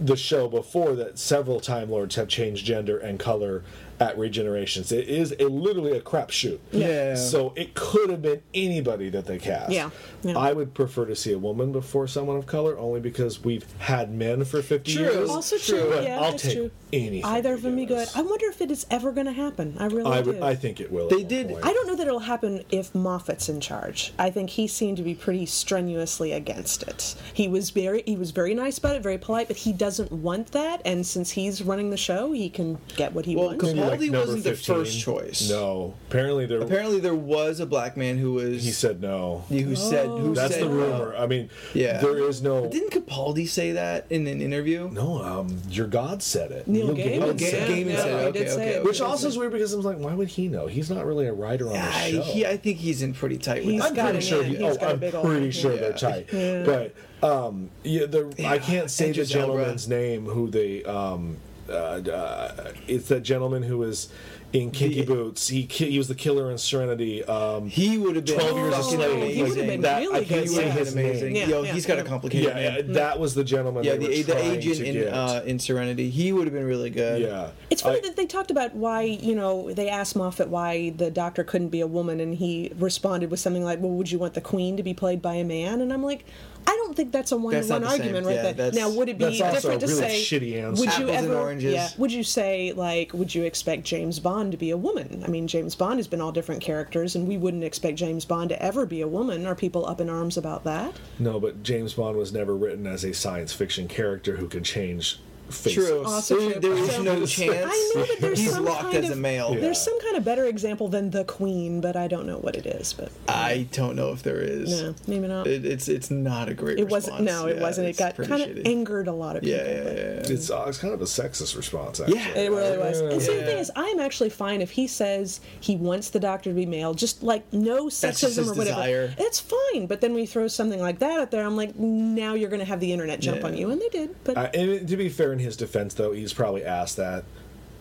[0.00, 3.62] the show before that several Time Lords have changed gender and color
[4.00, 4.92] at regenerations.
[4.92, 6.58] It is a, literally a crapshoot.
[6.72, 7.14] Yeah.
[7.14, 9.70] So it could have been anybody that they cast.
[9.72, 9.90] Yeah,
[10.22, 10.36] yeah.
[10.38, 14.12] I would prefer to see a woman before someone of color, only because we've had
[14.12, 15.02] men for fifty True.
[15.04, 15.30] years.
[15.30, 15.90] also True, true.
[15.90, 16.70] but Yeah, I'll that's take true.
[16.92, 17.24] anything.
[17.24, 18.08] Either of them be good.
[18.14, 19.76] I wonder if it is ever going to happen.
[19.78, 20.32] I really I do.
[20.32, 20.42] would.
[20.42, 21.08] I think it will.
[21.08, 21.64] They did- point.
[21.64, 24.12] I don't know that it'll happen if Moffat's in charge.
[24.18, 27.14] I think he seemed to be pretty strenuously against it.
[27.32, 30.52] He was very he was very nice about it, very polite, but he doesn't want
[30.52, 30.80] that.
[30.84, 33.64] And since he's running the show, he can get what he Well, wants.
[33.90, 35.48] Capaldi like wasn't the first choice.
[35.50, 35.94] No.
[36.08, 36.60] Apparently there.
[36.60, 39.44] Apparently, there was a black man who was he said no.
[39.48, 41.14] who said who That's said the rumor.
[41.16, 41.98] I mean, Yeah.
[42.00, 42.68] there is no.
[42.68, 44.88] Didn't Capaldi say that in an interview?
[44.90, 46.66] No, um, your God said it.
[46.68, 47.86] Neil Gaiman Oh, said it.
[47.86, 48.20] Gaiman Yeah, said it.
[48.20, 48.76] he Okay, okay, it.
[48.76, 48.82] okay.
[48.82, 50.66] Which also is weird because I'm like, why would he know?
[50.66, 52.22] He's not really a writer on Yeah, the show.
[52.22, 53.82] he, I think he's in pretty tight with He's.
[53.82, 54.42] I'm pretty sure.
[54.42, 56.28] He, oh, got a I'm pretty sure they're tight.
[56.30, 59.46] But um, yeah, the I can't say the Idris Elba.
[59.52, 61.36] gentleman's name who they um,
[61.68, 64.08] uh, uh, it's that gentleman who was
[64.52, 65.48] in Kinky The- Boots.
[65.48, 67.24] He ki- he was the killer in Serenity.
[67.24, 69.10] Um, He would have been 12 years a fucking slave.
[69.16, 69.34] amazing.
[69.34, 71.32] He would have been that- really I can't He say his been amazing.
[71.32, 71.50] name.
[71.50, 72.02] Yo, Yeah, he's got yeah.
[72.04, 73.82] a complicated yeah, yeah, that was the gentleman.
[73.82, 75.12] Yeah, they the were the agent to in get.
[75.12, 77.22] uh, in Serenity, he would have been really good.
[77.22, 80.90] yeah, It's funny I- that they talked about why, you know, they asked Moffat why
[80.90, 84.20] the doctor couldn't be a woman, and he responded with something like, Well, would you
[84.20, 85.80] want the queen to be played by a man?
[85.80, 86.24] And I'm like,
[86.66, 88.72] I don't think that's a one-to-one argument right Yeah, there.
[88.72, 90.80] Now, would it be different a to really say, shitty answer.
[90.80, 91.74] Would you ever, oranges.
[91.74, 95.22] Yeah, would you say, like, would you expect James Bond to be a woman?
[95.24, 98.50] I mean, James Bond has been all different characters, and we wouldn't expect James Bond
[98.50, 99.46] to ever be a woman.
[99.46, 100.94] Are people up in arms about that?
[101.18, 105.18] No, but James Bond was never written as a science fiction character who can change
[105.50, 105.88] faces.
[105.88, 106.04] True.
[106.04, 106.60] Also there, true.
[106.60, 107.66] there is no chance.
[107.66, 109.54] I know that there's he's some locked kind as a male.
[109.54, 109.60] Yeah.
[109.60, 112.66] There's some kind of better example than the queen, but I don't know what it
[112.66, 112.92] is.
[112.92, 114.82] But I don't know if there is.
[114.82, 115.46] no, maybe not.
[115.46, 116.78] It, it's it's not a great.
[116.78, 117.20] It wasn't.
[117.20, 117.42] response.
[117.42, 117.88] No, it wasn't.
[117.88, 119.58] It got pretty kind of angered a lot of people.
[119.58, 120.34] Yeah, yeah, but- yeah.
[120.34, 122.18] It's, uh, it's kind of a sexist response, actually.
[122.18, 122.28] Yeah.
[122.30, 123.00] It really was.
[123.00, 126.50] And see, the thing is, I'm actually fine if he says he wants the doctor
[126.50, 128.64] to be male, just like no sexism or whatever.
[128.64, 129.14] desire.
[129.18, 129.86] It's fine.
[129.86, 132.66] But then we throw something like that out there, I'm like, now you're going to
[132.66, 133.46] have the internet jump Yeah.
[133.46, 134.16] on you, and they did.
[134.24, 137.24] But Uh, and to be fair, in his defense, though, he's probably asked that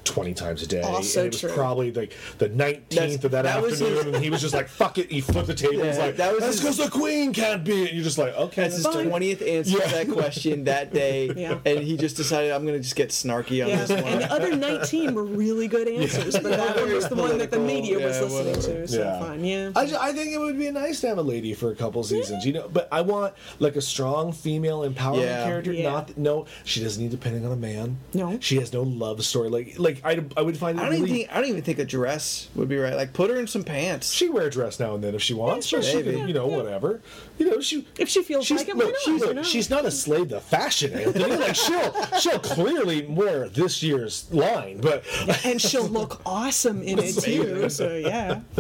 [0.05, 0.81] 20 times a day.
[0.81, 1.49] And it was true.
[1.51, 4.67] probably like the 19th That's- of that, that afternoon, his- and he was just like,
[4.67, 5.11] fuck it.
[5.11, 5.83] He flipped the table.
[5.83, 7.81] He's Yeah, like, that was that's his- because the queen can't be.
[7.87, 8.63] And you're just like, okay.
[8.63, 9.07] That's his Fine.
[9.07, 9.85] twentieth answer Yeah.
[9.87, 11.57] to that question that day, Yeah.
[11.65, 14.03] and he just decided I'm going to just get snarky on yeah, this one.
[14.03, 17.51] and the other 19 were really good answers, but that one was the one that
[17.51, 18.81] the media was listening whatever.
[18.81, 18.87] to.
[18.87, 19.19] So yeah.
[19.19, 19.71] fine, yeah.
[19.75, 22.03] I, ju- I think it would be nice to have a lady for a couple
[22.03, 22.67] seasons, you know.
[22.71, 25.71] But I want like a strong female empowerment character.
[25.73, 25.91] Yeah.
[25.91, 27.97] Not no, she doesn't need depending on a man.
[28.13, 28.37] No.
[28.39, 29.49] she has no love story.
[29.49, 31.17] Like like I, I would find it I don't even really.
[31.23, 32.95] think I don't even think a dress would be right.
[32.95, 34.11] Like put her in some pants.
[34.11, 35.71] she wear a dress now and then if she wants.
[35.71, 35.89] Yeah, sure.
[35.89, 36.17] she Maybe.
[36.17, 36.55] can, you know, Yeah.
[36.57, 37.01] whatever.
[37.37, 39.01] You know, she If she feels she's, like it, look, why not?
[39.03, 41.35] she's, look, she's not a slave to fashion, Anthony.
[41.35, 45.03] like she'll she'll clearly wear this year's line, but
[45.45, 47.69] and she'll look awesome in it too.
[47.69, 48.39] So yeah,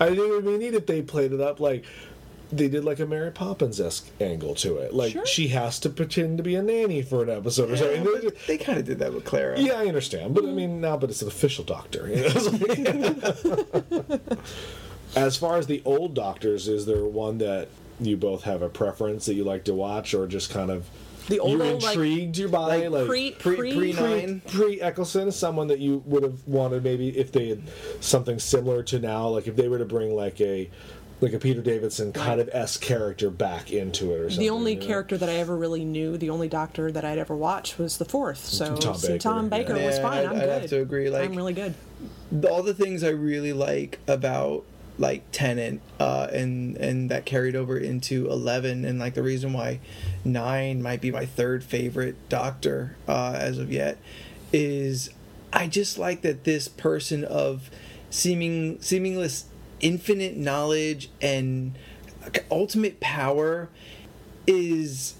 [0.00, 1.84] I think it would be neat if they played it up like
[2.56, 4.94] they did like a Mary Poppins esque angle to it.
[4.94, 5.26] Like Sure.
[5.26, 8.20] she has to pretend to be a nanny for an episode or Yeah, something.
[8.24, 9.58] but they kind of did that with Clara.
[9.60, 12.08] Yeah, I understand, but I mean now, but it's an official doctor.
[12.08, 14.20] you know,
[15.16, 17.68] as far as the old doctors, is there one that
[18.00, 20.86] you both have a preference that you like to watch, or just kind of
[21.28, 24.42] The old, you're old, like- intrigued by like pre pre- pre, pre- pre Nine?
[24.46, 27.62] pre Eccleston, someone that you would have wanted maybe if they had
[28.00, 30.68] something similar to now, like if they were to bring like a
[31.20, 34.40] like a Peter Davidson kind of s character back into it or something.
[34.44, 34.86] the only you know?
[34.86, 38.04] character that I ever really knew, the only doctor that I'd ever watched was the
[38.04, 38.44] fourth.
[38.44, 39.86] So Tom Baker, Tom Baker yeah.
[39.86, 40.18] was fine.
[40.18, 40.60] I'd- I'm I'd good.
[40.62, 41.74] have to agree, like- I'm really good.
[42.30, 44.64] the- all the things I really like about
[44.96, 49.80] like Tennant uh, and and that carried over into Eleven, and like the reason why
[50.24, 53.98] Nine might be my third favorite Doctor uh, as of yet
[54.52, 55.10] is
[55.52, 57.70] I just like that this person of
[58.10, 59.44] seeming seemingless
[59.84, 61.74] infinite knowledge and
[62.50, 63.68] ultimate power
[64.46, 65.14] is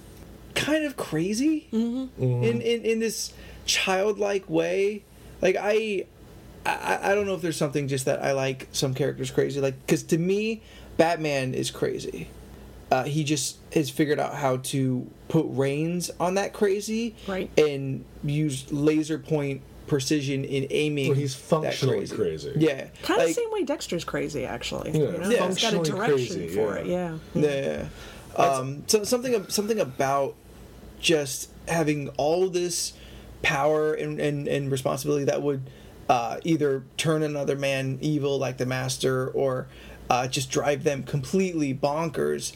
[0.54, 3.32] kind of crazy in, in in this
[3.66, 5.02] childlike way
[5.42, 6.04] like i
[6.66, 9.78] I, I don't know if there's something just that I like some characters crazy like
[9.84, 10.62] because to me
[10.96, 12.28] Batman is crazy.
[12.90, 17.50] Uh, he just has figured out how to put reins on that crazy Right.
[17.58, 21.08] and use laser point precision in aiming.
[21.08, 22.52] Well, he's that functionally crazy.
[22.56, 24.92] Yeah, Kind of like- the same way Dexter's crazy, actually.
[24.92, 25.30] Yeah, you know?
[25.30, 25.48] Yeah.
[25.48, 27.16] He's got a functionally direction crazy, for yeah.
[27.34, 27.40] it.
[27.40, 27.86] Yeah.
[28.38, 28.42] Yeah.
[28.42, 30.34] Um, so something something about
[31.00, 32.94] just having all this
[33.42, 35.62] power and, and, and responsibility that would
[36.08, 39.66] uh, either turn another man evil like the master or
[40.10, 42.54] uh, just drive them completely bonkers.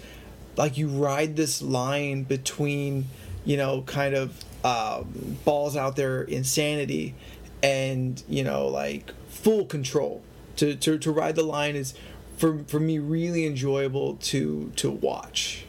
[0.56, 3.06] Like you ride this line between,
[3.44, 7.14] you know, kind of um, balls out there insanity
[7.62, 10.22] and, you know, like full control.
[10.56, 11.94] To, to, to ride the line is
[12.36, 15.64] for, for me really enjoyable to to watch.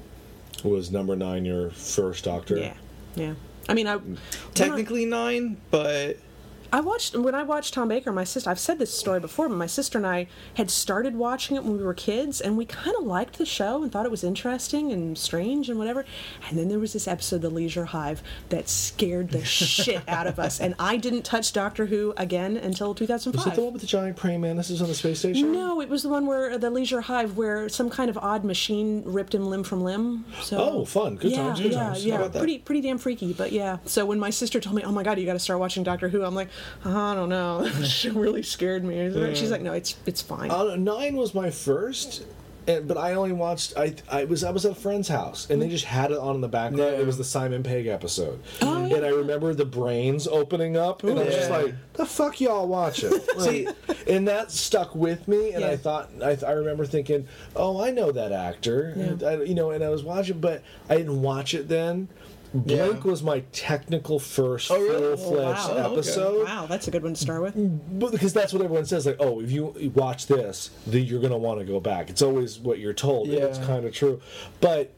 [0.63, 2.57] Was number nine your first Doctor?
[2.57, 2.73] Yeah.
[3.15, 3.33] Yeah.
[3.67, 6.17] I mean, I when I- Technically nine, but
[6.72, 8.11] I watched when I watched Tom Baker.
[8.11, 11.55] My sister, I've said this story before, but my sister and I had started watching
[11.55, 14.11] it when we were kids, and we kind of liked the show and thought it
[14.11, 16.05] was interesting and strange and whatever.
[16.47, 20.38] And then there was this episode, The Leisure Hive, that scared the shit out of
[20.39, 23.45] us, and I didn't touch Doctor Who again until 2005.
[23.45, 25.51] Was it the one with the giant praying mantises on the space station?
[25.51, 29.01] no, it was the one where the Leisure Hive, where some kind of odd machine
[29.05, 30.26] ripped him limb from limb.
[30.41, 31.15] So Oh, fun.
[31.15, 32.05] Good yeah, times, good yeah, times.
[32.05, 32.17] yeah.
[32.17, 32.28] How?
[32.30, 33.34] Pretty, pretty damn freaky.
[33.34, 33.78] But yeah.
[33.86, 36.09] So when my sister told me, "Oh my god, you got to start watching Doctor
[36.09, 36.49] Who," I'm like,
[36.86, 37.70] "Oh, I don't know.
[37.84, 39.12] she really scared me.
[39.36, 42.24] She's like, "No, it's it's fine." Uh, nine was my first,
[42.68, 43.74] and, but I only watched.
[43.78, 46.36] I I was I was at a friend's house, and they just had it on
[46.36, 46.93] in the background.
[46.93, 46.99] Yeah.
[46.99, 48.97] It was the Simon Pegg episode, Oh, yeah.
[48.97, 52.68] and I remember the brains opening up, and I was just like, "The fuck y'all
[52.68, 53.68] watching?" See-
[54.07, 58.12] and that stuck with me, and I thought I, I remember thinking, "Oh, I know
[58.12, 61.68] that actor," and I, you know, and I was watching, but I didn't watch it
[61.70, 62.07] then.
[62.54, 63.12] Blink Yeah.
[63.12, 65.16] was my technical first Oh, really?
[65.18, 65.84] full fledged Oh, wow.
[65.86, 65.93] okay.
[65.93, 66.45] episode.
[66.45, 68.00] wow, that's a good one to start with.
[68.00, 71.38] But because that's what everyone says, like, oh, if you watch this, then you're gonna
[71.38, 72.10] want to go back.
[72.10, 73.41] It's always what you're told, Yeah.
[73.45, 74.20] it's kind of true.
[74.62, 74.91] But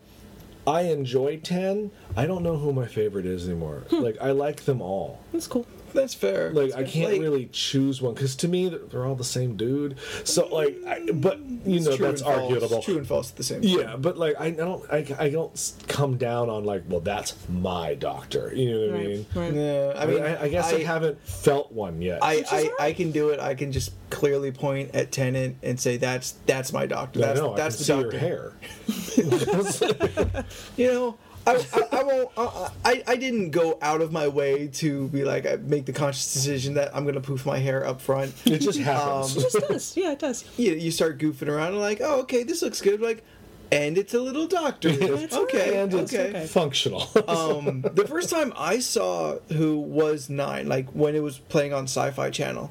[0.65, 1.91] I enjoy ten.
[2.15, 3.83] I don't know who my favorite is anymore.
[3.89, 3.97] Hmm.
[4.01, 5.19] Like, I like them all.
[5.33, 5.65] That's cool.
[5.93, 6.51] That's fair.
[6.51, 9.55] Like, I can't Like, really choose one because to me, they're- they're all the same
[9.57, 9.95] dude.
[10.23, 12.51] So, like, I, but you know, that's and false.
[12.51, 12.81] arguable.
[12.81, 13.71] True and false at the same time.
[13.71, 17.93] Yeah, but like I don't, I, I don't come down on like, well, that's my
[17.95, 18.51] doctor.
[18.55, 19.25] You know what I mean?
[19.35, 19.53] right.
[19.53, 22.19] Yeah, I mean, I, I guess I, haven't felt one yet.
[22.23, 22.71] I, I, alright.
[22.79, 23.39] I can do it.
[23.39, 27.19] I can just clearly point at Tennant and say that's that's my doctor.
[27.19, 27.55] I That's know.
[27.55, 29.21] that's I can the see doctor.
[29.21, 30.45] your hair.
[30.77, 31.17] You know,
[31.47, 32.29] I, I, I won't.
[32.37, 35.93] I, I I didn't go out of my way to be like I make the
[35.93, 38.33] conscious decision that I'm gonna poof my hair up front.
[38.45, 39.35] It just happens.
[39.35, 39.97] Um, It just does.
[39.97, 40.45] Yeah, it does.
[40.57, 43.01] you, you start goofing around and like, oh, okay, this looks good.
[43.01, 43.23] Like,
[43.71, 44.91] and it's a little doctor.
[44.95, 46.45] That's okay, and it's okay.
[46.45, 47.09] functional.
[47.27, 51.85] um, the first time I saw Who was nine, like when it was playing on
[51.85, 52.69] Sci-Fi Channel,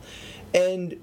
[0.54, 1.00] and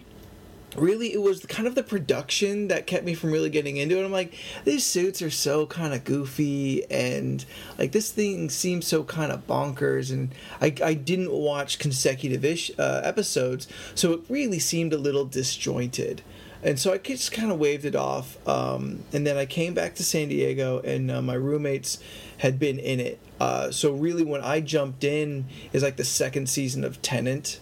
[0.75, 4.05] really it was kind of the production that kept me from really getting into it.
[4.05, 7.43] I'm like, these suits are so kind of goofy, and
[7.77, 12.71] like this thing seems so kind of bonkers, and I, I didn't watch consecutive ish
[12.77, 16.21] uh, episodes, so it really seemed a little disjointed.
[16.63, 18.35] And so I just kind of waved it off.
[18.47, 21.99] Um, and then I came back to San Diego, and uh, my roommates
[22.39, 23.19] had been in it.
[23.39, 27.59] Uh, so really, when I jumped in, is like the second season of Tennant.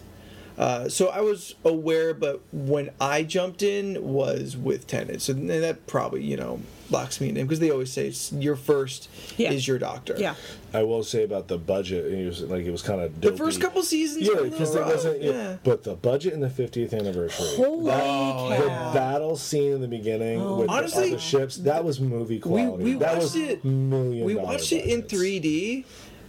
[0.58, 5.20] Uh, so I was aware, but when I jumped in was with Tennant.
[5.20, 9.08] So that probably you know locks me in because they always say it's your first
[9.36, 9.50] Yeah.
[9.52, 10.14] is your doctor.
[10.16, 10.34] Yeah.
[10.72, 13.60] I will say about the budget, it was like it was kind of The first
[13.60, 15.14] couple seasons, Yeah, because little it wasn't.
[15.24, 15.56] rough, yeah.
[15.64, 18.92] But the budget in the 50th anniversary, Holy the cow.
[18.94, 22.94] battle scene in the beginning with Honestly, all the ships, that was movie we quality.
[22.94, 24.24] that watched was it- million.
[24.24, 25.84] we dollar watched it in 3D,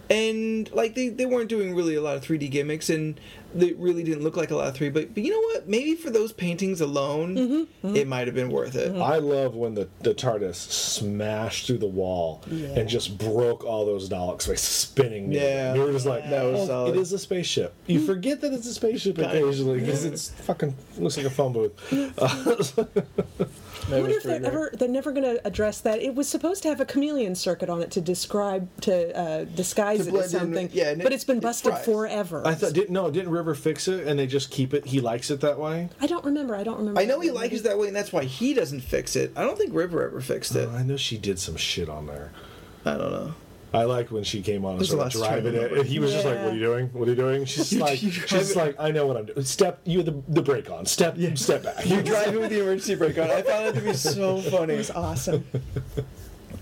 [0.10, 3.20] and like they, they weren't doing really a lot of 3D gimmicks, and
[3.56, 4.94] they really didn't look like a lot of 3D.
[4.94, 5.68] But but you know what?
[5.68, 7.88] Maybe for those paintings alone, Mm-hmm.
[7.88, 7.96] mm-hmm.
[7.96, 8.92] it might have been worth it.
[8.92, 9.02] Mm-hmm.
[9.02, 14.10] I love when the, the TARDIS smashed through the wall and just broke all those
[14.10, 15.30] Daleks by spinning.
[15.30, 15.74] near Yeah.
[15.76, 17.74] you were just like, That was "Oh, solid." it is a spaceship.
[17.88, 18.08] You mm-hmm.
[18.08, 21.76] forget that it's a spaceship occasionally because it's fucking looks like a phone booth.
[21.90, 22.88] That
[23.88, 24.48] I was wonder if they're great.
[24.52, 26.02] ever they're never going to address that.
[26.02, 30.02] It was supposed to have a chameleon circuit on it to describe to uh, disguise
[30.02, 30.70] To it blend as in, something.
[30.74, 31.86] yeah, and but it- it's been it busted fries.
[31.86, 32.42] forever.
[32.46, 34.86] I thought didn't no didn't River fix it and they just keep it.
[34.88, 35.90] He likes it that way.
[36.02, 36.56] I don't remember.
[36.56, 37.00] I don't remember.
[37.00, 39.32] I know he likes it that way, and that's why he doesn't fix it.
[39.36, 40.68] I don't think River ever fixed it.
[40.72, 42.32] Oh, I know she did some shit on there.
[42.86, 43.34] I don't know.
[43.74, 46.12] I liked when she came on and There's a started driving it, and he was
[46.14, 46.88] just like, "What are you doing?
[46.94, 49.44] What are you doing?" She's like, you "She's it- like, I know what I'm doing.
[49.44, 50.86] Step, you the the brake on.
[50.86, 53.30] Step, step back." You're driving with the emergency brake on.
[53.30, 54.76] I found that to be so funny.
[54.76, 55.46] It was awesome.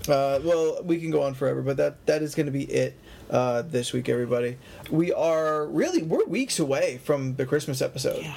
[0.08, 2.98] Uh, well, we can go on forever, but that that is going to be it
[3.30, 4.56] uh, this week, everybody.
[4.90, 8.22] We are really we're weeks away from the Christmas episode.
[8.22, 8.34] yeah.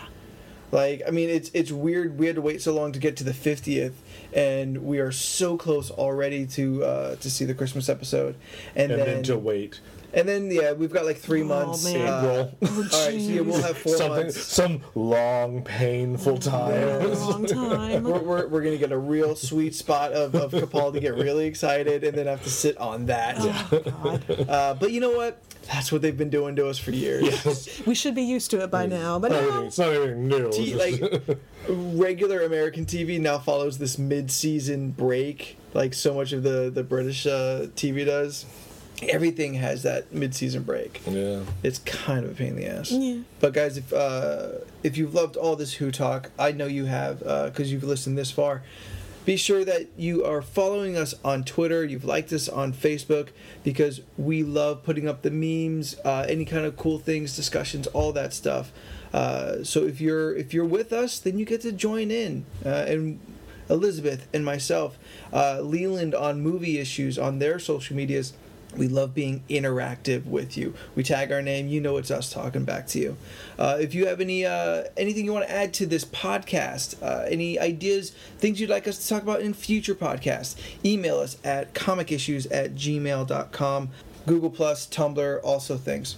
[0.72, 2.20] Like, I mean, it's it's weird.
[2.20, 4.00] We had to wait so long to get to the fiftieth,
[4.34, 8.36] and we are so close already to uh, to see the Christmas episode,
[8.76, 9.80] and, and then, then to wait.
[10.14, 11.84] and then yeah, we've got like three Oh, months.
[11.84, 12.08] man.
[12.08, 12.70] uh, April.
[12.78, 14.42] all right, so yeah, we'll have four Something, months.
[14.44, 17.14] some long, painful time.
[17.14, 18.04] Long time.
[18.04, 22.04] We're, we're, we're gonna get a real sweet spot of, of Capaldi get really excited
[22.04, 23.36] and then have to sit on that.
[23.40, 24.50] Oh, God.
[24.50, 25.42] Uh, but you know what?
[25.72, 27.82] That's what they've been doing to us for years.
[27.86, 29.66] We should be used to it by now, but no.
[29.66, 30.52] it's not anything new.
[30.52, 31.22] T- like
[31.70, 37.28] regular American TV now follows this mid-season break, like so much of the the British
[37.28, 38.46] uh, TV does.
[39.04, 41.02] Everything has that mid-season break.
[41.08, 41.42] yeah.
[41.64, 42.92] It's kind of a pain in the ass.
[42.92, 43.20] Yeah.
[43.40, 44.50] But guys, if uh,
[44.84, 48.32] if you've loved all this Who talk, I know you have because you've listened this
[48.32, 48.64] far.
[49.30, 51.86] Be sure that you are following us on Twitter.
[51.86, 53.28] You've liked us on Facebook
[53.64, 58.12] because we love putting up the memes, uh, any kind of cool things, discussions, all
[58.14, 58.72] that stuff.
[59.14, 62.44] Uh, so if you're if you're with us, then you get to join in.
[62.66, 63.20] Uh, and
[63.70, 64.98] Elizabeth and myself,
[65.32, 68.34] uh, Leland on movie issues on their social medias.
[68.78, 70.76] We love being interactive with you.
[70.96, 73.18] We tag our name, you know it's us talking back to you.
[73.58, 77.26] Uh, if you have any uh, anything you want to add to this podcast, uh,
[77.28, 80.56] any ideas, things you'd like us to talk about in future podcasts,
[80.86, 83.90] email us at comicissues at gmail.com,
[84.28, 86.18] Google Plus, Tumblr, also things.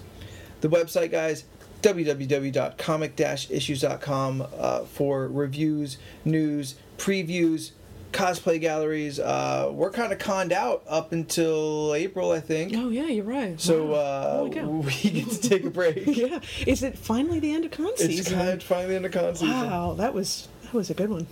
[0.59, 1.45] The website, guys,
[1.81, 7.71] www.comic-issues.com uh, for reviews, news, previews,
[8.11, 9.19] cosplay galleries.
[9.19, 12.73] Uh, we're kind of conned out up until April, I think.
[12.75, 13.59] Oh yeah, you're right.
[13.59, 14.45] So Wow.
[14.45, 16.03] uh, we get to take a break.
[16.07, 18.11] yeah, is it finally the end of con season?
[18.19, 19.49] It's kind of finally in the con season.
[19.69, 21.27] Wow, that was that was a good one.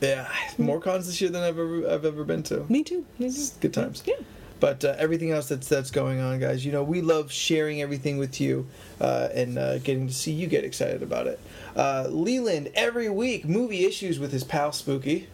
[0.00, 2.64] Yeah, more cons this year than I've ever I've ever been to.
[2.70, 3.04] Me too.
[3.18, 3.42] Me too.
[3.60, 4.02] Good times.
[4.06, 4.14] Yeah.
[4.58, 8.18] But uh, everything else that's that's going on, guys, you know, we love sharing everything
[8.18, 8.66] with you
[9.00, 11.40] uh, and uh, getting to see you get excited about it.
[11.74, 15.28] Uh, Leland every week movie issues with his pal Spooky.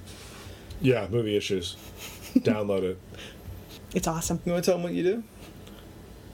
[0.81, 1.77] Yeah, movie issues.
[2.37, 2.99] Download it.
[3.95, 4.41] It's awesome.
[4.45, 5.23] You want to tell them what you do?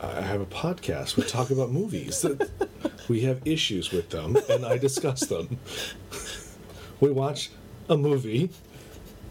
[0.00, 1.16] I have a podcast.
[1.16, 2.26] We talk about movies.
[3.08, 5.58] We have issues with them, and I discuss them.
[7.00, 7.50] We watch
[7.88, 8.50] a movie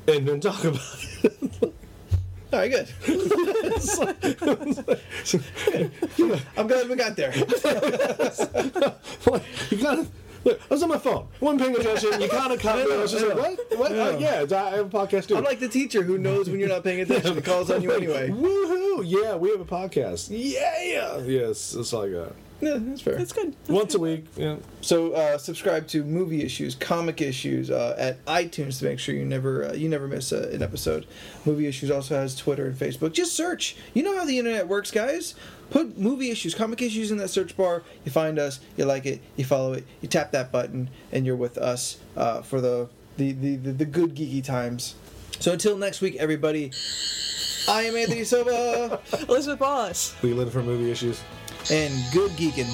[0.07, 0.81] and then talk about
[1.23, 1.73] it.
[2.53, 2.87] All right, good.
[6.57, 7.33] I'm glad we got there.
[9.25, 10.07] Like, you gotta.
[10.43, 11.27] Look, I was on my phone.
[11.41, 12.21] I wasn't paying attention.
[12.21, 12.93] You kind of caught me.
[12.93, 13.79] I was just like, what?
[13.79, 13.91] What?
[13.91, 15.37] Uh, yeah, I have a podcast too.
[15.37, 17.91] I'm like the teacher who knows when you're not paying attention and calls on you
[17.91, 18.29] anyway.
[18.29, 19.03] Woohoo!
[19.05, 20.29] Yeah, we have a podcast.
[20.31, 21.19] Yeah!
[21.19, 22.33] Yes, that's all I got.
[22.61, 23.17] Yeah, that's fair.
[23.17, 23.55] It's good.
[23.67, 24.25] Once a week.
[24.35, 24.57] Yeah.
[24.81, 29.25] So uh, subscribe to movie issues, comic issues uh, at iTunes to make sure you
[29.25, 31.07] never uh, you never miss uh, an episode.
[31.43, 33.13] Movie issues also has Twitter and Facebook.
[33.13, 33.75] Just search.
[33.95, 35.33] You know how the internet works, guys.
[35.71, 37.81] Put movie issues, comic issues in that search bar.
[38.05, 38.59] You find us.
[38.77, 39.21] You like it.
[39.37, 39.85] You follow it.
[40.01, 43.85] You tap that button, and you're with us uh, for the the, the the the
[43.85, 44.95] good geeky times.
[45.39, 46.71] So until next week, everybody.
[47.69, 48.99] I am Anthony Silva,
[49.29, 50.15] Elizabeth Wallace.
[50.23, 51.21] Leland for movie issues.
[51.71, 52.67] and good geeking.